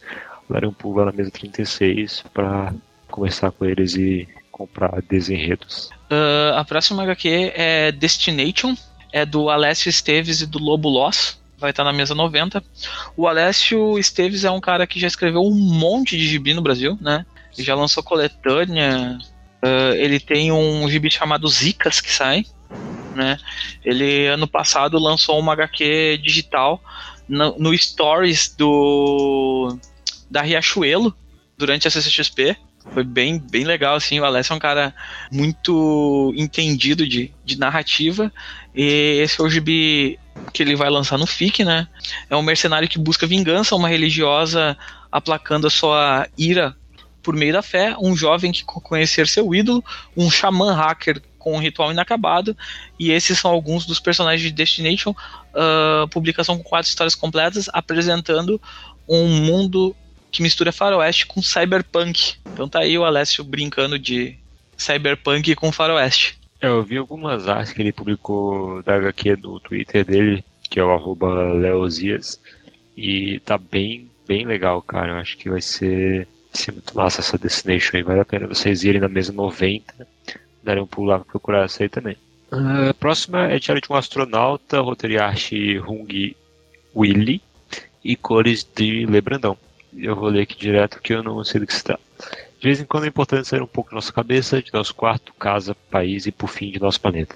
darem 0.49 0.67
um 0.67 0.73
pulo 0.73 0.97
lá 0.97 1.05
na 1.05 1.11
mesa 1.13 1.31
36 1.31 2.25
para 2.33 2.73
conversar 3.09 3.51
com 3.51 3.63
eles 3.63 3.95
e 3.95 4.27
comprar 4.51 5.01
desenredos. 5.01 5.94
Uh, 6.09 6.55
a 6.55 6.63
próxima 6.63 7.03
HQ 7.03 7.53
é 7.55 7.91
Destination, 7.91 8.75
é 9.11 9.25
do 9.25 9.49
Alessio 9.49 9.89
Esteves 9.89 10.41
e 10.41 10.45
do 10.45 10.59
Lobo 10.59 10.89
Loss. 10.89 11.39
Vai 11.57 11.69
estar 11.69 11.83
na 11.83 11.93
mesa 11.93 12.13
90. 12.13 12.63
O 13.15 13.27
Alessio 13.27 13.97
Esteves 13.97 14.43
é 14.43 14.51
um 14.51 14.59
cara 14.59 14.85
que 14.85 14.99
já 14.99 15.07
escreveu 15.07 15.41
um 15.41 15.55
monte 15.55 16.17
de 16.17 16.27
gibi 16.27 16.53
no 16.53 16.61
Brasil, 16.61 16.97
né? 17.01 17.25
Ele 17.57 17.65
já 17.65 17.73
lançou 17.75 18.03
coletânea. 18.03 19.17
Uh, 19.63 19.95
ele 19.95 20.19
tem 20.19 20.51
um 20.51 20.87
gibi 20.89 21.09
chamado 21.09 21.47
Zicas 21.47 22.01
que 22.01 22.11
sai. 22.11 22.45
Né? 23.15 23.37
Ele 23.83 24.27
ano 24.27 24.47
passado 24.47 24.99
lançou 24.99 25.39
uma 25.39 25.53
HQ 25.53 26.19
digital 26.21 26.83
no, 27.27 27.57
no 27.57 27.77
Stories 27.77 28.53
do 28.53 29.77
da 30.29 30.41
Riachuelo 30.41 31.15
durante 31.57 31.87
a 31.87 31.91
CCXP. 31.91 32.57
Foi 32.93 33.03
bem, 33.03 33.37
bem 33.39 33.65
legal, 33.65 33.95
assim. 33.95 34.19
O 34.19 34.25
Alessio 34.25 34.53
é 34.53 34.55
um 34.55 34.59
cara 34.59 34.93
muito 35.31 36.33
entendido 36.35 37.07
de, 37.07 37.33
de 37.43 37.57
narrativa. 37.57 38.31
E 38.73 39.19
esse 39.21 39.41
é 39.41 39.43
o 39.43 39.49
gibi 39.49 40.19
que 40.53 40.63
ele 40.63 40.75
vai 40.75 40.89
lançar 40.89 41.17
no 41.17 41.25
FIC, 41.25 41.63
né? 41.63 41.87
É 42.29 42.35
um 42.35 42.41
mercenário 42.41 42.87
que 42.87 42.99
busca 42.99 43.27
vingança, 43.27 43.75
uma 43.75 43.89
religiosa 43.89 44.77
aplacando 45.11 45.67
a 45.67 45.69
sua 45.69 46.27
ira 46.37 46.75
por 47.23 47.35
meio 47.35 47.53
da 47.53 47.61
fé, 47.61 47.95
um 47.99 48.15
jovem 48.15 48.51
que 48.51 48.63
conhecer 48.63 49.27
seu 49.27 49.53
ídolo, 49.55 49.83
um 50.15 50.29
xamã 50.29 50.73
hacker 50.73 51.21
com 51.39 51.55
um 51.55 51.59
ritual 51.59 51.91
inacabado, 51.91 52.55
e 52.99 53.11
esses 53.11 53.39
são 53.39 53.49
alguns 53.49 53.85
dos 53.85 53.99
personagens 53.99 54.41
de 54.41 54.51
Destination, 54.51 55.11
uh, 55.11 56.07
publicação 56.09 56.57
com 56.57 56.63
quatro 56.63 56.89
histórias 56.89 57.15
completas, 57.15 57.69
apresentando 57.73 58.61
um 59.07 59.27
mundo 59.27 59.95
que 60.35 60.41
mistura 60.41 60.73
faroeste 60.73 61.25
com 61.25 61.41
cyberpunk. 61.41 62.35
Então 62.45 62.67
tá 62.67 62.79
aí 62.79 62.97
o 62.97 63.05
Alessio 63.05 63.41
brincando 63.41 63.97
de 63.97 64.37
cyberpunk 64.77 65.55
com 65.55 65.71
faroeste. 65.71 66.37
É, 66.59 66.67
eu 66.67 66.83
vi 66.83 66.97
algumas 66.97 67.47
artes 67.47 67.71
que 67.71 67.81
ele 67.81 67.93
publicou 67.93 68.83
da 68.83 68.95
HQ 68.95 69.37
no 69.37 69.61
Twitter 69.61 70.03
dele, 70.03 70.43
que 70.69 70.77
é 70.77 70.83
o 70.83 70.91
arroba 70.91 71.53
Leozias, 71.53 72.37
e 72.97 73.39
tá 73.45 73.57
bem, 73.57 74.09
bem 74.27 74.45
legal, 74.45 74.81
cara. 74.81 75.13
Eu 75.13 75.17
acho 75.17 75.37
que 75.37 75.49
vai 75.49 75.61
ser, 75.61 76.27
vai 76.51 76.61
ser 76.61 76.71
muito 76.73 76.93
massa 76.93 77.21
essa 77.21 77.37
Destination 77.37 77.95
aí. 77.95 78.03
Vale 78.03 78.19
a 78.19 78.25
pena 78.25 78.45
vocês 78.45 78.83
irem 78.83 78.99
na 78.99 79.07
mesa 79.07 79.31
90, 79.31 80.05
darem 80.61 80.83
um 80.83 80.87
pulo 80.87 81.07
lá 81.07 81.19
pra 81.19 81.31
procurar 81.31 81.63
essa 81.63 81.81
aí 81.81 81.87
também. 81.87 82.17
Uh, 82.51 82.93
próxima 82.95 83.47
é 83.47 83.57
Diário 83.57 83.81
de 83.81 83.89
um 83.89 83.95
Astronauta, 83.95 84.81
roteiro 84.81 85.13
e 85.13 85.17
arte 85.17 85.79
Hung 85.79 86.35
Willy 86.93 87.41
e 88.03 88.17
cores 88.17 88.67
de 88.75 89.05
Lebrandão 89.05 89.57
eu 89.97 90.15
vou 90.15 90.29
ler 90.29 90.41
aqui 90.41 90.57
direto 90.57 91.01
que 91.01 91.13
eu 91.13 91.23
não 91.23 91.43
sei 91.43 91.59
do 91.59 91.67
que 91.67 91.83
trata. 91.83 92.01
De 92.59 92.67
vez 92.67 92.79
em 92.79 92.85
quando 92.85 93.03
é 93.05 93.07
importante 93.07 93.47
sair 93.47 93.61
um 93.61 93.67
pouco 93.67 93.91
da 93.91 93.95
nossa 93.95 94.11
cabeça, 94.11 94.61
de 94.61 94.73
nosso 94.73 94.93
quarto, 94.95 95.33
casa, 95.33 95.75
país 95.89 96.25
e, 96.25 96.31
por 96.31 96.47
fim, 96.47 96.71
de 96.71 96.79
nosso 96.79 96.99
planeta. 96.99 97.35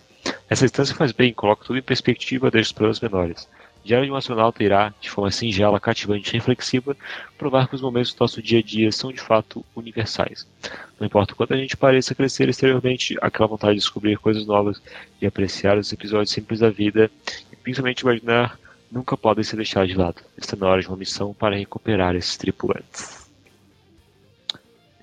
Essa 0.49 0.65
distância 0.65 0.95
faz 0.95 1.11
bem, 1.11 1.33
coloca 1.33 1.65
tudo 1.65 1.77
em 1.77 1.83
perspectiva, 1.83 2.49
deixa 2.49 2.69
os 2.69 2.73
problemas 2.73 2.99
menores. 2.99 3.47
Diário 3.83 4.05
de 4.05 4.11
um 4.11 4.15
astronauta 4.15 4.63
irá, 4.63 4.93
de 4.99 5.09
forma 5.09 5.31
singela, 5.31 5.79
cativante 5.79 6.29
e 6.29 6.33
reflexiva, 6.33 6.97
provar 7.37 7.67
que 7.67 7.75
os 7.75 7.81
momentos 7.81 8.13
do 8.13 8.19
nosso 8.19 8.41
dia 8.41 8.59
a 8.59 8.61
dia 8.61 8.91
são 8.91 9.11
de 9.11 9.21
fato 9.21 9.63
universais. 9.75 10.45
Não 10.99 11.07
importa 11.07 11.33
o 11.33 11.35
quanto 11.35 11.53
a 11.53 11.57
gente 11.57 11.77
pareça 11.77 12.13
crescer 12.13 12.49
exteriormente, 12.49 13.17
aquela 13.21 13.47
vontade 13.47 13.73
de 13.73 13.79
descobrir 13.79 14.17
coisas 14.17 14.45
novas, 14.45 14.81
de 15.19 15.25
apreciar 15.25 15.77
os 15.77 15.91
episódios 15.93 16.31
simples 16.31 16.59
da 16.59 16.69
vida 16.69 17.09
e 17.51 17.55
principalmente 17.55 18.01
imaginar 18.01 18.59
nunca 18.91 19.15
podem 19.15 19.43
ser 19.43 19.55
deixados 19.55 19.89
de 19.89 19.97
lado. 19.97 20.21
Está 20.37 20.55
na 20.55 20.67
hora 20.67 20.81
de 20.81 20.87
uma 20.87 20.97
missão 20.97 21.33
para 21.33 21.55
recuperar 21.55 22.15
esses 22.15 22.37
tripulantes. 22.37 23.27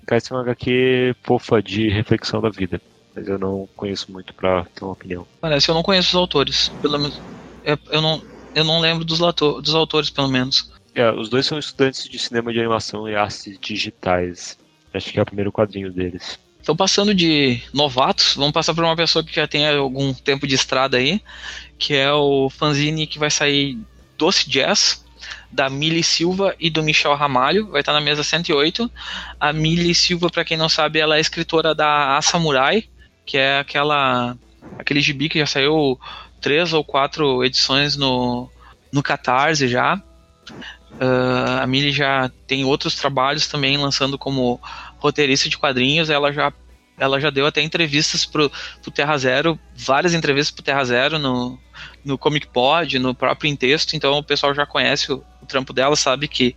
Essa 0.08 0.32
é 0.32 0.36
uma 0.36 0.42
HQ 0.42 1.16
fofa 1.22 1.60
de 1.60 1.88
reflexão 1.88 2.40
da 2.40 2.48
vida, 2.48 2.80
mas 3.14 3.26
eu 3.26 3.38
não 3.38 3.68
conheço 3.74 4.12
muito 4.12 4.32
para 4.34 4.64
ter 4.66 4.84
uma 4.84 4.92
opinião. 4.92 5.26
Parece, 5.40 5.68
eu 5.68 5.74
não 5.74 5.82
conheço 5.82 6.10
os 6.10 6.14
autores, 6.14 6.68
pelo 6.80 6.98
menos. 6.98 7.20
Eu 7.64 8.00
não, 8.00 8.22
eu 8.54 8.62
não 8.62 8.80
lembro 8.80 9.04
dos, 9.04 9.18
lato, 9.18 9.60
dos 9.60 9.74
autores, 9.74 10.08
pelo 10.08 10.28
menos. 10.28 10.70
É, 10.94 11.10
os 11.10 11.28
dois 11.28 11.44
são 11.44 11.58
estudantes 11.58 12.08
de 12.08 12.18
cinema 12.18 12.52
de 12.52 12.60
animação 12.60 13.08
e 13.08 13.16
artes 13.16 13.58
digitais. 13.58 14.56
Acho 14.94 15.12
que 15.12 15.18
é 15.18 15.22
o 15.22 15.26
primeiro 15.26 15.50
quadrinho 15.50 15.92
deles. 15.92 16.38
Então, 16.66 16.74
passando 16.74 17.14
de 17.14 17.62
novatos, 17.72 18.34
vamos 18.34 18.50
passar 18.50 18.74
para 18.74 18.84
uma 18.84 18.96
pessoa 18.96 19.22
que 19.22 19.32
já 19.32 19.46
tem 19.46 19.68
algum 19.68 20.12
tempo 20.12 20.48
de 20.48 20.56
estrada 20.56 20.96
aí, 20.96 21.22
que 21.78 21.94
é 21.94 22.12
o 22.12 22.50
fanzine 22.50 23.06
que 23.06 23.20
vai 23.20 23.30
sair 23.30 23.78
Doce 24.18 24.50
Jazz, 24.50 25.04
da 25.48 25.70
Mili 25.70 26.02
Silva 26.02 26.56
e 26.58 26.68
do 26.68 26.82
Michel 26.82 27.14
Ramalho, 27.14 27.68
vai 27.68 27.82
estar 27.82 27.92
na 27.92 28.00
mesa 28.00 28.24
108. 28.24 28.90
A 29.38 29.52
Mili 29.52 29.94
Silva, 29.94 30.28
para 30.28 30.44
quem 30.44 30.56
não 30.56 30.68
sabe, 30.68 30.98
ela 30.98 31.18
é 31.18 31.20
escritora 31.20 31.72
da 31.72 32.16
A 32.16 32.20
Samurai, 32.20 32.82
que 33.24 33.38
é 33.38 33.60
aquela 33.60 34.36
aquele 34.76 35.00
gibi 35.00 35.28
que 35.28 35.38
já 35.38 35.46
saiu 35.46 35.96
três 36.40 36.72
ou 36.72 36.82
quatro 36.82 37.44
edições 37.44 37.96
no, 37.96 38.50
no 38.92 39.04
Catarse 39.04 39.68
já. 39.68 40.02
Uh, 40.94 41.60
a 41.60 41.66
Mili 41.66 41.92
já 41.92 42.28
tem 42.46 42.64
outros 42.64 42.96
trabalhos 42.96 43.46
também 43.46 43.76
lançando 43.76 44.18
como 44.18 44.60
roteirista 45.06 45.48
de 45.48 45.58
quadrinhos. 45.58 46.10
Ela 46.10 46.32
já 46.32 46.52
ela 46.98 47.20
já 47.20 47.30
deu 47.30 47.46
até 47.46 47.60
entrevistas 47.62 48.24
pro, 48.24 48.50
pro 48.82 48.90
Terra 48.90 49.16
Zero, 49.18 49.58
várias 49.76 50.14
entrevistas 50.14 50.54
pro 50.54 50.64
Terra 50.64 50.84
Zero 50.84 51.18
no, 51.18 51.58
no 52.04 52.16
Comic 52.16 52.46
Pod, 52.46 52.98
no 52.98 53.14
próprio 53.14 53.50
em 53.50 53.56
texto, 53.56 53.94
então 53.94 54.18
o 54.18 54.22
pessoal 54.22 54.54
já 54.54 54.64
conhece 54.64 55.12
o, 55.12 55.22
o, 55.42 55.46
trampo 55.46 55.72
dela, 55.72 55.94
sabe 55.94 56.26
que 56.26 56.56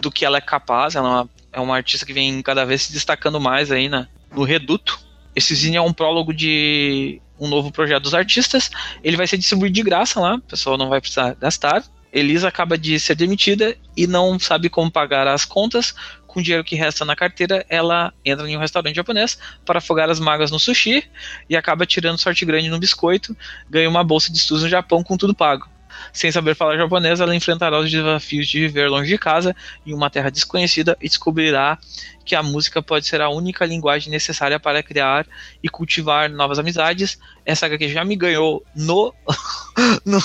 do 0.00 0.10
que 0.10 0.24
ela 0.24 0.38
é 0.38 0.40
capaz, 0.40 0.94
ela 0.94 1.08
é 1.08 1.10
uma, 1.10 1.30
é 1.54 1.60
uma 1.60 1.76
artista 1.76 2.04
que 2.04 2.12
vem 2.12 2.42
cada 2.42 2.64
vez 2.64 2.82
se 2.82 2.92
destacando 2.92 3.40
mais 3.40 3.72
aí 3.72 3.88
na, 3.88 4.06
no 4.34 4.44
Reduto. 4.44 4.98
Esse 5.34 5.54
zine 5.54 5.76
é 5.76 5.80
um 5.80 5.92
prólogo 5.92 6.32
de 6.32 7.20
um 7.40 7.48
novo 7.48 7.72
projeto 7.72 8.02
dos 8.02 8.14
artistas, 8.14 8.70
ele 9.02 9.16
vai 9.16 9.26
ser 9.26 9.38
distribuído 9.38 9.74
de 9.74 9.82
graça 9.82 10.20
lá, 10.20 10.36
o 10.36 10.40
pessoal 10.40 10.76
não 10.76 10.88
vai 10.88 11.00
precisar 11.00 11.34
gastar. 11.34 11.82
Elisa 12.12 12.46
acaba 12.46 12.78
de 12.78 13.00
ser 13.00 13.16
demitida 13.16 13.76
e 13.96 14.06
não 14.06 14.38
sabe 14.38 14.68
como 14.68 14.88
pagar 14.88 15.26
as 15.26 15.44
contas, 15.44 15.92
com 16.34 16.40
o 16.40 16.42
dinheiro 16.42 16.64
que 16.64 16.74
resta 16.74 17.04
na 17.04 17.14
carteira, 17.14 17.64
ela 17.68 18.12
entra 18.24 18.50
em 18.50 18.56
um 18.56 18.60
restaurante 18.60 18.96
japonês 18.96 19.38
para 19.64 19.78
afogar 19.78 20.10
as 20.10 20.18
mágoas 20.18 20.50
no 20.50 20.58
sushi 20.58 21.04
e 21.48 21.56
acaba 21.56 21.86
tirando 21.86 22.18
sorte 22.18 22.44
grande 22.44 22.68
no 22.68 22.78
biscoito, 22.78 23.36
ganha 23.70 23.88
uma 23.88 24.02
bolsa 24.02 24.32
de 24.32 24.38
estudos 24.38 24.64
no 24.64 24.68
Japão 24.68 25.04
com 25.04 25.16
tudo 25.16 25.32
pago. 25.32 25.68
Sem 26.12 26.32
saber 26.32 26.56
falar 26.56 26.76
japonês, 26.76 27.20
ela 27.20 27.36
enfrentará 27.36 27.78
os 27.78 27.88
desafios 27.88 28.48
de 28.48 28.58
viver 28.58 28.88
longe 28.88 29.08
de 29.08 29.16
casa, 29.16 29.54
em 29.86 29.94
uma 29.94 30.10
terra 30.10 30.28
desconhecida, 30.28 30.96
e 31.00 31.08
descobrirá 31.08 31.78
que 32.24 32.34
a 32.34 32.42
música 32.42 32.82
pode 32.82 33.06
ser 33.06 33.20
a 33.20 33.28
única 33.28 33.64
linguagem 33.64 34.10
necessária 34.10 34.58
para 34.58 34.82
criar 34.82 35.24
e 35.62 35.68
cultivar 35.68 36.28
novas 36.28 36.58
amizades. 36.58 37.16
Essa 37.46 37.66
HQ 37.66 37.88
já 37.90 38.04
me 38.04 38.16
ganhou 38.16 38.64
no, 38.74 39.14
no 40.04 40.18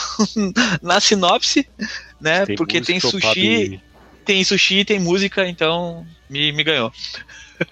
na 0.82 1.00
sinopse, 1.00 1.70
né? 2.20 2.48
Tem 2.48 2.56
porque 2.56 2.82
tem 2.82 3.00
sushi 3.00 3.80
tem 4.30 4.44
sushi, 4.44 4.86
tem 4.86 5.00
música, 5.00 5.48
então 5.48 6.06
me, 6.30 6.52
me 6.52 6.64
ganhou. 6.64 6.94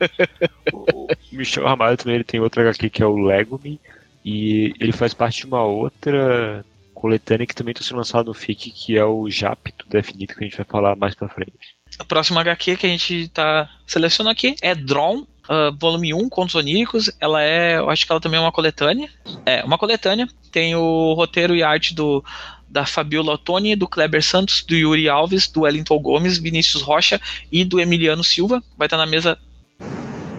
o 0.74 1.08
Michel 1.32 1.66
Ramalho 1.66 1.96
também 1.96 2.16
ele 2.16 2.24
tem 2.24 2.40
outra 2.40 2.64
HQ 2.64 2.90
que 2.90 3.04
é 3.04 3.06
o 3.06 3.16
Legumi, 3.16 3.80
e 4.26 4.74
ele 4.80 4.92
faz 4.92 5.14
parte 5.14 5.42
de 5.42 5.46
uma 5.46 5.64
outra 5.64 6.66
coletânea 6.96 7.46
que 7.46 7.54
também 7.54 7.74
está 7.74 7.84
sendo 7.84 7.98
lançada 7.98 8.24
no 8.24 8.34
FIC, 8.34 8.72
que 8.72 8.98
é 8.98 9.06
o 9.06 9.30
Jap 9.30 9.72
do 9.78 9.86
Definito, 9.88 10.34
que 10.34 10.44
a 10.44 10.48
gente 10.48 10.58
vai 10.58 10.66
falar 10.66 10.96
mais 10.96 11.14
pra 11.14 11.30
frente. 11.30 11.78
A 12.00 12.04
próxima 12.04 12.42
HQ 12.42 12.76
que 12.78 12.88
a 12.88 12.90
gente 12.90 13.14
está 13.14 13.70
selecionando 13.86 14.32
aqui 14.32 14.56
é 14.60 14.74
Drawn, 14.74 15.28
Uh, 15.48 15.74
volume 15.80 16.14
1, 16.14 16.28
Contos 16.28 16.56
Oníricos. 16.56 17.10
Ela 17.22 17.42
é, 17.42 17.78
eu 17.78 17.90
acho 17.90 18.06
que 18.06 18.12
ela 18.12 18.20
também 18.20 18.38
é 18.38 18.42
uma 18.42 18.52
coletânea. 18.52 19.10
É, 19.46 19.64
uma 19.64 19.78
coletânea. 19.78 20.28
Tem 20.52 20.76
o 20.76 21.14
roteiro 21.14 21.56
e 21.56 21.64
arte 21.64 21.96
do 21.96 22.22
da 22.70 22.86
Fabiola 22.86 23.34
Ottoni, 23.34 23.76
do 23.76 23.88
Kleber 23.88 24.24
Santos, 24.24 24.64
do 24.64 24.76
Yuri 24.76 25.08
Alves, 25.08 25.48
do 25.48 25.62
Wellington 25.62 26.00
Gomes, 26.00 26.38
Vinícius 26.38 26.82
Rocha 26.82 27.20
e 27.52 27.64
do 27.64 27.80
Emiliano 27.80 28.24
Silva. 28.24 28.62
Vai 28.78 28.88
estar 28.88 28.98
na 28.98 29.06
mesa 29.06 29.38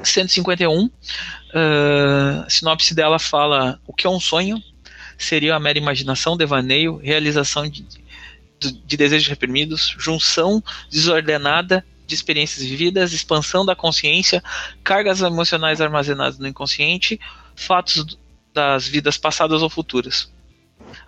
151. 0.03 0.85
Uh, 0.85 0.91
a 2.47 2.51
sinopse 2.51 2.95
dela 2.95 3.19
fala 3.19 3.81
o 3.87 3.93
que 3.93 4.07
é 4.07 4.11
um 4.11 4.21
sonho, 4.21 4.63
seria 5.17 5.55
a 5.55 5.61
mera 5.61 5.79
imaginação, 5.79 6.37
devaneio, 6.37 6.97
realização 6.97 7.69
de, 7.69 7.85
de, 8.61 8.73
de 8.73 8.97
desejos 8.97 9.29
reprimidos, 9.29 9.95
junção 9.99 10.63
desordenada 10.91 11.85
de 12.07 12.15
experiências 12.15 12.67
vividas, 12.67 13.13
expansão 13.13 13.67
da 13.67 13.77
consciência, 13.77 14.43
cargas 14.83 15.21
emocionais 15.21 15.81
armazenadas 15.81 16.39
no 16.39 16.49
inconsciente, 16.49 17.21
fatos 17.55 18.19
das 18.55 18.89
vidas 18.89 19.19
passadas 19.19 19.63
ou 19.63 19.69
futuras. 19.69 20.33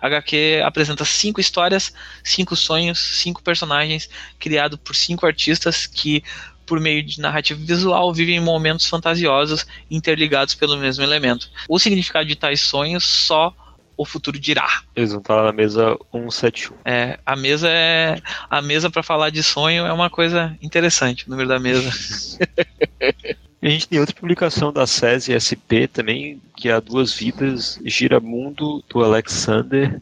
HQ 0.01 0.61
apresenta 0.63 1.05
cinco 1.05 1.39
histórias, 1.39 1.93
cinco 2.23 2.55
sonhos, 2.55 2.99
cinco 3.21 3.41
personagens 3.41 4.09
criados 4.39 4.79
por 4.83 4.95
cinco 4.95 5.25
artistas 5.25 5.85
que, 5.85 6.23
por 6.65 6.79
meio 6.79 7.03
de 7.03 7.19
narrativa 7.19 7.59
visual, 7.63 8.13
vivem 8.13 8.39
momentos 8.39 8.87
fantasiosos 8.87 9.65
interligados 9.89 10.55
pelo 10.55 10.77
mesmo 10.77 11.03
elemento. 11.03 11.49
O 11.67 11.79
significado 11.79 12.25
de 12.25 12.35
tais 12.35 12.61
sonhos 12.61 13.03
só 13.03 13.53
o 14.01 14.05
futuro 14.05 14.39
dirá. 14.39 14.81
Eles 14.95 15.11
vão 15.11 15.21
lá 15.29 15.43
na 15.43 15.51
mesa 15.51 15.95
171. 16.11 16.75
É, 16.85 17.19
a 17.23 17.35
mesa 17.35 17.69
é. 17.69 18.19
A 18.49 18.61
mesa 18.61 18.89
para 18.89 19.03
falar 19.03 19.29
de 19.29 19.43
sonho 19.43 19.85
é 19.85 19.93
uma 19.93 20.09
coisa 20.09 20.57
interessante, 20.61 21.27
o 21.27 21.29
número 21.29 21.47
da 21.47 21.59
mesa. 21.59 21.91
A 23.61 23.69
gente 23.69 23.87
tem 23.87 23.99
outra 23.99 24.15
publicação 24.15 24.73
da 24.73 24.87
SESI 24.87 25.33
SP 25.37 25.85
também, 25.87 26.41
que 26.57 26.67
é 26.67 26.73
a 26.73 26.79
Duas 26.79 27.13
Vidas 27.13 27.79
Giramundo, 27.85 28.83
do 28.89 29.03
Alexander, 29.03 30.01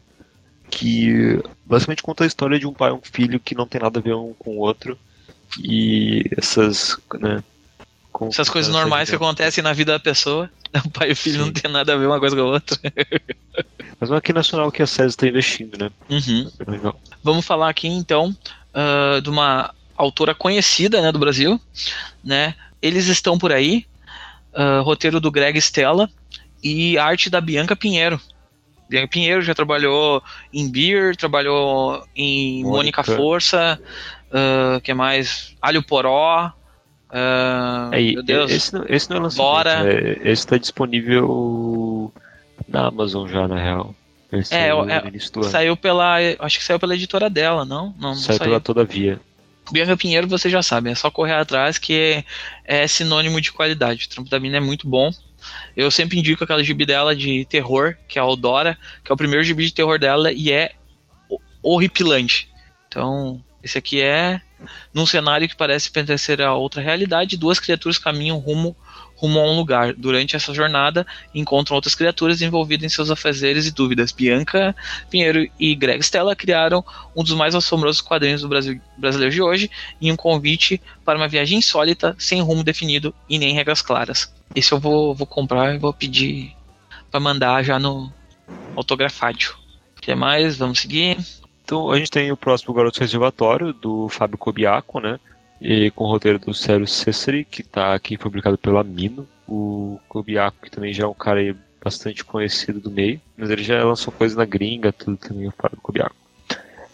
que 0.70 1.38
basicamente 1.66 2.02
conta 2.02 2.24
a 2.24 2.26
história 2.26 2.58
de 2.58 2.66
um 2.66 2.72
pai 2.72 2.90
e 2.90 2.94
um 2.94 3.00
filho 3.02 3.38
que 3.38 3.54
não 3.54 3.66
tem 3.66 3.80
nada 3.80 3.98
a 3.98 4.02
ver 4.02 4.14
um 4.14 4.32
com 4.38 4.56
o 4.56 4.60
outro. 4.60 4.98
E 5.62 6.24
essas, 6.38 6.96
né, 7.18 7.42
essas 8.28 8.48
coisas 8.48 8.72
normais 8.72 9.10
que 9.10 9.16
acontecem 9.16 9.62
na 9.62 9.74
vida 9.74 9.92
da 9.92 10.00
pessoa. 10.00 10.50
O 10.84 10.88
pai 10.90 11.10
e 11.10 11.12
o 11.12 11.16
filho 11.16 11.40
Sim. 11.40 11.44
não 11.46 11.52
tem 11.52 11.70
nada 11.70 11.92
a 11.92 11.96
ver 11.96 12.06
uma 12.06 12.18
coisa 12.18 12.34
com 12.34 12.42
a 12.42 12.46
outra. 12.46 12.78
Mas 14.00 14.10
é 14.10 14.16
aqui 14.16 14.32
nacional 14.32 14.72
que 14.72 14.82
a 14.82 14.86
SESI 14.86 15.08
está 15.08 15.26
investindo, 15.26 15.76
né? 15.76 15.90
Uhum. 16.08 16.50
Vamos 17.22 17.44
falar 17.44 17.68
aqui 17.68 17.88
então 17.88 18.34
uh, 18.74 19.20
de 19.20 19.28
uma 19.28 19.74
autora 19.94 20.34
conhecida 20.34 21.02
né, 21.02 21.12
do 21.12 21.18
Brasil, 21.18 21.60
né? 22.24 22.54
Eles 22.82 23.06
estão 23.06 23.38
por 23.38 23.52
aí. 23.52 23.86
Uh, 24.52 24.82
roteiro 24.82 25.20
do 25.20 25.30
Greg 25.30 25.56
Stella 25.58 26.10
e 26.62 26.98
arte 26.98 27.30
da 27.30 27.40
Bianca 27.40 27.76
Pinheiro. 27.76 28.20
Bianca 28.88 29.08
Pinheiro 29.08 29.40
já 29.42 29.54
trabalhou 29.54 30.22
em 30.52 30.68
Beer, 30.68 31.16
trabalhou 31.16 32.04
em 32.16 32.64
Mônica, 32.64 33.04
Força, 33.04 33.80
uh, 34.30 34.80
que 34.80 34.92
mais? 34.92 35.54
Alho 35.62 35.82
Poró. 35.82 36.52
Uh, 37.08 37.94
é, 37.94 38.02
meu 38.12 38.22
Deus. 38.22 38.50
Esse, 38.50 38.74
não, 38.74 38.84
esse 38.88 39.08
não 39.10 39.18
é 39.18 39.20
lançamento. 39.20 39.48
Bora. 39.48 39.92
É, 39.92 40.12
esse 40.22 40.42
está 40.42 40.58
disponível 40.58 42.12
na 42.68 42.88
Amazon 42.88 43.28
já, 43.28 43.46
na 43.46 43.56
real. 43.56 43.94
Esse 44.32 44.54
é, 44.54 44.68
é 44.68 45.42
saiu 45.42 45.76
pela. 45.76 46.16
Acho 46.38 46.58
que 46.58 46.64
saiu 46.64 46.78
pela 46.78 46.94
editora 46.94 47.28
dela, 47.28 47.64
não? 47.64 47.94
Não, 47.98 48.10
não 48.10 48.14
saiu, 48.14 48.38
saiu 48.38 48.50
pela 48.50 48.60
Todavia. 48.60 49.20
Bianca 49.70 49.96
Pinheiro, 49.96 50.26
você 50.26 50.50
já 50.50 50.62
sabe, 50.62 50.90
é 50.90 50.94
só 50.94 51.10
correr 51.10 51.34
atrás 51.34 51.78
que 51.78 52.24
é, 52.66 52.82
é 52.82 52.86
sinônimo 52.86 53.40
de 53.40 53.52
qualidade. 53.52 54.06
O 54.06 54.08
trampo 54.08 54.30
da 54.30 54.40
mina 54.40 54.56
é 54.56 54.60
muito 54.60 54.88
bom. 54.88 55.10
Eu 55.76 55.90
sempre 55.90 56.18
indico 56.18 56.44
aquela 56.44 56.62
gibi 56.62 56.84
dela 56.84 57.14
de 57.14 57.44
terror, 57.46 57.96
que 58.08 58.18
é 58.18 58.22
a 58.22 58.26
Odora, 58.26 58.76
que 59.04 59.10
é 59.10 59.14
o 59.14 59.16
primeiro 59.16 59.44
gibi 59.44 59.64
de 59.64 59.72
terror 59.72 59.98
dela 59.98 60.32
e 60.32 60.52
é 60.52 60.72
horripilante. 61.62 62.48
Então, 62.88 63.42
esse 63.62 63.78
aqui 63.78 64.00
é 64.00 64.40
num 64.92 65.06
cenário 65.06 65.48
que 65.48 65.56
parece 65.56 65.90
pertencer 65.90 66.42
a 66.42 66.54
outra 66.54 66.82
realidade, 66.82 67.36
duas 67.36 67.58
criaturas 67.58 67.98
caminham 67.98 68.38
rumo 68.38 68.76
rumo 69.20 69.38
a 69.38 69.42
um 69.42 69.56
lugar. 69.56 69.92
Durante 69.92 70.34
essa 70.34 70.54
jornada, 70.54 71.06
encontram 71.34 71.74
outras 71.74 71.94
criaturas 71.94 72.40
envolvidas 72.40 72.84
em 72.84 72.88
seus 72.88 73.10
afazeres 73.10 73.66
e 73.66 73.70
dúvidas. 73.70 74.12
Bianca 74.12 74.74
Pinheiro 75.10 75.46
e 75.58 75.74
Greg 75.74 76.00
Stella 76.02 76.34
criaram 76.34 76.82
um 77.14 77.22
dos 77.22 77.34
mais 77.34 77.54
assombrosos 77.54 78.00
quadrinhos 78.00 78.40
do 78.40 78.48
Brasil, 78.48 78.80
brasileiro 78.96 79.34
de 79.34 79.42
hoje 79.42 79.70
e 80.00 80.10
um 80.10 80.16
convite 80.16 80.80
para 81.04 81.18
uma 81.18 81.28
viagem 81.28 81.58
insólita, 81.58 82.16
sem 82.18 82.40
rumo 82.40 82.64
definido 82.64 83.14
e 83.28 83.38
nem 83.38 83.52
regras 83.52 83.82
claras. 83.82 84.32
Esse 84.54 84.72
eu 84.72 84.80
vou, 84.80 85.14
vou 85.14 85.26
comprar 85.26 85.74
e 85.74 85.78
vou 85.78 85.92
pedir 85.92 86.56
para 87.10 87.20
mandar 87.20 87.62
já 87.62 87.78
no 87.78 88.10
autografádio. 88.74 89.54
O 89.98 90.00
que 90.00 90.14
mais? 90.14 90.56
Vamos 90.56 90.80
seguir. 90.80 91.18
Então 91.62 91.90
a 91.90 91.98
gente 91.98 92.10
tem 92.10 92.32
o 92.32 92.36
próximo 92.36 92.72
Garoto 92.72 92.98
Reservatório, 92.98 93.72
do 93.72 94.08
Fábio 94.08 94.38
Cobiaco, 94.38 94.98
né? 94.98 95.20
E 95.60 95.90
com 95.90 96.04
o 96.04 96.08
roteiro 96.08 96.38
do 96.38 96.54
Sérgio 96.54 96.86
Cessari, 96.86 97.44
que 97.44 97.60
está 97.60 97.94
aqui 97.94 98.16
publicado 98.16 98.56
pela 98.56 98.82
Mino. 98.82 99.28
O 99.46 99.98
Kobiaku, 100.08 100.62
que 100.62 100.70
também 100.70 100.92
já 100.92 101.04
é 101.04 101.06
um 101.06 101.14
cara 101.14 101.54
bastante 101.82 102.24
conhecido 102.24 102.80
do 102.80 102.90
meio, 102.90 103.20
mas 103.36 103.50
ele 103.50 103.62
já 103.62 103.82
lançou 103.84 104.12
coisa 104.12 104.36
na 104.36 104.44
gringa, 104.44 104.92
tudo 104.92 105.16
também, 105.16 105.48
o 105.48 105.52
Fábio 105.52 105.78
Kobiaku. 105.82 106.14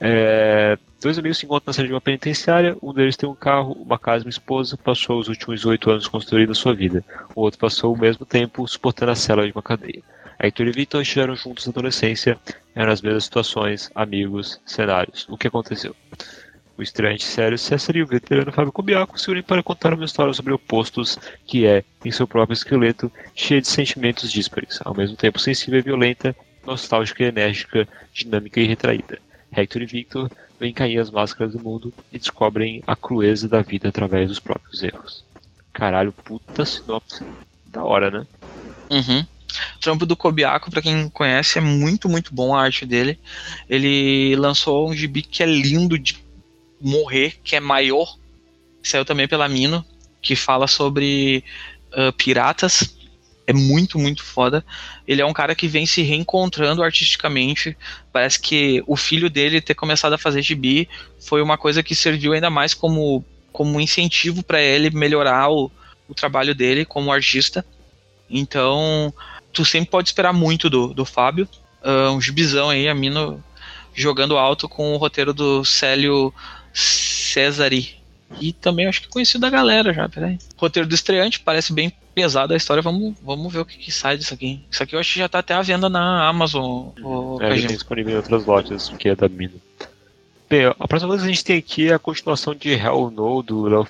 É, 0.01 0.79
dois 1.01 1.19
amigos 1.19 1.39
se 1.39 1.47
encontram 1.47 1.71
na 1.71 1.73
sede 1.73 1.89
de 1.89 1.95
uma 1.95 2.01
penitenciária, 2.01 2.77
um 2.83 2.93
deles 2.93 3.17
tem 3.17 3.29
um 3.29 3.35
carro, 3.35 3.73
uma 3.73 3.99
casa 3.99 4.25
e 4.25 4.27
uma 4.27 4.31
esposa, 4.31 4.77
passou 4.77 5.19
os 5.19 5.29
últimos 5.29 5.65
oito 5.65 5.91
anos 5.91 6.07
construindo 6.07 6.53
a 6.53 6.55
sua 6.55 6.75
vida. 6.75 7.05
O 7.35 7.43
outro 7.43 7.59
passou 7.59 7.95
o 7.95 7.99
mesmo 7.99 8.25
tempo 8.25 8.67
suportando 8.67 9.13
a 9.13 9.17
cela 9.17 9.47
de 9.47 9.53
uma 9.53 9.63
cadeia. 9.63 10.03
Heitor 10.39 10.67
e 10.67 10.73
Victor 10.73 11.01
estiveram 11.01 11.35
juntos 11.35 11.67
na 11.67 11.71
adolescência, 11.71 12.39
eram 12.75 12.93
as 12.93 13.01
mesmas 13.01 13.25
situações, 13.25 13.91
amigos, 13.95 14.61
cenários. 14.67 15.27
O 15.31 15.37
que 15.37 15.49
aconteceu? 15.49 15.97
O 16.79 16.83
estreante 16.83 17.25
sério 17.25 17.57
César 17.57 17.97
e 17.97 18.03
o 18.03 18.07
veterano 18.07 18.53
Fábio 18.53 18.71
Cubiaco 18.71 19.19
se 19.19 19.31
unem 19.31 19.43
para 19.43 19.63
contar 19.63 19.95
uma 19.95 20.05
história 20.05 20.35
sobre 20.35 20.53
opostos 20.53 21.19
que 21.47 21.67
é, 21.67 21.83
em 22.05 22.11
seu 22.11 22.27
próprio 22.27 22.53
esqueleto, 22.53 23.11
cheia 23.35 23.63
de 23.63 23.69
sentimentos 23.69 24.31
díspares, 24.31 24.79
ao 24.85 24.95
mesmo 24.95 25.17
tempo 25.17 25.39
sensível 25.39 25.79
e 25.79 25.83
violenta, 25.83 26.37
nostálgica 26.67 27.23
e 27.23 27.29
enérgica, 27.29 27.89
dinâmica 28.13 28.61
e 28.61 28.67
retraída. 28.67 29.19
Hector 29.51 29.83
e 29.83 29.87
Victor 29.87 30.31
vêm 30.61 30.73
cair 30.73 30.99
as 30.99 31.11
máscaras 31.11 31.53
do 31.53 31.61
mundo 31.63 31.95
e 32.13 32.19
descobrem 32.19 32.83
a 32.87 32.95
crueza 32.95 33.49
da 33.49 33.63
vida 33.63 33.89
através 33.89 34.29
dos 34.29 34.41
próprios 34.41 34.83
erros. 34.83 35.25
Caralho, 35.73 36.13
puta 36.13 36.65
sinopse. 36.67 37.25
Da 37.67 37.85
hora, 37.85 38.11
né? 38.11 38.27
Uhum. 38.91 39.21
O 39.77 39.79
trampo 39.81 40.05
do 40.05 40.17
Kobiaco, 40.17 40.71
para 40.71 40.83
quem 40.83 41.09
conhece, 41.09 41.59
é 41.59 41.61
muito, 41.61 42.09
muito 42.09 42.35
bom 42.35 42.55
a 42.55 42.63
arte 42.63 42.85
dele. 42.85 43.19
Ele 43.69 44.37
lançou 44.37 44.89
um 44.89 44.95
gibi 44.95 45.23
que 45.23 45.43
é 45.43 45.47
lindo 45.47 45.99
de 45.99 46.26
morrer, 46.81 47.39
que 47.43 47.57
é 47.57 47.61
maior, 47.61 48.17
saiu 48.83 49.05
também 49.05 49.29
pela 49.29 49.49
Mino, 49.49 49.85
que 50.23 50.37
fala 50.37 50.67
sobre 50.67 51.45
uh, 51.93 52.13
piratas. 52.13 52.97
É 53.47 53.53
muito, 53.53 53.97
muito 53.99 54.25
foda. 54.25 54.65
Ele 55.07 55.23
é 55.23 55.27
um 55.27 55.33
cara 55.33 55.55
que 55.55 55.69
vem 55.69 55.87
se 55.87 56.03
reencontrando 56.03 56.83
artisticamente. 56.83 57.77
Parece 58.13 58.41
que 58.41 58.83
o 58.89 58.97
filho 58.97 59.31
dele 59.31 59.61
ter 59.61 59.75
começado 59.75 60.15
a 60.15 60.19
fazer 60.19 60.43
gibi 60.43 60.89
foi 61.21 61.41
uma 61.41 61.57
coisa 61.57 61.83
que 61.83 61.95
serviu 61.95 62.33
ainda 62.33 62.51
mais 62.51 62.75
como, 62.75 63.25
como 63.53 63.81
incentivo 63.81 64.43
para 64.43 64.61
ele 64.61 64.91
melhorar 64.91 65.49
o, 65.49 65.71
o 66.09 66.15
trabalho 66.15 66.57
dele 66.57 66.85
como 66.85 67.13
artista. 67.13 67.65
Então, 68.29 69.15
tu 69.53 69.65
sempre 69.65 69.91
pode 69.91 70.09
esperar 70.09 70.33
muito 70.33 70.69
do, 70.69 70.93
do 70.93 71.05
Fábio. 71.05 71.49
Uh, 71.85 72.11
um 72.11 72.21
gibizão 72.21 72.69
aí, 72.69 72.89
a 72.89 72.95
Mino 72.95 73.43
jogando 73.95 74.37
alto 74.37 74.69
com 74.69 74.93
o 74.93 74.99
roteiro 74.99 75.33
do 75.33 75.65
Célio 75.65 76.33
Cesari. 76.77 77.97
E 78.41 78.53
também 78.53 78.87
acho 78.87 79.03
que 79.03 79.09
conhecido 79.09 79.41
da 79.41 79.51
galera 79.51 79.93
já, 79.93 80.09
peraí. 80.09 80.39
Roteiro 80.57 80.89
do 80.89 80.95
estreante, 80.95 81.41
parece 81.41 81.73
bem 81.73 81.93
pesado 82.15 82.53
a 82.53 82.57
história. 82.57 82.83
Vamos, 82.83 83.15
vamos 83.23 83.53
ver 83.53 83.61
o 83.61 83.65
que, 83.65 83.79
que 83.79 83.93
sai 83.93 84.19
disso 84.19 84.35
aqui. 84.35 84.61
Isso 84.71 84.83
aqui 84.83 84.95
eu 84.95 85.01
acho 85.01 85.13
que 85.13 85.21
já 85.21 85.29
tá 85.29 85.39
até 85.39 85.55
à 85.55 85.63
venda 85.63 85.89
na 85.89 86.29
Amazon. 86.29 86.89
O, 87.03 87.39
é, 87.41 87.57
já 87.57 87.69
tem 87.69 87.77
disponível 87.77 88.13
em 88.13 88.17
outras 88.17 88.45
lojas, 88.45 88.89
que 88.99 89.09
é 89.09 89.15
da 89.15 89.29
Mina. 89.29 89.55
Bem, 90.51 90.67
a 90.67 90.89
próxima 90.89 91.09
coisa 91.09 91.25
que 91.25 91.31
a 91.31 91.35
gente 91.35 91.45
tem 91.45 91.59
aqui 91.59 91.89
é 91.89 91.95
a 91.95 91.99
continuação 91.99 92.55
de 92.55 92.73
Hell 92.73 93.11
No, 93.11 93.43
do 93.43 93.63
Léo 93.65 93.87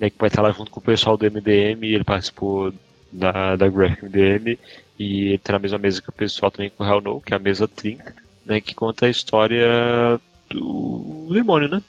né, 0.00 0.08
que 0.08 0.18
vai 0.18 0.28
estar 0.28 0.40
lá 0.40 0.50
junto 0.50 0.70
com 0.70 0.80
o 0.80 0.82
pessoal 0.82 1.16
do 1.16 1.30
MDM, 1.30 1.84
ele 1.84 2.04
participou 2.04 2.72
da, 3.12 3.54
da 3.54 3.68
Graphic 3.68 4.06
MDM, 4.06 4.58
e 4.98 5.28
ele 5.28 5.38
tá 5.38 5.52
na 5.52 5.58
mesma 5.58 5.78
mesa 5.78 6.00
que 6.00 6.08
o 6.08 6.12
pessoal 6.12 6.50
também 6.50 6.70
com 6.70 6.84
Hell 6.84 7.00
No, 7.00 7.20
que 7.20 7.34
é 7.34 7.36
a 7.36 7.40
mesa 7.40 7.68
30, 7.68 8.14
né, 8.46 8.60
que 8.60 8.74
conta 8.74 9.06
a 9.06 9.10
história 9.10 10.20
do 10.52 11.28
demônio, 11.32 11.68
né? 11.68 11.82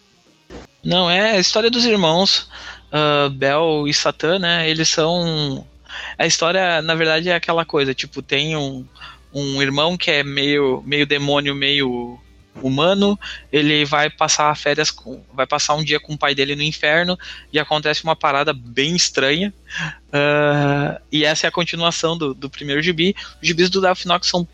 Não, 0.84 1.10
é 1.10 1.32
a 1.32 1.40
história 1.40 1.70
dos 1.70 1.86
irmãos 1.86 2.50
uh, 2.92 3.30
Bel 3.30 3.88
e 3.88 3.94
Satã, 3.94 4.40
né? 4.40 4.70
Eles 4.70 4.90
são. 4.90 5.66
A 6.18 6.26
história, 6.26 6.82
na 6.82 6.96
verdade, 6.96 7.30
é 7.30 7.36
aquela 7.36 7.66
coisa: 7.66 7.94
tipo, 7.94 8.22
tem 8.22 8.56
um, 8.56 8.86
um 9.34 9.62
irmão 9.62 9.98
que 9.98 10.10
é 10.10 10.24
meio, 10.24 10.82
meio 10.86 11.06
demônio, 11.06 11.56
meio 11.56 12.20
humano, 12.62 13.18
ele 13.52 13.86
vai 13.86 14.10
passar 14.10 14.56
férias 14.58 14.92
com, 14.92 15.24
vai 15.34 15.48
passar 15.48 15.76
um 15.76 15.84
dia 15.84 16.00
com 16.00 16.14
o 16.14 16.18
pai 16.18 16.36
dele 16.36 16.56
no 16.56 16.62
inferno 16.62 17.18
e 17.52 17.58
acontece 17.58 18.04
uma 18.04 18.16
parada 18.16 18.52
bem 18.54 18.96
estranha. 18.96 19.54
Uh, 20.08 21.02
e 21.12 21.24
essa 21.24 21.48
é 21.48 21.50
a 21.50 21.52
continuação 21.52 22.18
do, 22.18 22.34
do 22.34 22.50
primeiro 22.50 22.82
gibi. 22.82 23.16
Os 23.42 23.48
gibis 23.48 23.70
do 23.70 23.82
Delphi 23.82 24.08
Nox 24.08 24.28
são 24.28 24.48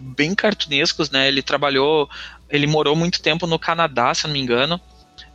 bem 0.00 0.34
cartunescos, 0.34 1.10
né? 1.10 1.28
Ele 1.28 1.42
trabalhou 1.42 2.08
ele 2.52 2.66
morou 2.66 2.94
muito 2.94 3.22
tempo 3.22 3.46
no 3.46 3.58
Canadá, 3.58 4.14
se 4.14 4.26
não 4.26 4.34
me 4.34 4.38
engano. 4.38 4.78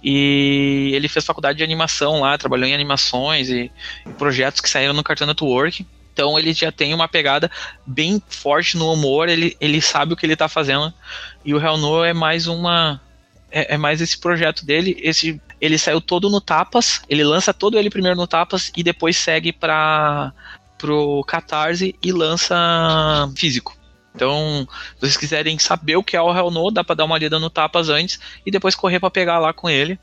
E 0.04 0.92
ele 0.94 1.08
fez 1.08 1.26
faculdade 1.26 1.58
de 1.58 1.64
animação 1.64 2.22
lá, 2.22 2.38
trabalhou 2.38 2.68
em 2.68 2.76
animações 2.76 3.50
e, 3.50 3.72
e 4.06 4.10
projetos 4.14 4.62
que 4.62 4.70
saíram 4.70 4.94
no 4.94 5.04
Cartoon 5.04 5.26
Network. 5.26 5.86
Então 6.14 6.38
ele 6.38 6.54
já 6.54 6.72
tem 6.72 6.94
uma 6.94 7.08
pegada 7.08 7.50
bem 7.86 8.22
forte 8.28 8.78
no 8.78 8.92
humor, 8.92 9.30
ele, 9.30 9.58
ele 9.60 9.82
sabe 9.82 10.14
o 10.14 10.16
que 10.16 10.26
ele 10.26 10.34
está 10.34 10.48
fazendo. 10.48 10.94
E 11.44 11.54
o 11.54 11.60
Hell 11.60 11.78
No 11.78 12.04
é 12.04 12.14
mais 12.14 12.48
uma. 12.48 13.02
É, 13.50 13.76
é, 13.76 13.78
mais 13.78 14.02
esse 14.02 14.18
projeto 14.18 14.66
dele. 14.66 14.96
Esse, 15.00 15.42
ele 15.60 15.78
saiu 15.78 16.02
todo 16.02 16.30
no 16.30 16.42
Tapas, 16.42 17.02
ele 17.08 17.24
lança 17.24 17.54
todo 17.54 17.78
ele 17.78 17.90
primeiro 17.90 18.18
no 18.18 18.28
Tapas 18.28 18.72
e 18.76 18.84
depois 18.84 19.18
segue 19.18 19.52
para 19.52 20.34
pro 20.78 21.24
Catarse 21.28 21.96
e 22.04 22.12
lança 22.12 22.56
físico. 23.36 23.77
Então, 24.18 24.68
se 24.96 25.02
vocês 25.02 25.18
quiserem 25.18 25.60
saber 25.60 25.96
o 25.96 26.04
que 26.04 26.18
é 26.18 26.22
o 26.22 26.36
Hell 26.36 26.50
No, 26.50 26.72
dá 26.72 26.84
pra 26.84 26.96
dar 26.96 27.06
uma 27.06 27.18
lida 27.18 27.40
no 27.40 27.50
Tapas 27.50 27.88
antes 27.88 28.20
e 28.46 28.52
depois 28.52 28.76
correr 28.76 29.00
para 29.00 29.12
pegar 29.12 29.38
lá 29.38 29.54
com 29.54 29.70
ele. 29.70 30.00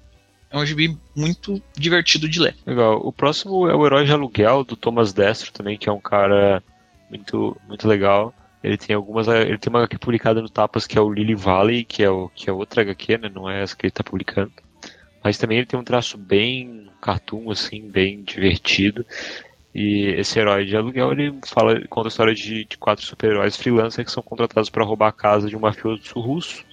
É 0.50 0.56
um 0.56 0.64
gibi 0.64 0.96
muito 1.16 1.60
divertido 1.76 2.28
de 2.28 2.38
ler. 2.38 2.54
Legal. 2.64 3.00
O 3.04 3.12
próximo 3.12 3.68
é 3.68 3.74
o 3.74 3.84
Herói 3.84 4.04
de 4.04 4.12
Aluguel, 4.12 4.62
do 4.62 4.76
Thomas 4.76 5.12
Destro 5.12 5.52
também, 5.52 5.76
que 5.76 5.88
é 5.88 5.92
um 5.92 6.00
cara 6.00 6.62
muito, 7.10 7.56
muito 7.66 7.88
legal. 7.88 8.32
Ele 8.62 8.76
tem 8.76 8.94
algumas. 8.94 9.26
Ele 9.26 9.58
tem 9.58 9.68
uma 9.68 9.80
HQ 9.80 9.98
publicada 9.98 10.40
no 10.40 10.48
Tapas 10.48 10.86
que 10.86 10.96
é 10.96 11.00
o 11.00 11.12
Lily 11.12 11.34
Valley, 11.34 11.84
que 11.84 12.04
é, 12.04 12.08
o, 12.08 12.30
que 12.32 12.48
é 12.48 12.52
outra 12.52 12.82
HQ, 12.82 13.18
né? 13.18 13.30
Não 13.34 13.50
é 13.50 13.62
essa 13.62 13.76
que 13.76 13.84
ele 13.84 13.90
tá 13.90 14.04
publicando. 14.04 14.52
Mas 15.22 15.36
também 15.36 15.58
ele 15.58 15.66
tem 15.66 15.78
um 15.78 15.84
traço 15.84 16.16
bem 16.16 16.88
cartoon, 17.00 17.50
assim, 17.50 17.90
bem 17.90 18.22
divertido. 18.22 19.04
E 19.74 20.06
esse 20.18 20.38
herói 20.38 20.64
de 20.64 20.76
aluguel, 20.76 21.12
ele 21.12 21.34
fala, 21.46 21.80
conta 21.88 22.06
a 22.06 22.10
história 22.10 22.34
de, 22.34 22.64
de 22.64 22.78
quatro 22.78 23.04
super-heróis 23.04 23.56
freelancers 23.56 24.06
que 24.06 24.12
são 24.12 24.22
contratados 24.22 24.70
para 24.70 24.84
roubar 24.84 25.08
a 25.08 25.12
casa 25.12 25.48
de 25.48 25.56
um 25.56 25.60
mafioso 25.60 26.00
russo. 26.14 26.64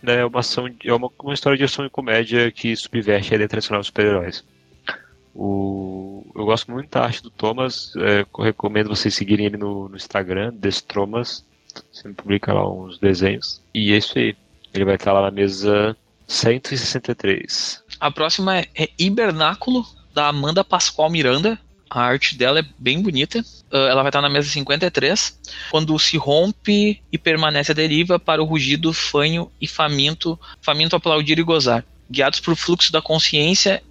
Né, 0.00 0.20
é 0.20 0.24
uma, 0.24 0.38
ação, 0.38 0.68
é 0.84 0.94
uma, 0.94 1.10
uma 1.18 1.34
história 1.34 1.58
de 1.58 1.64
ação 1.64 1.84
e 1.84 1.90
comédia 1.90 2.52
que 2.52 2.76
subverte 2.76 3.32
a 3.32 3.34
ideia 3.34 3.48
tradicional 3.48 3.80
dos 3.80 3.88
super-heróis. 3.88 4.44
O, 5.34 6.24
eu 6.36 6.44
gosto 6.44 6.70
muito 6.70 6.88
da 6.90 7.02
arte 7.02 7.22
do 7.22 7.30
Thomas, 7.30 7.92
é, 7.96 8.24
recomendo 8.38 8.88
vocês 8.88 9.14
seguirem 9.14 9.46
ele 9.46 9.56
no, 9.56 9.88
no 9.88 9.96
Instagram, 9.96 10.52
Destromas, 10.54 11.44
sempre 11.92 12.22
publica 12.22 12.52
lá 12.52 12.68
uns 12.68 12.98
desenhos. 12.98 13.60
E 13.74 13.92
é 13.92 13.96
isso 13.96 14.16
aí, 14.16 14.36
ele 14.72 14.84
vai 14.84 14.94
estar 14.94 15.12
lá 15.12 15.22
na 15.22 15.30
mesa 15.32 15.96
163. 16.28 17.82
A 17.98 18.10
próxima 18.10 18.58
é, 18.58 18.68
é 18.76 18.88
Hibernáculo, 18.98 19.84
da 20.14 20.28
Amanda 20.28 20.62
Pascoal 20.62 21.10
Miranda. 21.10 21.58
A 21.90 22.02
arte 22.02 22.36
dela 22.36 22.60
é 22.60 22.64
bem 22.78 23.00
bonita. 23.00 23.40
Uh, 23.72 23.76
ela 23.76 24.02
vai 24.02 24.10
estar 24.10 24.20
na 24.20 24.28
mesa 24.28 24.48
53. 24.48 25.38
Quando 25.70 25.98
se 25.98 26.16
rompe 26.16 27.02
e 27.10 27.18
permanece 27.18 27.72
a 27.72 27.74
deriva 27.74 28.18
para 28.18 28.42
o 28.42 28.44
rugido, 28.44 28.92
fanho 28.92 29.50
e 29.60 29.66
faminto, 29.66 30.38
faminto 30.60 30.96
aplaudir 30.96 31.38
e 31.38 31.42
gozar. 31.42 31.84
Guiados 32.10 32.40
por 32.40 32.56
fluxo 32.56 32.92
da 32.92 33.02
consciência 33.02 33.82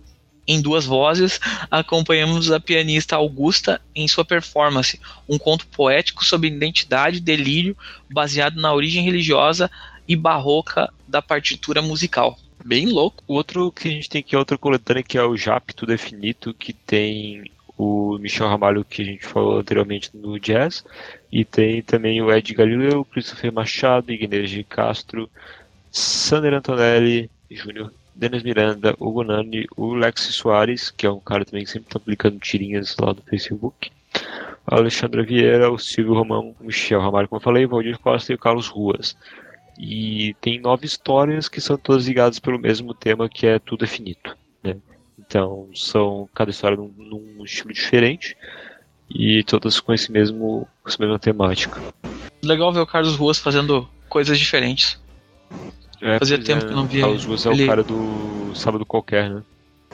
em 0.47 0.61
duas 0.61 0.85
vozes, 0.85 1.39
acompanhamos 1.69 2.51
a 2.51 2.59
pianista 2.59 3.15
Augusta 3.15 3.81
em 3.93 4.07
sua 4.07 4.23
performance, 4.23 4.99
um 5.27 5.37
conto 5.37 5.67
poético 5.67 6.23
sobre 6.23 6.47
identidade 6.47 7.17
e 7.17 7.21
delírio 7.21 7.75
baseado 8.09 8.61
na 8.61 8.73
origem 8.73 9.03
religiosa 9.03 9.69
e 10.07 10.15
barroca 10.15 10.91
da 11.07 11.21
partitura 11.21 11.81
musical. 11.81 12.39
Bem 12.63 12.87
louco. 12.87 13.23
O 13.27 13.33
outro 13.33 13.71
que 13.71 13.87
a 13.87 13.91
gente 13.91 14.09
tem 14.09 14.19
aqui 14.19 14.35
é 14.35 14.37
outro 14.37 14.57
coletânea 14.57 15.03
que 15.03 15.17
é 15.17 15.23
o 15.23 15.37
Japto 15.37 15.85
Definito, 15.85 16.53
que 16.53 16.73
tem 16.73 17.51
o 17.77 18.17
Michel 18.17 18.47
Ramalho 18.47 18.83
que 18.83 19.01
a 19.01 19.05
gente 19.05 19.25
falou 19.25 19.59
anteriormente 19.59 20.09
no 20.13 20.39
Jazz, 20.39 20.83
e 21.31 21.45
tem 21.45 21.81
também 21.81 22.21
o 22.21 22.31
Ed 22.31 22.53
Galileu, 22.53 23.05
Christopher 23.05 23.53
Machado, 23.53 24.11
Ignez 24.11 24.49
de 24.49 24.63
Castro, 24.63 25.29
Sander 25.91 26.53
Antonelli, 26.53 27.29
Júnior, 27.49 27.93
Denis 28.15 28.41
Miranda, 28.41 28.95
o 28.97 29.11
Gonani, 29.11 29.67
o 29.75 29.93
Lexi 29.93 30.33
Soares, 30.33 30.89
que 30.89 31.05
é 31.05 31.11
um 31.11 31.19
cara 31.19 31.45
também 31.45 31.63
que 31.63 31.69
sempre 31.69 31.87
está 31.87 31.99
publicando 31.99 32.39
tirinhas 32.39 32.95
lá 32.99 33.13
no 33.13 33.21
Facebook, 33.21 33.91
a 34.65 34.75
Alexandra 34.75 35.23
Vieira, 35.23 35.71
o 35.71 35.77
Silvio 35.77 36.15
Romão, 36.15 36.55
o 36.59 36.65
Michel 36.65 36.99
Ramalho, 36.99 37.27
como 37.27 37.39
eu 37.39 37.43
falei, 37.43 37.65
o 37.65 37.69
Valdir 37.69 37.99
Costa 37.99 38.31
e 38.31 38.35
o 38.35 38.39
Carlos 38.39 38.67
Ruas. 38.67 39.15
E 39.79 40.35
tem 40.41 40.59
nove 40.59 40.87
histórias 40.87 41.47
que 41.47 41.61
são 41.61 41.77
todas 41.77 42.07
ligadas 42.07 42.39
pelo 42.39 42.57
mesmo 42.57 42.93
tema 42.93 43.29
que 43.29 43.45
é 43.45 43.59
Tudo 43.59 43.85
é 43.85 43.87
Finito. 43.87 44.35
Né? 44.63 44.75
Então, 45.27 45.67
são 45.75 46.27
cada 46.33 46.49
história 46.49 46.77
num, 46.77 46.91
num 46.97 47.43
estilo 47.43 47.73
diferente 47.73 48.35
e 49.09 49.43
todas 49.43 49.79
com 49.79 49.93
esse 49.93 50.11
mesmo 50.11 50.67
com 50.81 50.89
essa 50.89 50.97
mesma 50.99 51.19
temática. 51.19 51.81
Legal 52.43 52.71
ver 52.71 52.79
o 52.79 52.87
Carlos 52.87 53.15
Ruas 53.15 53.37
fazendo 53.37 53.87
coisas 54.07 54.39
diferentes. 54.39 54.99
É, 56.01 56.19
Fazia 56.19 56.41
tempo 56.41 56.63
é, 56.63 56.67
que 56.67 56.71
eu 56.71 56.75
não 56.75 56.87
via. 56.87 57.01
Carlos 57.01 57.25
Ruas 57.25 57.45
é 57.45 57.51
ele... 57.51 57.63
o 57.63 57.67
cara 57.67 57.83
do 57.83 58.51
Sábado 58.55 58.85
Qualquer, 58.85 59.29
né? 59.29 59.43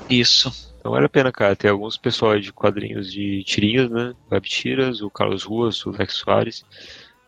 Isso. 0.09 0.73
Então 0.79 0.91
vale 0.91 1.05
a 1.05 1.09
pena, 1.09 1.31
cara. 1.31 1.55
Tem 1.55 1.71
alguns 1.71 1.97
pessoal 1.97 2.37
de 2.39 2.51
quadrinhos 2.51 3.11
de 3.11 3.43
tirinhas, 3.43 3.89
né? 3.89 4.13
Web 4.31 4.47
tiras, 4.49 5.01
o 5.01 5.09
Carlos 5.09 5.43
Ruas, 5.43 5.83
o 5.85 5.91
Lex 5.91 6.15
Soares. 6.15 6.65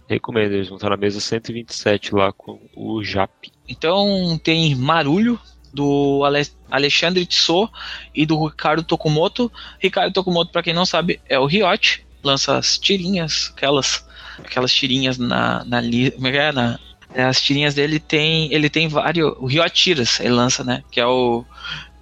Recomendo, 0.07 0.53
eles 0.53 0.67
vão 0.67 0.75
estar 0.75 0.89
na 0.89 0.97
mesa 0.97 1.19
127 1.19 2.13
lá 2.13 2.31
com 2.31 2.59
o 2.75 3.03
Jap. 3.03 3.31
Então 3.67 4.39
tem 4.43 4.75
Marulho, 4.75 5.39
do 5.76 6.23
Ale 6.23 6.47
Alexandre 6.71 7.26
Tissot 7.26 7.69
e 8.13 8.26
do 8.26 8.47
Ricardo 8.47 8.82
Tokumoto. 8.82 9.51
Ricardo 9.80 10.13
Tokumoto, 10.13 10.51
para 10.51 10.63
quem 10.63 10.73
não 10.73 10.86
sabe, 10.86 11.19
é 11.28 11.38
o 11.38 11.45
Riot, 11.45 12.05
lança 12.23 12.57
as 12.57 12.80
tirinhas, 12.80 13.51
aquelas 13.55 14.05
aquelas 14.39 14.73
tirinhas 14.73 15.17
na 15.17 15.63
na, 15.65 15.82
como 16.15 16.28
é 16.28 16.38
é? 16.38 16.51
na 16.51 16.80
é, 17.13 17.23
as 17.23 17.41
tirinhas 17.41 17.73
dele 17.73 17.99
tem 17.99 18.51
ele 18.53 18.69
tem 18.69 18.88
vários 18.88 19.34
o 19.38 19.45
Riot 19.45 19.71
Tiras 19.71 20.19
ele 20.19 20.34
lança, 20.34 20.63
né, 20.63 20.84
que 20.89 20.99
é 20.99 21.05
o 21.05 21.45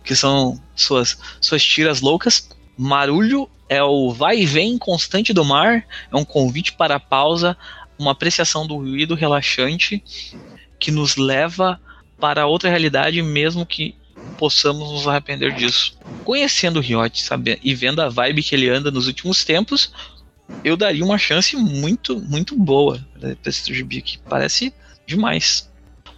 que 0.04 0.16
são 0.16 0.62
suas 0.76 1.18
suas 1.42 1.64
tiras 1.64 2.02
loucas. 2.02 2.50
Marulho 2.78 3.50
é 3.70 3.84
o 3.84 4.12
vai 4.12 4.40
e 4.40 4.46
vem 4.46 4.78
constante 4.78 5.34
do 5.34 5.44
mar, 5.44 5.86
é 6.12 6.16
um 6.16 6.26
convite 6.26 6.74
para 6.74 6.96
a 6.96 7.00
pausa, 7.00 7.58
uma 7.98 8.12
apreciação 8.12 8.66
do 8.66 8.76
ruído 8.76 9.16
relaxante 9.16 10.04
que 10.80 10.92
nos 10.92 11.16
leva 11.16 11.80
para 12.24 12.48
outra 12.48 12.70
realidade, 12.70 13.22
mesmo 13.22 13.66
que 13.66 13.94
possamos 14.38 14.90
nos 14.90 15.06
arrepender 15.06 15.54
disso. 15.54 15.98
Conhecendo 16.24 16.78
o 16.78 16.82
Riot, 16.82 17.22
e 17.62 17.76
vendo 17.76 18.02
a 18.02 18.08
vibe 18.08 18.42
que 18.42 18.56
ele 18.56 18.70
anda 18.70 18.90
nos 18.90 19.08
últimos 19.08 19.44
tempos, 19.44 19.92
eu 20.64 20.78
daria 20.78 21.04
uma 21.04 21.18
chance 21.18 21.54
muito, 21.58 22.18
muito 22.22 22.56
boa 22.56 23.06
para 23.20 23.36
esse 23.46 23.74
gibi 23.74 23.98
aqui. 23.98 24.20
Parece 24.20 24.74
demais. 25.06 25.70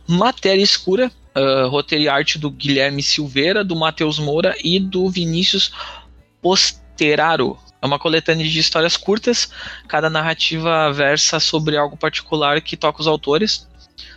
Matéria 0.08 0.62
Escura, 0.62 1.12
uh, 1.36 1.68
roteiro 1.70 2.04
e 2.04 2.08
arte 2.08 2.38
do 2.38 2.52
Guilherme 2.52 3.02
Silveira, 3.02 3.64
do 3.64 3.76
Matheus 3.76 4.20
Moura 4.20 4.56
e 4.64 4.80
do 4.80 5.10
Vinícius 5.10 5.72
Posteraro. 6.40 7.58
É 7.82 7.86
uma 7.88 7.98
coletânea 7.98 8.48
de 8.48 8.60
histórias 8.60 8.96
curtas, 8.96 9.50
cada 9.88 10.08
narrativa 10.08 10.94
versa 10.94 11.40
sobre 11.40 11.76
algo 11.76 11.98
particular 11.98 12.62
que 12.62 12.78
toca 12.78 13.02
os 13.02 13.08
autores. 13.08 13.68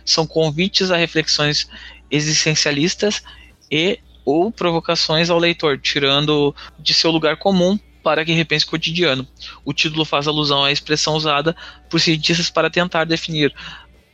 São 0.05 0.25
convites 0.25 0.91
a 0.91 0.97
reflexões 0.97 1.69
existencialistas 2.09 3.23
e 3.71 3.99
ou 4.25 4.51
provocações 4.51 5.29
ao 5.29 5.39
leitor, 5.39 5.79
tirando 5.79 6.55
de 6.77 6.93
seu 6.93 7.09
lugar 7.11 7.37
comum 7.37 7.79
para 8.03 8.23
que 8.23 8.31
repense 8.31 8.65
o 8.65 8.69
cotidiano. 8.69 9.27
O 9.65 9.73
título 9.73 10.05
faz 10.05 10.27
alusão 10.27 10.63
à 10.63 10.71
expressão 10.71 11.15
usada 11.15 11.55
por 11.89 11.99
cientistas 11.99 12.49
para 12.49 12.69
tentar 12.69 13.05
definir 13.05 13.53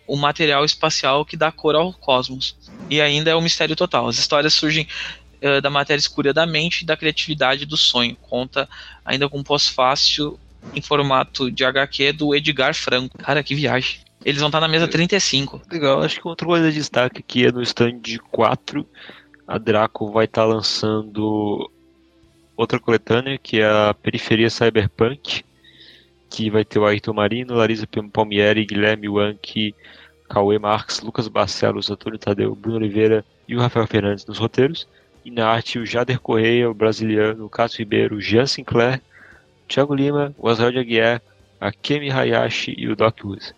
o 0.07 0.15
material 0.15 0.63
espacial 0.63 1.25
que 1.25 1.37
dá 1.37 1.51
cor 1.51 1.75
ao 1.75 1.93
cosmos. 1.93 2.55
E 2.89 3.01
ainda 3.01 3.31
é 3.31 3.35
um 3.35 3.41
mistério 3.41 3.75
total. 3.75 4.07
As 4.07 4.17
histórias 4.17 4.53
surgem 4.53 4.87
uh, 5.41 5.61
da 5.61 5.69
matéria 5.69 5.99
escura 5.99 6.33
da 6.33 6.45
mente 6.45 6.81
e 6.81 6.85
da 6.85 6.97
criatividade 6.97 7.65
do 7.65 7.77
sonho. 7.77 8.15
Conta 8.21 8.69
ainda 9.03 9.27
com 9.27 9.39
um 9.39 9.43
pós-fácil 9.43 10.39
em 10.73 10.81
formato 10.81 11.51
de 11.51 11.63
HQ 11.63 12.13
do 12.13 12.35
Edgar 12.35 12.73
Franco. 12.73 13.17
Cara, 13.17 13.43
que 13.43 13.55
viagem. 13.55 14.04
Eles 14.25 14.39
vão 14.39 14.47
estar 14.47 14.59
na 14.59 14.67
mesa 14.67 14.87
35. 14.87 15.61
Legal, 15.71 16.01
acho 16.01 16.19
que 16.19 16.27
outra 16.27 16.47
coisa 16.47 16.71
de 16.71 16.79
destaque 16.79 17.19
aqui 17.19 17.45
é 17.45 17.51
no 17.51 17.61
stand 17.61 18.01
4. 18.31 18.83
A 19.47 19.59
Draco 19.59 20.11
vai 20.11 20.25
estar 20.25 20.45
lançando 20.45 21.69
outra 22.57 22.79
coletânea, 22.79 23.37
que 23.37 23.61
é 23.61 23.65
a 23.65 23.93
Periferia 23.93 24.49
Cyberpunk, 24.49 25.45
que 26.27 26.49
vai 26.49 26.65
ter 26.65 26.79
o 26.79 26.87
Ayrton 26.87 27.13
Marino, 27.13 27.53
Larissa 27.53 27.85
Palmieri, 28.11 28.65
Guilherme 28.65 29.07
Wank, 29.07 29.75
Cauê 30.27 30.57
Marques, 30.57 31.01
Lucas 31.01 31.27
Barcelos, 31.27 31.91
Antônio 31.91 32.17
Tadeu, 32.17 32.55
Bruno 32.55 32.77
Oliveira 32.77 33.23
e 33.47 33.55
o 33.55 33.59
Rafael 33.59 33.85
Fernandes 33.85 34.25
nos 34.25 34.39
roteiros. 34.39 34.87
E 35.23 35.29
na 35.29 35.47
arte, 35.47 35.77
o 35.77 35.85
Jader 35.85 36.19
Correia, 36.19 36.67
o 36.67 36.73
brasiliano, 36.73 37.45
o 37.45 37.49
Cássio 37.49 37.79
Ribeiro, 37.79 38.15
o 38.15 38.21
Jean 38.21 38.47
Sinclair, 38.47 39.03
o 39.63 39.67
Thiago 39.67 39.93
Lima, 39.93 40.33
o 40.35 40.49
Oswald 40.49 40.73
de 40.73 40.79
Aguiar, 40.79 41.21
a 41.61 41.71
Kemi 41.71 42.09
Hayashi 42.09 42.73
e 42.75 42.87
o 42.87 42.95
Doc 42.95 43.23
Woods. 43.23 43.53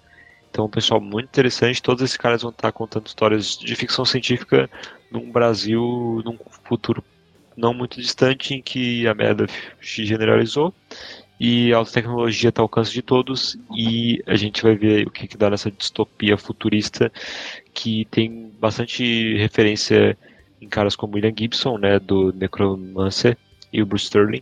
Então, 0.58 0.68
pessoal 0.68 1.00
muito 1.00 1.28
interessante. 1.28 1.84
Todos 1.84 2.02
esses 2.02 2.18
caras 2.18 2.42
vão 2.42 2.50
estar 2.50 2.72
contando 2.72 3.06
histórias 3.06 3.56
de 3.56 3.76
ficção 3.76 4.04
científica 4.04 4.68
num 5.12 5.32
Brasil, 5.32 6.20
num 6.26 6.36
futuro 6.64 7.04
não 7.56 7.76
muito 7.76 8.02
distante, 8.02 8.56
em 8.56 8.62
que 8.64 9.08
a 9.08 9.14
merda 9.14 9.46
se 9.80 10.04
generalizou 10.04 10.74
e 11.40 11.72
a 11.72 11.78
alta 11.78 11.92
tecnologia 11.92 12.50
está 12.50 12.64
ao 12.64 12.66
alcance 12.66 12.92
de 12.92 13.04
todos 13.04 13.56
e 13.76 14.20
a 14.26 14.36
gente 14.36 14.64
vai 14.64 14.76
ver 14.76 15.06
o 15.06 15.12
que, 15.12 15.28
que 15.28 15.38
dá 15.38 15.48
nessa 15.48 15.70
distopia 15.70 16.36
futurista 16.40 17.12
que 17.72 18.06
tem 18.06 18.52
bastante 18.60 19.38
referência 19.38 20.18
em 20.60 20.68
caras 20.68 20.96
como 20.96 21.18
William 21.18 21.36
Gibson, 21.38 21.78
né, 21.78 22.00
do 22.00 22.34
Necromancer, 22.34 23.38
e 23.72 23.80
o 23.80 23.86
Bruce 23.86 24.06
Sterling, 24.06 24.42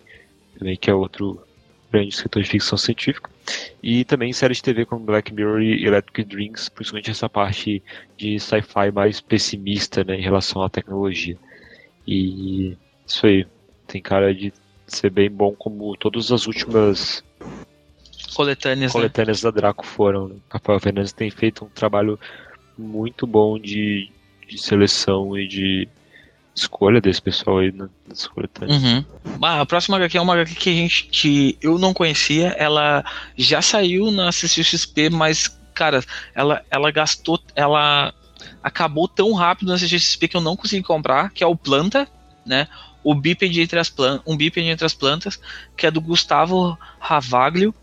também 0.57 0.77
que 0.77 0.89
é 0.89 0.93
outro 0.93 1.45
grande 1.91 2.15
escritor 2.15 2.41
de 2.41 2.49
ficção 2.51 2.77
científica. 2.77 3.34
E 3.81 4.03
também 4.03 4.33
séries 4.33 4.57
de 4.57 4.63
TV 4.63 4.85
como 4.85 5.05
Black 5.05 5.33
Mirror 5.33 5.61
e 5.61 5.85
Electric 5.85 6.23
Dreams, 6.23 6.69
principalmente 6.69 7.11
essa 7.11 7.29
parte 7.29 7.83
de 8.17 8.39
sci-fi 8.39 8.91
mais 8.91 9.21
pessimista 9.21 10.03
né, 10.03 10.15
em 10.15 10.21
relação 10.21 10.63
à 10.63 10.69
tecnologia. 10.69 11.37
E 12.07 12.75
isso 13.05 13.25
aí, 13.25 13.45
tem 13.87 14.01
cara 14.01 14.33
de 14.33 14.51
ser 14.87 15.09
bem 15.09 15.29
bom 15.29 15.53
como 15.55 15.95
todas 15.97 16.31
as 16.31 16.47
últimas 16.47 17.23
coletâneas, 18.35 18.93
né? 18.93 18.99
coletâneas 18.99 19.43
né? 19.43 19.51
da 19.51 19.55
Draco 19.55 19.85
foram. 19.85 20.27
Né? 20.29 20.35
Rafael 20.49 20.79
Fernandes 20.79 21.13
tem 21.13 21.29
feito 21.29 21.65
um 21.65 21.69
trabalho 21.69 22.19
muito 22.77 23.25
bom 23.25 23.57
de, 23.57 24.09
de 24.47 24.57
seleção 24.57 25.37
e 25.37 25.47
de 25.47 25.87
escolha 26.55 27.01
desse 27.01 27.21
pessoal 27.21 27.59
aí 27.59 27.73
nas 28.07 28.27
coletâneas. 28.27 28.81
Uhum. 28.81 29.05
Ah, 29.41 29.61
a 29.61 29.65
próxima 29.65 29.97
HQ 29.97 30.17
é 30.17 30.21
uma 30.21 30.33
HQ 30.33 30.55
que 30.55 30.69
a 30.69 30.73
gente 30.73 31.03
que 31.11 31.57
eu 31.61 31.77
não 31.77 31.93
conhecia, 31.93 32.55
ela 32.57 33.03
já 33.35 33.61
saiu 33.61 34.09
na 34.09 34.31
CCXP, 34.31 35.09
mas 35.09 35.59
cara, 35.73 36.01
ela 36.33 36.63
ela 36.71 36.89
gastou, 36.91 37.39
ela 37.55 38.13
acabou 38.63 39.07
tão 39.07 39.33
rápido 39.33 39.67
na 39.67 39.77
CCXP 39.77 40.29
que 40.29 40.37
eu 40.37 40.41
não 40.41 40.55
consegui 40.55 40.83
comprar, 40.83 41.29
que 41.31 41.43
é 41.43 41.47
o 41.47 41.57
Planta, 41.57 42.07
né? 42.45 42.67
O 43.03 43.13
bípede 43.13 43.61
entre 43.61 43.77
as 43.77 43.89
plantas, 43.89 44.23
um 44.25 44.37
bípede 44.37 44.67
entre 44.67 44.85
as 44.85 44.93
plantas, 44.93 45.39
que 45.75 45.85
é 45.85 45.91
do 45.91 46.01
Gustavo 46.01 46.77
Ravaglio. 46.99 47.75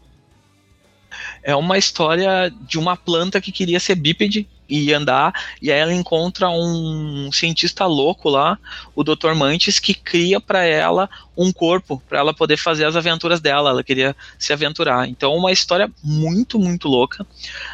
É 1.42 1.54
uma 1.54 1.76
história 1.76 2.50
de 2.62 2.78
uma 2.78 2.96
planta 2.96 3.40
que 3.40 3.52
queria 3.52 3.78
ser 3.78 3.94
bípede 3.94 4.48
e 4.72 4.94
andar, 4.94 5.34
e 5.60 5.70
aí 5.70 5.78
ela 5.78 5.92
encontra 5.92 6.48
um 6.48 7.30
cientista 7.30 7.84
louco 7.84 8.30
lá, 8.30 8.58
o 8.94 9.04
Dr. 9.04 9.34
Mantis, 9.36 9.78
que 9.78 9.92
cria 9.92 10.40
para 10.40 10.64
ela 10.64 11.10
um 11.36 11.52
corpo 11.52 12.02
para 12.08 12.20
ela 12.20 12.32
poder 12.32 12.56
fazer 12.56 12.86
as 12.86 12.96
aventuras 12.96 13.38
dela. 13.38 13.68
Ela 13.68 13.84
queria 13.84 14.16
se 14.38 14.50
aventurar. 14.50 15.06
Então, 15.06 15.36
uma 15.36 15.52
história 15.52 15.92
muito, 16.02 16.58
muito 16.58 16.88
louca. 16.88 17.26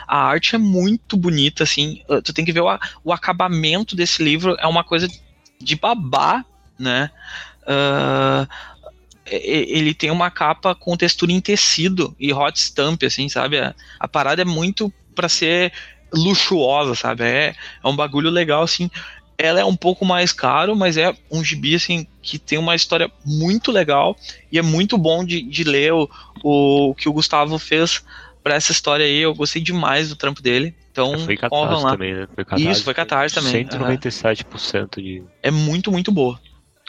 A 0.09 0.19
arte 0.19 0.57
é 0.57 0.59
muito 0.59 1.17
bonita, 1.17 1.63
assim. 1.63 2.03
Uh, 2.09 2.21
tu 2.21 2.33
tem 2.33 2.45
que 2.45 2.53
ver 2.53 2.63
o, 2.63 2.79
o 3.05 3.13
acabamento 3.13 3.95
desse 3.95 4.21
livro, 4.21 4.57
é 4.59 4.67
uma 4.67 4.83
coisa 4.83 5.09
de 5.61 5.77
babá, 5.77 6.45
né? 6.77 7.13
Uh, 7.63 8.49
ele 9.31 9.95
tem 9.95 10.11
uma 10.11 10.33
capa 10.33 10.75
com 10.75 10.97
textura 10.97 11.31
em 11.31 11.41
tecido 11.41 12.17
e 12.19 12.33
hot 12.33 12.59
stamp, 12.59 13.05
assim, 13.05 13.29
sabe? 13.29 13.61
A, 13.61 13.73
a 14.01 14.09
parada 14.09 14.43
é 14.43 14.45
muito 14.45 14.93
para 15.15 15.29
ser 15.29 15.73
luxuosa, 16.13 16.95
sabe? 16.95 17.25
É, 17.25 17.55
é 17.83 17.89
um 17.89 17.97
bagulho 17.97 18.31
legal, 18.31 18.63
assim. 18.63 18.91
Ela 19.37 19.61
é 19.61 19.65
um 19.65 19.77
pouco 19.77 20.05
mais 20.05 20.33
caro, 20.33 20.75
mas 20.75 20.97
é 20.97 21.15
um 21.31 21.45
gibi, 21.45 21.75
assim, 21.75 22.07
que 22.21 22.39
tem 22.39 22.59
uma 22.59 22.75
história 22.75 23.11
muito 23.25 23.71
legal 23.71 24.17
e 24.51 24.59
é 24.59 24.63
muito 24.63 24.99
bom 24.99 25.25
de, 25.25 25.43
de 25.43 25.63
ler 25.63 25.93
o, 25.93 26.09
o 26.43 26.95
que 26.95 27.09
o 27.09 27.13
Gustavo 27.13 27.59
fez 27.59 28.03
para 28.43 28.55
essa 28.55 28.73
história 28.73 29.05
aí. 29.05 29.19
Eu 29.19 29.35
gostei 29.35 29.63
demais 29.63 30.09
do 30.09 30.17
trampo 30.17 30.43
dele. 30.43 30.75
Então, 30.91 31.17
foi 31.21 31.37
catarse 31.37 31.85
lá. 31.85 31.93
também, 31.93 32.15
né? 32.15 32.29
Foi 32.35 32.45
catarse, 32.45 32.71
Isso, 32.71 32.85
foi 32.85 32.95
catarse 32.95 33.35
também. 33.35 33.65
197% 33.65 35.01
de. 35.01 35.23
É 35.43 35.51
muito, 35.51 35.93
muito 35.93 36.11
boa. 36.11 36.41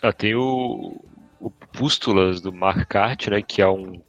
Ah, 0.02 0.12
tem 0.12 0.34
o, 0.34 1.00
o 1.40 1.52
Pústulas 1.52 2.42
do 2.42 2.52
Mark 2.52 2.88
Cart, 2.88 3.28
né? 3.28 3.42
Que 3.42 3.62
é 3.62 3.68
um, 3.68 4.02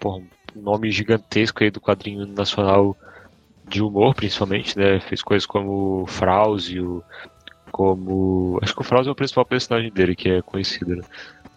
porra, 0.00 0.24
um 0.56 0.62
nome 0.62 0.90
gigantesco 0.90 1.62
aí 1.62 1.70
do 1.70 1.80
quadrinho 1.80 2.26
nacional 2.26 2.96
de 3.70 3.82
humor, 3.82 4.14
principalmente, 4.14 4.76
né? 4.76 5.00
Fez 5.00 5.22
coisas 5.22 5.46
como 5.46 6.04
Frauzio, 6.06 7.02
como. 7.70 8.58
Acho 8.62 8.74
que 8.74 8.80
o 8.80 8.84
Frauzio 8.84 9.10
é 9.10 9.12
o 9.12 9.16
principal 9.16 9.44
personagem 9.44 9.90
dele, 9.90 10.16
que 10.16 10.28
é 10.28 10.42
conhecido, 10.42 10.96
né? 10.96 11.02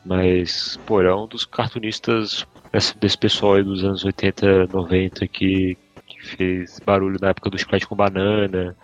Mas, 0.06 0.80
pô, 0.86 1.02
é 1.02 1.16
um 1.16 1.28
dos 1.28 1.46
cartunistas 1.46 2.46
desse, 2.72 2.98
desse 2.98 3.18
pessoal 3.18 3.56
aí 3.56 3.64
dos 3.64 3.84
anos 3.84 4.06
80, 4.06 4.68
90 4.68 5.28
que, 5.28 5.78
que 6.06 6.22
fez 6.22 6.80
barulho 6.86 7.18
na 7.20 7.30
época 7.30 7.50
do 7.50 7.58
Chiclete 7.58 7.88
com 7.88 7.96
Banana. 7.96 8.76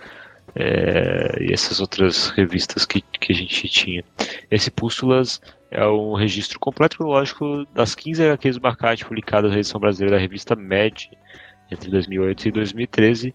É, 0.56 1.44
e 1.44 1.54
essas 1.54 1.80
outras 1.80 2.30
revistas 2.30 2.84
que, 2.84 3.02
que 3.02 3.32
a 3.32 3.36
gente 3.36 3.70
tinha. 3.70 4.04
Esse 4.50 4.72
Pústulas 4.72 5.40
é 5.70 5.86
um 5.86 6.16
registro 6.16 6.60
completo 6.60 6.98
cronológico 6.98 7.68
das 7.74 7.94
15 7.94 8.24
HQs 8.24 8.56
do 8.56 8.62
Marcate 8.64 9.06
publicadas 9.06 9.52
na 9.52 9.58
edição 9.58 9.80
brasileira 9.80 10.16
da 10.16 10.22
revista 10.22 10.56
Med 10.56 11.08
entre 11.72 11.90
2008 11.90 12.48
e 12.48 12.52
2013. 12.52 13.28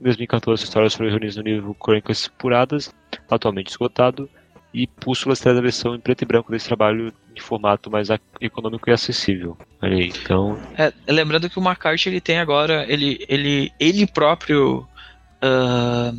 Em 0.00 0.04
2014, 0.04 0.64
histórias 0.64 0.94
foram 0.94 1.10
reunidas 1.10 1.36
no 1.36 1.42
livro 1.42 1.74
Crônicas 1.74 2.28
Puradas, 2.38 2.94
atualmente 3.30 3.70
esgotado, 3.70 4.28
e 4.74 4.86
Pústulas 4.86 5.38
traz 5.38 5.56
a 5.58 5.60
versão 5.60 5.94
em 5.94 6.00
preto 6.00 6.22
e 6.22 6.24
branco 6.26 6.50
desse 6.50 6.66
trabalho 6.66 7.12
em 7.36 7.40
formato 7.40 7.90
mais 7.90 8.08
econômico 8.40 8.88
e 8.88 8.92
acessível. 8.92 9.56
Aí, 9.80 10.08
então. 10.08 10.58
É, 10.76 10.92
lembrando 11.08 11.48
que 11.48 11.58
o 11.58 11.62
McCarthy 11.62 12.08
ele 12.08 12.20
tem 12.20 12.38
agora, 12.38 12.86
ele, 12.88 13.24
ele, 13.28 13.70
ele 13.78 14.06
próprio 14.06 14.86
uh, 15.42 16.18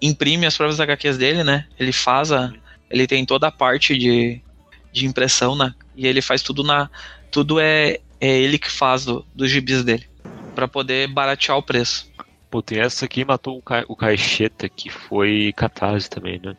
imprime 0.00 0.46
as 0.46 0.56
próprias 0.56 0.80
HQs 0.80 1.18
dele, 1.18 1.44
né? 1.44 1.66
Ele 1.78 1.92
faz 1.92 2.32
a, 2.32 2.52
ele 2.90 3.06
tem 3.06 3.24
toda 3.26 3.48
a 3.48 3.52
parte 3.52 3.96
de, 3.96 4.40
de 4.92 5.06
impressão, 5.06 5.54
né? 5.54 5.74
E 5.94 6.06
ele 6.06 6.22
faz 6.22 6.42
tudo 6.42 6.62
na, 6.62 6.88
tudo 7.30 7.60
é, 7.60 7.98
é 8.20 8.40
ele 8.40 8.58
que 8.58 8.70
faz 8.70 9.04
do, 9.04 9.24
dos 9.34 9.50
gibis 9.50 9.84
dele, 9.84 10.06
para 10.60 10.68
poder 10.68 11.08
baratear 11.08 11.56
o 11.56 11.62
preço. 11.62 12.12
Pô, 12.50 12.60
tem 12.60 12.80
essa 12.80 13.06
aqui 13.06 13.24
matou 13.24 13.56
o, 13.56 13.62
Ca, 13.62 13.82
o 13.88 13.96
Caixeta, 13.96 14.68
que 14.68 14.90
foi 14.90 15.54
catarse 15.56 16.10
também, 16.10 16.38
né? 16.38 16.54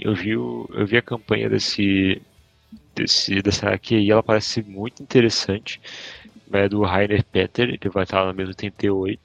Eu 0.00 0.14
vi, 0.14 0.34
o, 0.34 0.66
eu 0.72 0.86
vi 0.86 0.96
a 0.96 1.02
campanha 1.02 1.50
desse, 1.50 2.22
desse 2.94 3.42
dessa 3.42 3.68
aqui 3.68 3.96
e 3.96 4.10
ela 4.10 4.22
parece 4.22 4.62
muito 4.62 5.02
interessante. 5.02 5.82
É 6.50 6.66
do 6.66 6.82
Rainer 6.82 7.22
Peter, 7.24 7.68
ele 7.68 7.78
vai 7.92 8.04
estar 8.04 8.24
no 8.24 8.32
mesmo 8.32 8.50
88. 8.50 9.20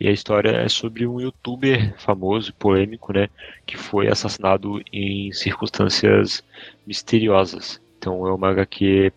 E 0.00 0.08
a 0.08 0.10
história 0.10 0.50
é 0.50 0.68
sobre 0.68 1.06
um 1.06 1.20
youtuber 1.20 1.94
famoso 1.98 2.52
polêmico, 2.54 3.12
né? 3.12 3.28
Que 3.64 3.76
foi 3.76 4.08
assassinado 4.08 4.82
em 4.92 5.30
circunstâncias 5.32 6.42
misteriosas. 6.84 7.80
Então 7.96 8.26
é 8.26 8.32
uma 8.32 8.50
HQ 8.50 9.12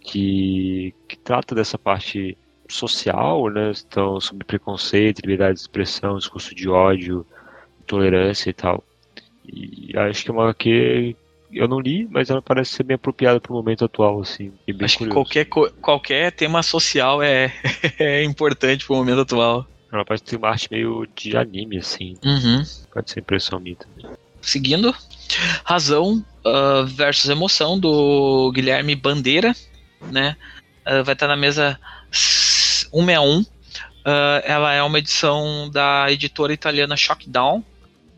que, 0.00 0.94
que 1.08 1.18
trata 1.18 1.52
dessa 1.52 1.76
parte 1.76 2.38
social, 2.68 3.48
né? 3.48 3.72
Então, 3.86 4.20
sobre 4.20 4.44
preconceito, 4.44 5.20
liberdade 5.20 5.54
de 5.54 5.60
expressão, 5.60 6.18
discurso 6.18 6.54
de 6.54 6.68
ódio, 6.68 7.26
intolerância 7.82 8.50
e 8.50 8.52
tal. 8.52 8.84
E 9.46 9.92
acho 9.96 10.24
que 10.24 10.30
é 10.30 10.34
uma 10.34 10.44
HQ 10.44 11.16
eu 11.52 11.68
não 11.68 11.80
li, 11.80 12.06
mas 12.10 12.28
ela 12.28 12.42
parece 12.42 12.72
ser 12.72 12.82
bem 12.82 12.96
apropriada 12.96 13.40
para 13.40 13.52
o 13.52 13.54
momento 13.54 13.84
atual, 13.84 14.20
assim. 14.20 14.52
acho 14.68 14.98
curioso. 14.98 14.98
que 14.98 15.44
qualquer, 15.44 15.72
qualquer 15.80 16.32
tema 16.32 16.62
social 16.62 17.22
é, 17.22 17.52
é 17.98 18.22
importante 18.24 18.84
para 18.84 18.94
o 18.94 18.98
momento 18.98 19.20
atual. 19.20 19.66
Ela 19.92 20.04
parece 20.04 20.24
ter 20.24 20.36
uma 20.36 20.48
arte 20.48 20.68
meio 20.70 21.06
de 21.14 21.36
anime, 21.36 21.78
assim. 21.78 22.16
Uhum. 22.24 22.62
Pode 22.92 23.10
ser 23.10 23.20
impressão 23.20 23.60
minha 23.60 23.76
também. 23.76 24.10
Seguindo, 24.42 24.94
Razão 25.64 26.24
uh, 26.44 26.86
versus 26.86 27.30
Emoção, 27.30 27.78
do 27.78 28.50
Guilherme 28.52 28.94
Bandeira, 28.94 29.54
né? 30.10 30.36
Uh, 30.86 31.02
vai 31.04 31.14
estar 31.14 31.26
na 31.26 31.36
mesa 31.36 31.78
161. 32.96 33.40
Uh, 33.40 33.44
ela 34.44 34.72
é 34.72 34.82
uma 34.82 34.98
edição 34.98 35.68
da 35.70 36.06
editora 36.10 36.52
italiana 36.52 36.96
Shockdown, 36.96 37.62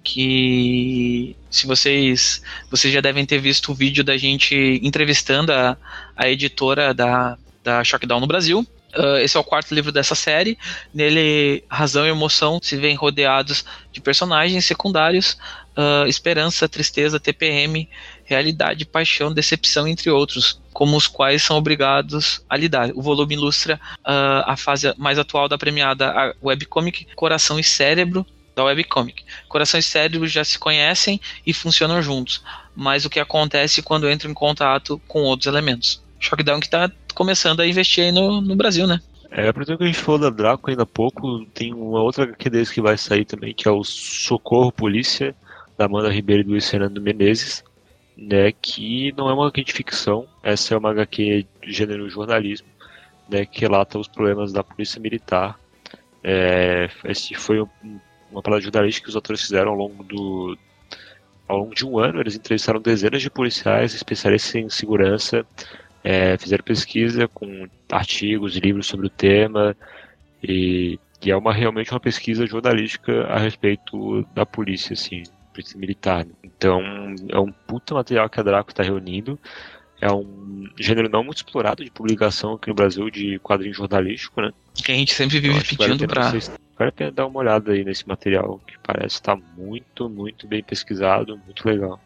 que 0.04 1.34
se 1.50 1.66
vocês 1.66 2.42
vocês 2.70 2.92
já 2.92 3.00
devem 3.00 3.24
ter 3.24 3.38
visto 3.38 3.72
o 3.72 3.74
vídeo 3.74 4.04
da 4.04 4.16
gente 4.16 4.54
entrevistando 4.82 5.52
a, 5.52 5.76
a 6.14 6.28
editora 6.28 6.92
da, 6.92 7.38
da 7.64 7.82
Shockdown 7.82 8.20
no 8.20 8.26
Brasil. 8.26 8.66
Uh, 8.96 9.18
esse 9.18 9.36
é 9.36 9.40
o 9.40 9.44
quarto 9.44 9.74
livro 9.74 9.92
dessa 9.92 10.14
série. 10.14 10.58
Nele, 10.94 11.62
razão 11.68 12.06
e 12.06 12.10
emoção 12.10 12.58
se 12.62 12.76
veem 12.76 12.94
rodeados 12.94 13.64
de 13.92 14.00
personagens 14.00 14.64
secundários, 14.64 15.36
uh, 15.76 16.06
esperança, 16.06 16.68
tristeza, 16.68 17.20
TPM, 17.20 17.88
realidade, 18.24 18.86
paixão, 18.86 19.32
decepção, 19.32 19.86
entre 19.86 20.10
outros, 20.10 20.60
como 20.78 20.96
os 20.96 21.08
quais 21.08 21.42
são 21.42 21.56
obrigados 21.56 22.40
a 22.48 22.56
lidar. 22.56 22.92
O 22.94 23.02
volume 23.02 23.34
ilustra 23.34 23.80
uh, 23.98 24.46
a 24.46 24.56
fase 24.56 24.94
mais 24.96 25.18
atual 25.18 25.48
da 25.48 25.58
premiada 25.58 26.32
webcomic 26.40 27.04
Coração 27.16 27.58
e 27.58 27.64
Cérebro, 27.64 28.24
da 28.54 28.62
webcomic. 28.62 29.24
Coração 29.48 29.80
e 29.80 29.82
cérebro 29.82 30.28
já 30.28 30.44
se 30.44 30.56
conhecem 30.56 31.20
e 31.44 31.52
funcionam 31.52 32.00
juntos, 32.00 32.44
mas 32.76 33.04
o 33.04 33.10
que 33.10 33.18
acontece 33.18 33.82
quando 33.82 34.08
entram 34.08 34.30
em 34.30 34.34
contato 34.34 35.02
com 35.08 35.22
outros 35.22 35.48
elementos? 35.48 36.00
Shockdown 36.20 36.60
que 36.60 36.66
está 36.66 36.88
começando 37.12 37.58
a 37.58 37.66
investir 37.66 38.04
aí 38.04 38.12
no, 38.12 38.40
no 38.40 38.54
Brasil, 38.54 38.86
né? 38.86 39.00
É, 39.32 39.48
aproveitando 39.48 39.78
que 39.78 39.84
a 39.84 39.88
gente 39.88 39.98
falou 39.98 40.20
da 40.20 40.30
Draco 40.30 40.70
ainda 40.70 40.84
há 40.84 40.86
pouco, 40.86 41.44
tem 41.46 41.74
uma 41.74 42.00
outra 42.00 42.24
deles 42.24 42.70
que 42.70 42.80
vai 42.80 42.96
sair 42.96 43.24
também, 43.24 43.52
que 43.52 43.66
é 43.66 43.70
o 43.70 43.82
Socorro 43.82 44.70
Polícia, 44.70 45.34
da 45.76 45.86
Amanda 45.86 46.08
Ribeiro 46.08 46.42
e 46.42 46.44
do 46.44 46.50
Luiz 46.52 46.70
Fernando 46.70 47.00
Menezes, 47.00 47.64
né, 48.18 48.52
que 48.52 49.14
não 49.16 49.30
é 49.30 49.32
uma 49.32 49.44
HQ 49.46 49.64
de 49.64 49.72
ficção, 49.72 50.26
essa 50.42 50.74
é 50.74 50.76
uma 50.76 50.90
HQ 50.90 51.46
de 51.62 51.72
gênero 51.72 52.10
jornalismo, 52.10 52.66
né, 53.30 53.46
que 53.46 53.60
relata 53.60 53.98
os 53.98 54.08
problemas 54.08 54.52
da 54.52 54.64
polícia 54.64 55.00
militar. 55.00 55.58
É, 56.22 56.90
esse 57.04 57.34
foi 57.34 57.62
um 57.62 57.68
uma 58.30 58.42
parada 58.42 58.62
jornalística 58.62 59.04
que 59.04 59.10
os 59.10 59.16
autores 59.16 59.42
fizeram 59.42 59.70
ao 59.70 59.76
longo 59.76 60.02
do 60.04 60.56
ao 61.46 61.58
longo 61.58 61.74
de 61.74 61.86
um 61.86 61.98
ano. 61.98 62.20
Eles 62.20 62.36
entrevistaram 62.36 62.80
dezenas 62.80 63.22
de 63.22 63.30
policiais, 63.30 63.94
especialistas 63.94 64.54
em 64.54 64.68
segurança, 64.68 65.46
é, 66.04 66.36
fizeram 66.36 66.62
pesquisa 66.62 67.26
com 67.28 67.66
artigos 67.90 68.56
e 68.56 68.60
livros 68.60 68.86
sobre 68.86 69.06
o 69.06 69.10
tema 69.10 69.76
e, 70.42 70.98
e, 71.22 71.30
é 71.30 71.36
uma 71.36 71.52
realmente 71.52 71.90
uma 71.90 72.00
pesquisa 72.00 72.46
jornalística 72.46 73.24
a 73.24 73.38
respeito 73.38 74.22
da 74.34 74.46
polícia, 74.46 74.92
assim, 74.92 75.22
militar. 75.76 76.26
Então 76.42 76.80
é 77.28 77.38
um 77.38 77.52
puta 77.52 77.94
material 77.94 78.28
que 78.28 78.40
a 78.40 78.42
Draco 78.42 78.70
está 78.70 78.82
reunindo. 78.82 79.38
É 80.00 80.10
um 80.12 80.68
gênero 80.78 81.08
não 81.08 81.24
muito 81.24 81.38
explorado 81.38 81.84
de 81.84 81.90
publicação 81.90 82.54
aqui 82.54 82.68
no 82.68 82.74
Brasil 82.74 83.10
de 83.10 83.38
quadrinho 83.40 83.74
jornalístico, 83.74 84.40
né? 84.40 84.52
Que 84.74 84.92
a 84.92 84.94
gente 84.94 85.12
sempre 85.12 85.40
vive 85.40 85.76
pedindo 85.76 86.06
para 86.06 86.30
vale 86.78 86.90
a 86.90 86.92
pena 86.92 87.10
dar 87.10 87.26
uma 87.26 87.40
olhada 87.40 87.72
aí 87.72 87.84
nesse 87.84 88.06
material, 88.06 88.60
que 88.64 88.74
parece 88.80 89.16
estar 89.16 89.36
muito, 89.56 90.08
muito 90.08 90.46
bem 90.46 90.62
pesquisado, 90.62 91.36
muito 91.44 91.66
legal. 91.66 92.00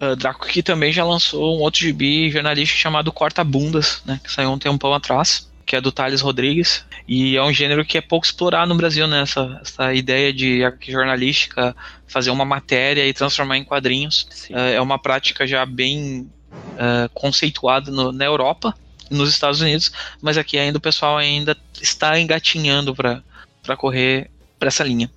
Uh, 0.00 0.16
Draco 0.16 0.46
que 0.46 0.62
também 0.62 0.90
já 0.90 1.04
lançou 1.04 1.58
um 1.58 1.60
outro 1.60 1.80
gibi 1.80 2.30
jornalístico 2.30 2.80
chamado 2.80 3.12
Corta 3.12 3.44
Bundas, 3.44 4.02
né, 4.06 4.18
que 4.24 4.32
saiu 4.32 4.50
um 4.50 4.58
tempão 4.58 4.94
atrás, 4.94 5.52
que 5.64 5.76
é 5.76 5.80
do 5.80 5.92
Thales 5.92 6.20
Rodrigues, 6.20 6.84
e 7.06 7.36
é 7.36 7.42
um 7.42 7.52
gênero 7.52 7.84
que 7.84 7.98
é 7.98 8.00
pouco 8.00 8.26
explorado 8.26 8.68
no 8.68 8.76
Brasil, 8.76 9.06
né, 9.06 9.22
essa, 9.22 9.60
essa 9.62 9.94
ideia 9.94 10.32
de 10.32 10.60
jornalística, 10.88 11.74
fazer 12.06 12.30
uma 12.30 12.44
matéria 12.44 13.06
e 13.06 13.12
transformar 13.12 13.56
em 13.56 13.64
quadrinhos. 13.64 14.28
Uh, 14.50 14.56
é 14.56 14.80
uma 14.80 14.98
prática 14.98 15.46
já 15.46 15.64
bem 15.66 16.30
uh, 16.52 17.08
conceituada 17.12 17.90
no, 17.90 18.12
na 18.12 18.24
Europa, 18.24 18.74
nos 19.10 19.30
Estados 19.30 19.60
Unidos, 19.60 19.92
mas 20.22 20.38
aqui 20.38 20.58
ainda 20.58 20.78
o 20.78 20.80
pessoal 20.80 21.16
ainda 21.18 21.56
está 21.80 22.18
engatinhando 22.18 22.94
para 22.94 23.76
correr 23.76 24.30
para 24.58 24.68
essa 24.68 24.84
linha. 24.84 25.10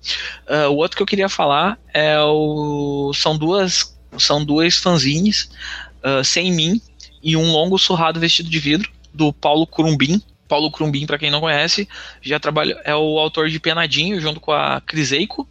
Uh, 0.46 0.68
o 0.70 0.76
outro 0.76 0.96
que 0.96 1.02
eu 1.02 1.06
queria 1.06 1.28
falar 1.28 1.78
é 1.94 2.18
o 2.20 3.12
são 3.14 3.36
duas 3.36 3.96
são 4.16 4.42
duas 4.42 4.76
fanzines, 4.76 5.50
sem 6.24 6.50
mim 6.50 6.80
e 7.22 7.36
um 7.36 7.52
longo 7.52 7.78
surrado 7.78 8.18
vestido 8.18 8.48
de 8.48 8.58
vidro 8.58 8.90
do 9.12 9.32
Paulo 9.32 9.66
Crumbin. 9.66 10.22
Paulo 10.48 10.70
Crumbin, 10.70 11.06
para 11.06 11.18
quem 11.18 11.30
não 11.30 11.40
conhece, 11.40 11.86
já 12.22 12.40
trabalha 12.40 12.80
é 12.84 12.94
o 12.94 13.18
autor 13.18 13.48
de 13.50 13.60
Penadinho 13.60 14.20
junto 14.20 14.40
com 14.40 14.50
a 14.50 14.80
Criseico. 14.80 15.46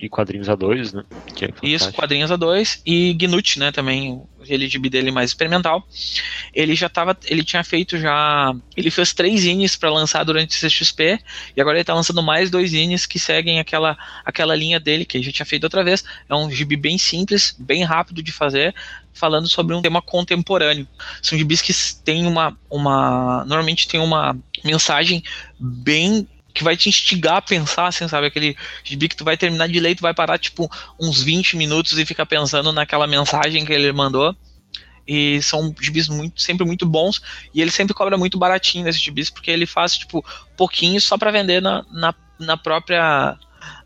E 0.00 0.08
quadrinhos 0.08 0.48
A2, 0.48 0.94
né? 0.94 1.04
É 1.42 1.66
Isso, 1.66 1.92
quadrinhos 1.92 2.30
A2 2.30 2.80
e 2.86 3.12
Gnut, 3.14 3.58
né, 3.58 3.70
também 3.70 4.22
aquele 4.42 4.68
gibi 4.68 4.88
dele 4.88 5.10
mais 5.10 5.30
experimental. 5.30 5.86
Ele 6.54 6.74
já 6.74 6.88
tava, 6.88 7.16
ele 7.26 7.44
tinha 7.44 7.62
feito 7.62 7.98
já, 7.98 8.54
ele 8.76 8.90
fez 8.90 9.12
três 9.12 9.40
zines 9.40 9.76
para 9.76 9.90
lançar 9.90 10.24
durante 10.24 10.56
o 10.56 10.68
CXP 10.68 11.18
e 11.56 11.60
agora 11.60 11.78
ele 11.78 11.84
tá 11.84 11.94
lançando 11.94 12.22
mais 12.22 12.50
dois 12.50 12.70
zines 12.70 13.06
que 13.06 13.18
seguem 13.18 13.60
aquela, 13.60 13.96
aquela 14.24 14.54
linha 14.54 14.80
dele 14.80 15.04
que 15.04 15.16
ele 15.16 15.24
já 15.24 15.32
tinha 15.32 15.46
feito 15.46 15.64
outra 15.64 15.84
vez. 15.84 16.04
É 16.28 16.34
um 16.34 16.50
gibi 16.50 16.76
bem 16.76 16.98
simples, 16.98 17.54
bem 17.58 17.84
rápido 17.84 18.22
de 18.22 18.32
fazer, 18.32 18.74
falando 19.12 19.48
sobre 19.48 19.74
um 19.74 19.82
tema 19.82 20.00
contemporâneo. 20.00 20.86
São 21.22 21.38
gibis 21.38 21.62
que 21.62 21.72
tem 22.04 22.26
uma, 22.26 22.56
uma 22.68 23.44
normalmente 23.44 23.88
tem 23.88 24.00
uma 24.00 24.36
mensagem 24.64 25.22
bem 25.58 26.26
que 26.52 26.64
vai 26.64 26.76
te 26.76 26.88
instigar 26.88 27.36
a 27.36 27.42
pensar, 27.42 27.86
assim, 27.86 28.06
sabe? 28.08 28.26
Aquele 28.26 28.56
gibi 28.84 29.08
que 29.08 29.16
tu 29.16 29.24
vai 29.24 29.36
terminar 29.36 29.68
de 29.68 29.80
ler 29.80 29.94
tu 29.94 30.02
vai 30.02 30.14
parar, 30.14 30.38
tipo, 30.38 30.70
uns 30.98 31.22
20 31.22 31.56
minutos 31.56 31.98
e 31.98 32.06
ficar 32.06 32.26
pensando 32.26 32.72
naquela 32.72 33.06
mensagem 33.06 33.64
que 33.64 33.72
ele 33.72 33.92
mandou. 33.92 34.34
E 35.06 35.42
são 35.42 35.74
gibis 35.80 36.08
muito, 36.08 36.40
sempre 36.40 36.64
muito 36.64 36.86
bons. 36.86 37.20
E 37.54 37.60
ele 37.60 37.70
sempre 37.70 37.94
cobra 37.94 38.16
muito 38.16 38.38
baratinho 38.38 38.84
nesses 38.84 39.02
gibis, 39.02 39.30
porque 39.30 39.50
ele 39.50 39.66
faz, 39.66 39.96
tipo, 39.96 40.24
pouquinho 40.56 41.00
só 41.00 41.16
para 41.16 41.30
vender 41.30 41.60
na, 41.60 41.84
na, 41.90 42.14
na 42.38 42.56
própria 42.56 43.38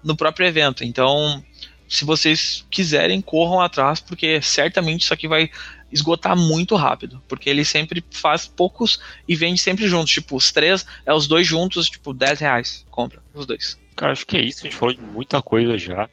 no 0.02 0.16
próprio 0.16 0.46
evento. 0.46 0.84
Então, 0.84 1.42
se 1.88 2.04
vocês 2.04 2.64
quiserem, 2.70 3.20
corram 3.20 3.60
atrás, 3.60 4.00
porque 4.00 4.40
certamente 4.42 5.02
isso 5.02 5.14
aqui 5.14 5.26
vai 5.26 5.50
esgotar 5.95 6.36
muito 6.36 6.74
rápido, 6.74 7.22
porque 7.28 7.49
ele 7.49 7.64
sempre 7.64 8.05
faz 8.11 8.49
poucos 8.49 8.99
e 9.28 9.36
vende 9.36 9.61
sempre 9.61 9.86
juntos. 9.86 10.12
Tipo, 10.12 10.36
os 10.36 10.51
três, 10.51 10.84
é 11.07 11.14
os 11.14 11.28
dois 11.28 11.47
juntos, 11.47 11.88
tipo, 11.88 12.12
10 12.12 12.40
reais. 12.40 12.84
Compra 12.90 13.22
os 13.32 13.47
dois. 13.47 13.78
Cara, 13.95 14.12
acho 14.12 14.26
que 14.26 14.36
é 14.36 14.42
isso. 14.42 14.61
A 14.61 14.62
gente 14.64 14.76
falou 14.76 14.92
de 14.92 15.01
muita 15.01 15.40
coisa 15.40 15.78
já. 15.78 16.11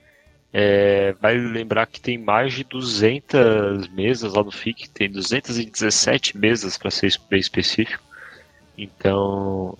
É, 0.54 1.16
vai 1.20 1.36
lembrar 1.36 1.88
que 1.88 2.00
tem 2.00 2.18
mais 2.18 2.54
de 2.54 2.64
200 2.64 3.88
mesas 3.88 4.34
lá 4.34 4.44
no 4.44 4.52
FIC, 4.52 4.90
tem 4.90 5.10
217 5.10 6.38
mesas 6.38 6.78
para 6.78 6.92
ser 6.92 7.14
bem 7.30 7.40
específico. 7.40 8.04
Então, 8.78 9.78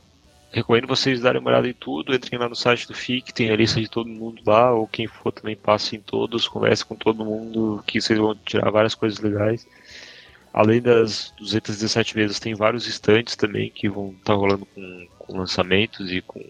recomendo 0.52 0.88
vocês 0.88 1.22
darem 1.22 1.42
uma 1.42 1.52
olhada 1.52 1.68
em 1.68 1.74
tudo, 1.74 2.16
entrem 2.16 2.40
lá 2.40 2.48
no 2.48 2.56
site 2.56 2.88
do 2.88 2.94
FIC, 2.94 3.34
tem 3.34 3.52
a 3.52 3.56
lista 3.56 3.80
de 3.80 3.90
todo 3.90 4.10
mundo 4.10 4.42
lá, 4.46 4.74
ou 4.74 4.88
quem 4.88 5.08
for 5.08 5.32
também 5.32 5.56
passe 5.56 5.96
em 5.96 6.00
todos, 6.00 6.48
converse 6.48 6.86
com 6.86 6.96
todo 6.96 7.26
mundo, 7.26 7.84
que 7.86 8.02
vocês 8.02 8.18
vão 8.18 8.34
tirar 8.36 8.72
várias 8.72 8.96
coisas 8.96 9.20
legais. 9.20 9.68
Além 10.54 10.82
das 10.82 11.34
217 11.40 12.18
mesas, 12.18 12.40
tem 12.40 12.54
vários 12.54 12.86
estantes 12.86 13.36
também 13.36 13.70
que 13.70 13.88
vão 13.88 14.10
estar 14.10 14.34
tá 14.34 14.34
rolando 14.34 14.66
com, 14.66 15.08
com, 15.18 15.38
lançamentos 15.38 16.12
e 16.12 16.22
com 16.22 16.44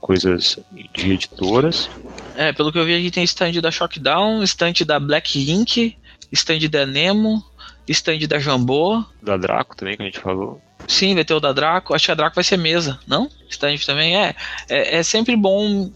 coisas 0.00 0.58
de 0.94 1.12
editoras. 1.12 1.90
É, 2.36 2.52
pelo 2.52 2.72
que 2.72 2.78
eu 2.78 2.86
vi 2.86 2.94
aqui 2.94 3.10
tem 3.10 3.24
stand 3.24 3.60
da 3.60 3.70
Shockdown, 3.70 4.42
stand 4.44 4.84
da 4.86 4.98
Black 4.98 5.50
Ink, 5.50 5.96
stand 6.32 6.60
da 6.70 6.86
Nemo, 6.86 7.44
stand 7.86 8.20
da 8.26 8.38
Jambô. 8.38 9.04
Da 9.20 9.36
Draco 9.36 9.76
também, 9.76 9.96
que 9.96 10.02
a 10.02 10.06
gente 10.06 10.20
falou. 10.20 10.62
Sim, 10.88 11.14
vai 11.14 11.22
ter 11.22 11.34
o 11.34 11.40
da 11.40 11.52
Draco. 11.52 11.94
Acho 11.94 12.06
que 12.06 12.12
a 12.12 12.14
Draco 12.14 12.34
vai 12.34 12.42
ser 12.42 12.56
mesa, 12.56 12.98
não? 13.06 13.30
Stand 13.50 13.76
também 13.84 14.16
é. 14.16 14.34
É, 14.70 14.96
é 14.96 15.02
sempre 15.02 15.36
bom. 15.36 15.92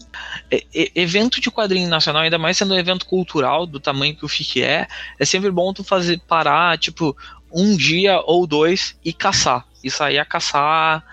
É, 0.51 0.63
é, 0.73 0.91
evento 0.93 1.41
de 1.41 1.49
quadrinho 1.49 1.89
nacional, 1.89 2.21
ainda 2.21 2.37
mais 2.37 2.57
sendo 2.57 2.75
um 2.75 2.77
evento 2.77 3.07
cultural 3.07 3.65
do 3.65 3.79
tamanho 3.79 4.15
que 4.15 4.23
o 4.23 4.27
FIC 4.27 4.61
é, 4.61 4.87
é 5.19 5.25
sempre 5.25 5.49
bom 5.49 5.73
tu 5.73 5.83
fazer 5.83 6.21
parar, 6.27 6.77
tipo, 6.77 7.17
um 7.51 7.75
dia 7.75 8.21
ou 8.23 8.45
dois 8.45 8.95
e 9.03 9.11
caçar. 9.11 9.65
E 9.83 9.89
sair 9.89 10.19
a 10.19 10.25
caçar 10.25 11.03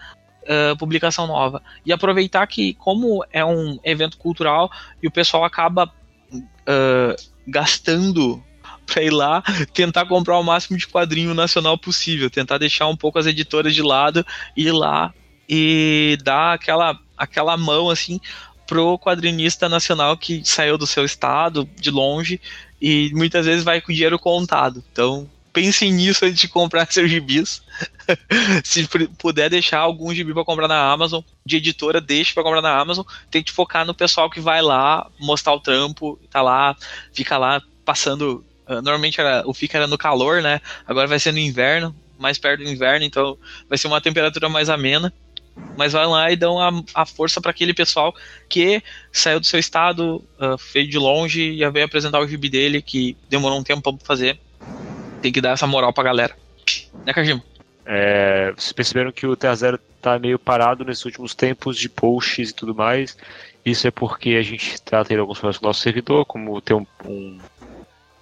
uh, 0.42 0.76
publicação 0.76 1.26
nova. 1.26 1.62
E 1.84 1.90
aproveitar 1.90 2.46
que, 2.46 2.74
como 2.74 3.24
é 3.32 3.42
um 3.42 3.78
evento 3.82 4.18
cultural 4.18 4.70
e 5.02 5.08
o 5.08 5.10
pessoal 5.10 5.42
acaba 5.42 5.90
uh, 6.34 7.16
gastando 7.46 8.44
para 8.92 9.02
ir 9.02 9.10
lá 9.10 9.42
tentar 9.72 10.06
comprar 10.06 10.38
o 10.38 10.42
máximo 10.42 10.76
de 10.76 10.86
quadrinho 10.86 11.34
nacional 11.34 11.78
possível, 11.78 12.28
tentar 12.28 12.58
deixar 12.58 12.88
um 12.88 12.96
pouco 12.96 13.18
as 13.18 13.26
editoras 13.26 13.74
de 13.74 13.82
lado 13.82 14.26
e 14.56 14.66
ir 14.66 14.72
lá 14.72 15.14
e 15.48 16.18
dar 16.22 16.54
aquela, 16.54 16.98
aquela 17.16 17.56
mão 17.56 17.90
assim 17.90 18.20
pro 18.66 18.98
quadrinista 18.98 19.68
nacional 19.68 20.16
que 20.16 20.42
saiu 20.44 20.78
do 20.78 20.86
seu 20.86 21.04
estado, 21.04 21.68
de 21.74 21.90
longe, 21.90 22.40
e 22.80 23.10
muitas 23.12 23.44
vezes 23.44 23.64
vai 23.64 23.80
com 23.80 23.92
dinheiro 23.92 24.16
contado. 24.16 24.84
Então, 24.92 25.28
pensem 25.52 25.92
nisso 25.92 26.24
antes 26.24 26.40
de 26.40 26.46
comprar 26.46 26.86
seus 26.92 27.10
gibis. 27.10 27.62
Se 28.62 28.88
puder 29.18 29.50
deixar 29.50 29.80
algum 29.80 30.14
gibi 30.14 30.32
para 30.32 30.44
comprar 30.44 30.68
na 30.68 30.88
Amazon, 30.88 31.20
de 31.44 31.56
editora, 31.56 32.00
deixe 32.00 32.32
para 32.32 32.44
comprar 32.44 32.62
na 32.62 32.78
Amazon. 32.78 33.04
Tente 33.28 33.50
focar 33.50 33.84
no 33.84 33.92
pessoal 33.92 34.30
que 34.30 34.40
vai 34.40 34.62
lá 34.62 35.10
mostrar 35.18 35.52
o 35.52 35.60
trampo, 35.60 36.16
tá 36.30 36.40
lá, 36.40 36.76
fica 37.12 37.36
lá 37.36 37.60
passando 37.84 38.44
normalmente 38.76 39.20
era, 39.20 39.42
o 39.46 39.52
FIC 39.52 39.74
era 39.74 39.86
no 39.86 39.98
calor, 39.98 40.42
né? 40.42 40.60
Agora 40.86 41.06
vai 41.06 41.18
ser 41.18 41.32
no 41.32 41.38
inverno, 41.38 41.94
mais 42.18 42.38
perto 42.38 42.62
do 42.62 42.70
inverno, 42.70 43.04
então 43.04 43.36
vai 43.68 43.78
ser 43.78 43.86
uma 43.86 44.00
temperatura 44.00 44.48
mais 44.48 44.68
amena. 44.68 45.12
Mas 45.76 45.92
vai 45.92 46.06
lá 46.06 46.30
e 46.30 46.36
dão 46.36 46.58
a, 46.58 46.70
a 46.94 47.04
força 47.04 47.40
para 47.40 47.50
aquele 47.50 47.74
pessoal 47.74 48.14
que 48.48 48.82
saiu 49.12 49.40
do 49.40 49.46
seu 49.46 49.58
estado, 49.58 50.16
uh, 50.38 50.56
veio 50.72 50.88
de 50.88 50.98
longe 50.98 51.40
e 51.40 51.70
veio 51.70 51.84
apresentar 51.84 52.20
o 52.20 52.26
gibi 52.26 52.48
dele, 52.48 52.80
que 52.80 53.16
demorou 53.28 53.58
um 53.58 53.62
tempo 53.62 53.92
para 53.92 54.06
fazer. 54.06 54.38
Tem 55.20 55.32
que 55.32 55.40
dar 55.40 55.50
essa 55.50 55.66
moral 55.66 55.92
pra 55.92 56.04
galera. 56.04 56.34
Né, 57.04 57.12
Kajima? 57.12 57.42
É, 57.84 58.52
vocês 58.56 58.72
perceberam 58.72 59.12
que 59.12 59.26
o 59.26 59.36
Terra 59.36 59.54
Zero 59.54 59.80
tá 60.00 60.18
meio 60.18 60.38
parado 60.38 60.84
nesses 60.84 61.04
últimos 61.04 61.34
tempos 61.34 61.76
de 61.76 61.88
posts 61.88 62.50
e 62.50 62.54
tudo 62.54 62.74
mais. 62.74 63.16
Isso 63.64 63.86
é 63.86 63.90
porque 63.90 64.30
a 64.30 64.42
gente 64.42 64.74
está 64.74 65.04
tendo 65.04 65.20
alguns 65.20 65.38
problemas 65.38 65.58
com 65.58 65.66
o 65.66 65.68
nosso 65.68 65.80
servidor, 65.80 66.24
como 66.24 66.60
ter 66.60 66.74
um, 66.74 66.86
um 67.04 67.38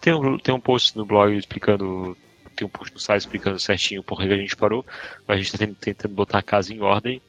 tem 0.01 0.13
um, 0.13 0.39
tem 0.39 0.55
um 0.55 0.61
post 0.61 0.97
no 0.97 1.05
blog 1.05 1.37
explicando. 1.37 2.17
Tem 2.55 2.67
um 2.67 2.71
post 2.71 2.93
no 2.93 3.01
site 3.01 3.21
explicando 3.21 3.59
certinho 3.61 4.03
por 4.03 4.19
que 4.19 4.25
a 4.25 4.37
gente 4.37 4.57
parou. 4.57 4.85
Mas 5.27 5.37
a 5.37 5.41
gente 5.41 5.55
está 5.55 5.67
tentando 5.81 6.15
botar 6.15 6.39
a 6.39 6.43
casa 6.43 6.73
em 6.73 6.81
ordem. 6.81 7.21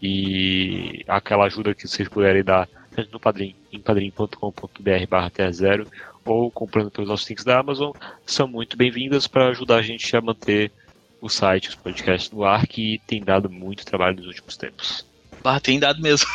E 0.00 1.04
aquela 1.08 1.46
ajuda 1.46 1.74
que 1.74 1.88
vocês 1.88 2.08
puderem 2.08 2.44
dar, 2.44 2.68
tanto 2.94 3.10
no 3.10 3.18
Padrim, 3.18 3.54
em 3.72 3.80
padrim.com.br 3.80 5.06
barra 5.08 5.52
zero 5.52 5.86
ou 6.24 6.50
comprando 6.50 6.90
pelos 6.90 7.08
nossos 7.08 7.28
links 7.28 7.44
da 7.44 7.58
Amazon, 7.58 7.92
são 8.26 8.48
muito 8.48 8.76
bem-vindas 8.76 9.26
para 9.26 9.48
ajudar 9.48 9.76
a 9.76 9.82
gente 9.82 10.14
a 10.16 10.20
manter 10.20 10.72
o 11.20 11.28
site, 11.28 11.68
os 11.68 11.74
podcasts 11.74 12.30
no 12.30 12.44
ar, 12.44 12.66
que 12.66 13.00
tem 13.06 13.22
dado 13.22 13.48
muito 13.48 13.86
trabalho 13.86 14.16
nos 14.16 14.26
últimos 14.26 14.56
tempos. 14.56 15.06
Bah, 15.42 15.60
tem 15.60 15.78
dado 15.78 16.02
mesmo. 16.02 16.26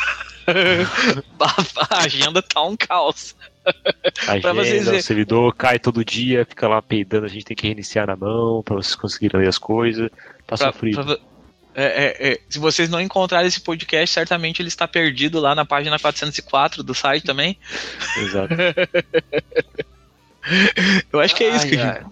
a 1.90 1.98
agenda 1.98 2.42
tá 2.42 2.62
um 2.62 2.76
caos. 2.76 3.36
A 4.26 4.32
agenda, 4.32 4.54
vocês 4.54 4.88
o 4.88 5.02
servidor 5.02 5.54
cai 5.54 5.78
todo 5.78 6.04
dia, 6.04 6.44
fica 6.44 6.66
lá 6.68 6.82
peidando, 6.82 7.26
a 7.26 7.28
gente 7.28 7.44
tem 7.44 7.56
que 7.56 7.66
reiniciar 7.66 8.06
na 8.06 8.16
mão 8.16 8.62
para 8.62 8.76
vocês 8.76 8.94
conseguirem 8.94 9.40
ler 9.40 9.48
as 9.48 9.58
coisas. 9.58 10.10
Tá 10.46 10.56
pra, 10.56 10.72
sofrido. 10.72 11.04
Pra, 11.04 11.18
é, 11.74 11.84
é, 11.84 12.32
é, 12.32 12.40
se 12.48 12.58
vocês 12.58 12.90
não 12.90 13.00
encontrarem 13.00 13.48
esse 13.48 13.60
podcast, 13.60 14.12
certamente 14.12 14.60
ele 14.60 14.68
está 14.68 14.86
perdido 14.86 15.40
lá 15.40 15.54
na 15.54 15.64
página 15.64 15.98
404 15.98 16.82
do 16.82 16.94
site 16.94 17.24
também. 17.24 17.56
Exato. 18.18 18.54
Eu 21.12 21.20
acho 21.20 21.36
que 21.36 21.44
é 21.44 21.54
isso, 21.54 21.66
ai, 21.80 22.04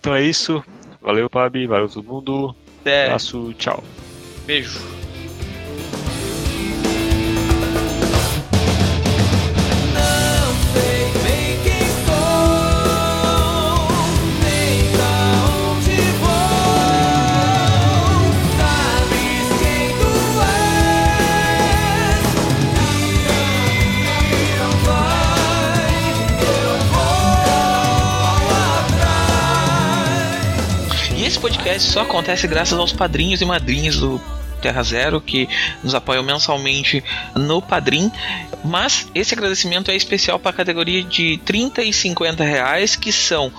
Então 0.00 0.14
é 0.14 0.22
isso. 0.22 0.62
Valeu, 1.00 1.30
Pabi. 1.30 1.66
Valeu 1.66 1.88
todo 1.88 2.04
mundo. 2.04 2.54
É. 2.84 3.06
Abraço. 3.06 3.54
Tchau. 3.54 3.82
Beijo. 4.44 4.99
Podcast 31.70 31.92
só 31.92 32.00
acontece 32.00 32.48
graças 32.48 32.76
aos 32.76 32.92
padrinhos 32.92 33.40
e 33.40 33.44
madrinhas 33.44 33.96
do 33.96 34.20
Terra 34.60 34.82
Zero 34.82 35.20
que 35.20 35.48
nos 35.84 35.94
apoiam 35.94 36.22
mensalmente 36.22 37.02
no 37.36 37.62
Padrim. 37.62 38.10
Mas 38.64 39.06
esse 39.14 39.34
agradecimento 39.34 39.90
é 39.90 39.94
especial 39.94 40.38
para 40.38 40.50
a 40.50 40.54
categoria 40.54 41.02
de 41.04 41.38
30 41.44 41.82
e 41.82 41.92
50 41.92 42.42
reais, 42.42 42.96
que 42.96 43.12
são 43.12 43.52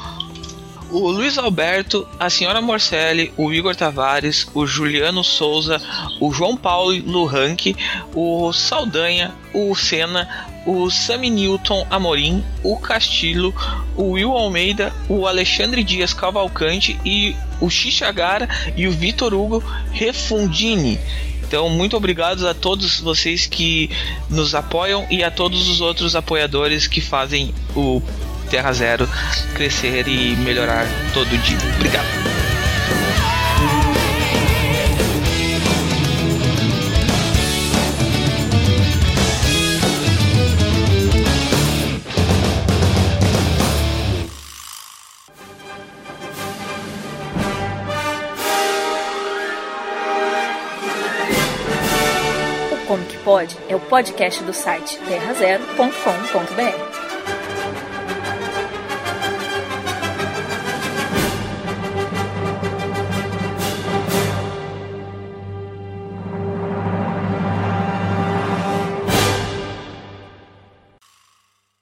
o 0.92 1.10
Luiz 1.10 1.38
Alberto, 1.38 2.06
a 2.20 2.30
senhora 2.30 2.62
Morcelli, 2.62 3.32
o 3.38 3.52
Igor 3.54 3.76
Tavares, 3.76 4.46
o 4.54 4.68
Juliano 4.68 5.24
Souza, 5.24 5.82
o 6.20 6.34
João 6.34 6.58
Paulo 6.58 6.92
Luhank, 7.06 7.76
o 8.14 8.52
Saldanha, 8.52 9.34
o 9.54 9.74
Senna, 9.74 10.28
o 10.66 10.90
Sami 10.90 11.30
Newton 11.30 11.88
Amorim, 11.90 12.44
o 12.62 12.78
Castilho, 12.78 13.54
o 13.96 14.12
Will 14.12 14.32
Almeida, 14.32 14.94
o 15.08 15.26
Alexandre 15.26 15.84
Dias 15.84 16.14
Cavalcante 16.14 17.00
e 17.06 17.36
o 17.62 17.70
Xixagara 17.70 18.50
e 18.76 18.86
o 18.88 18.92
Vitor 18.92 19.34
Hugo 19.34 19.64
Refundini. 19.92 21.00
Então, 21.42 21.70
muito 21.70 21.98
obrigado 21.98 22.48
a 22.48 22.54
todos 22.54 23.00
vocês 23.00 23.46
que 23.46 23.90
nos 24.30 24.56
apoiam 24.56 25.06
e 25.10 25.24
a 25.24 25.32
todos 25.32 25.68
os 25.68 25.82
outros 25.82 26.16
apoiadores 26.16 26.88
que 26.88 27.02
fazem 27.02 27.54
o 27.76 28.02
Terra 28.52 28.74
Zero 28.74 29.08
crescer 29.56 30.08
e 30.08 30.36
melhorar 30.36 30.86
todo 31.14 31.36
dia. 31.38 31.58
Obrigado. 31.78 32.22
Pode? 53.24 53.56
É 53.70 53.76
o 53.76 53.80
podcast 53.80 54.44
do 54.44 54.52
site 54.52 54.98
terrazero.com.br. 55.08 57.11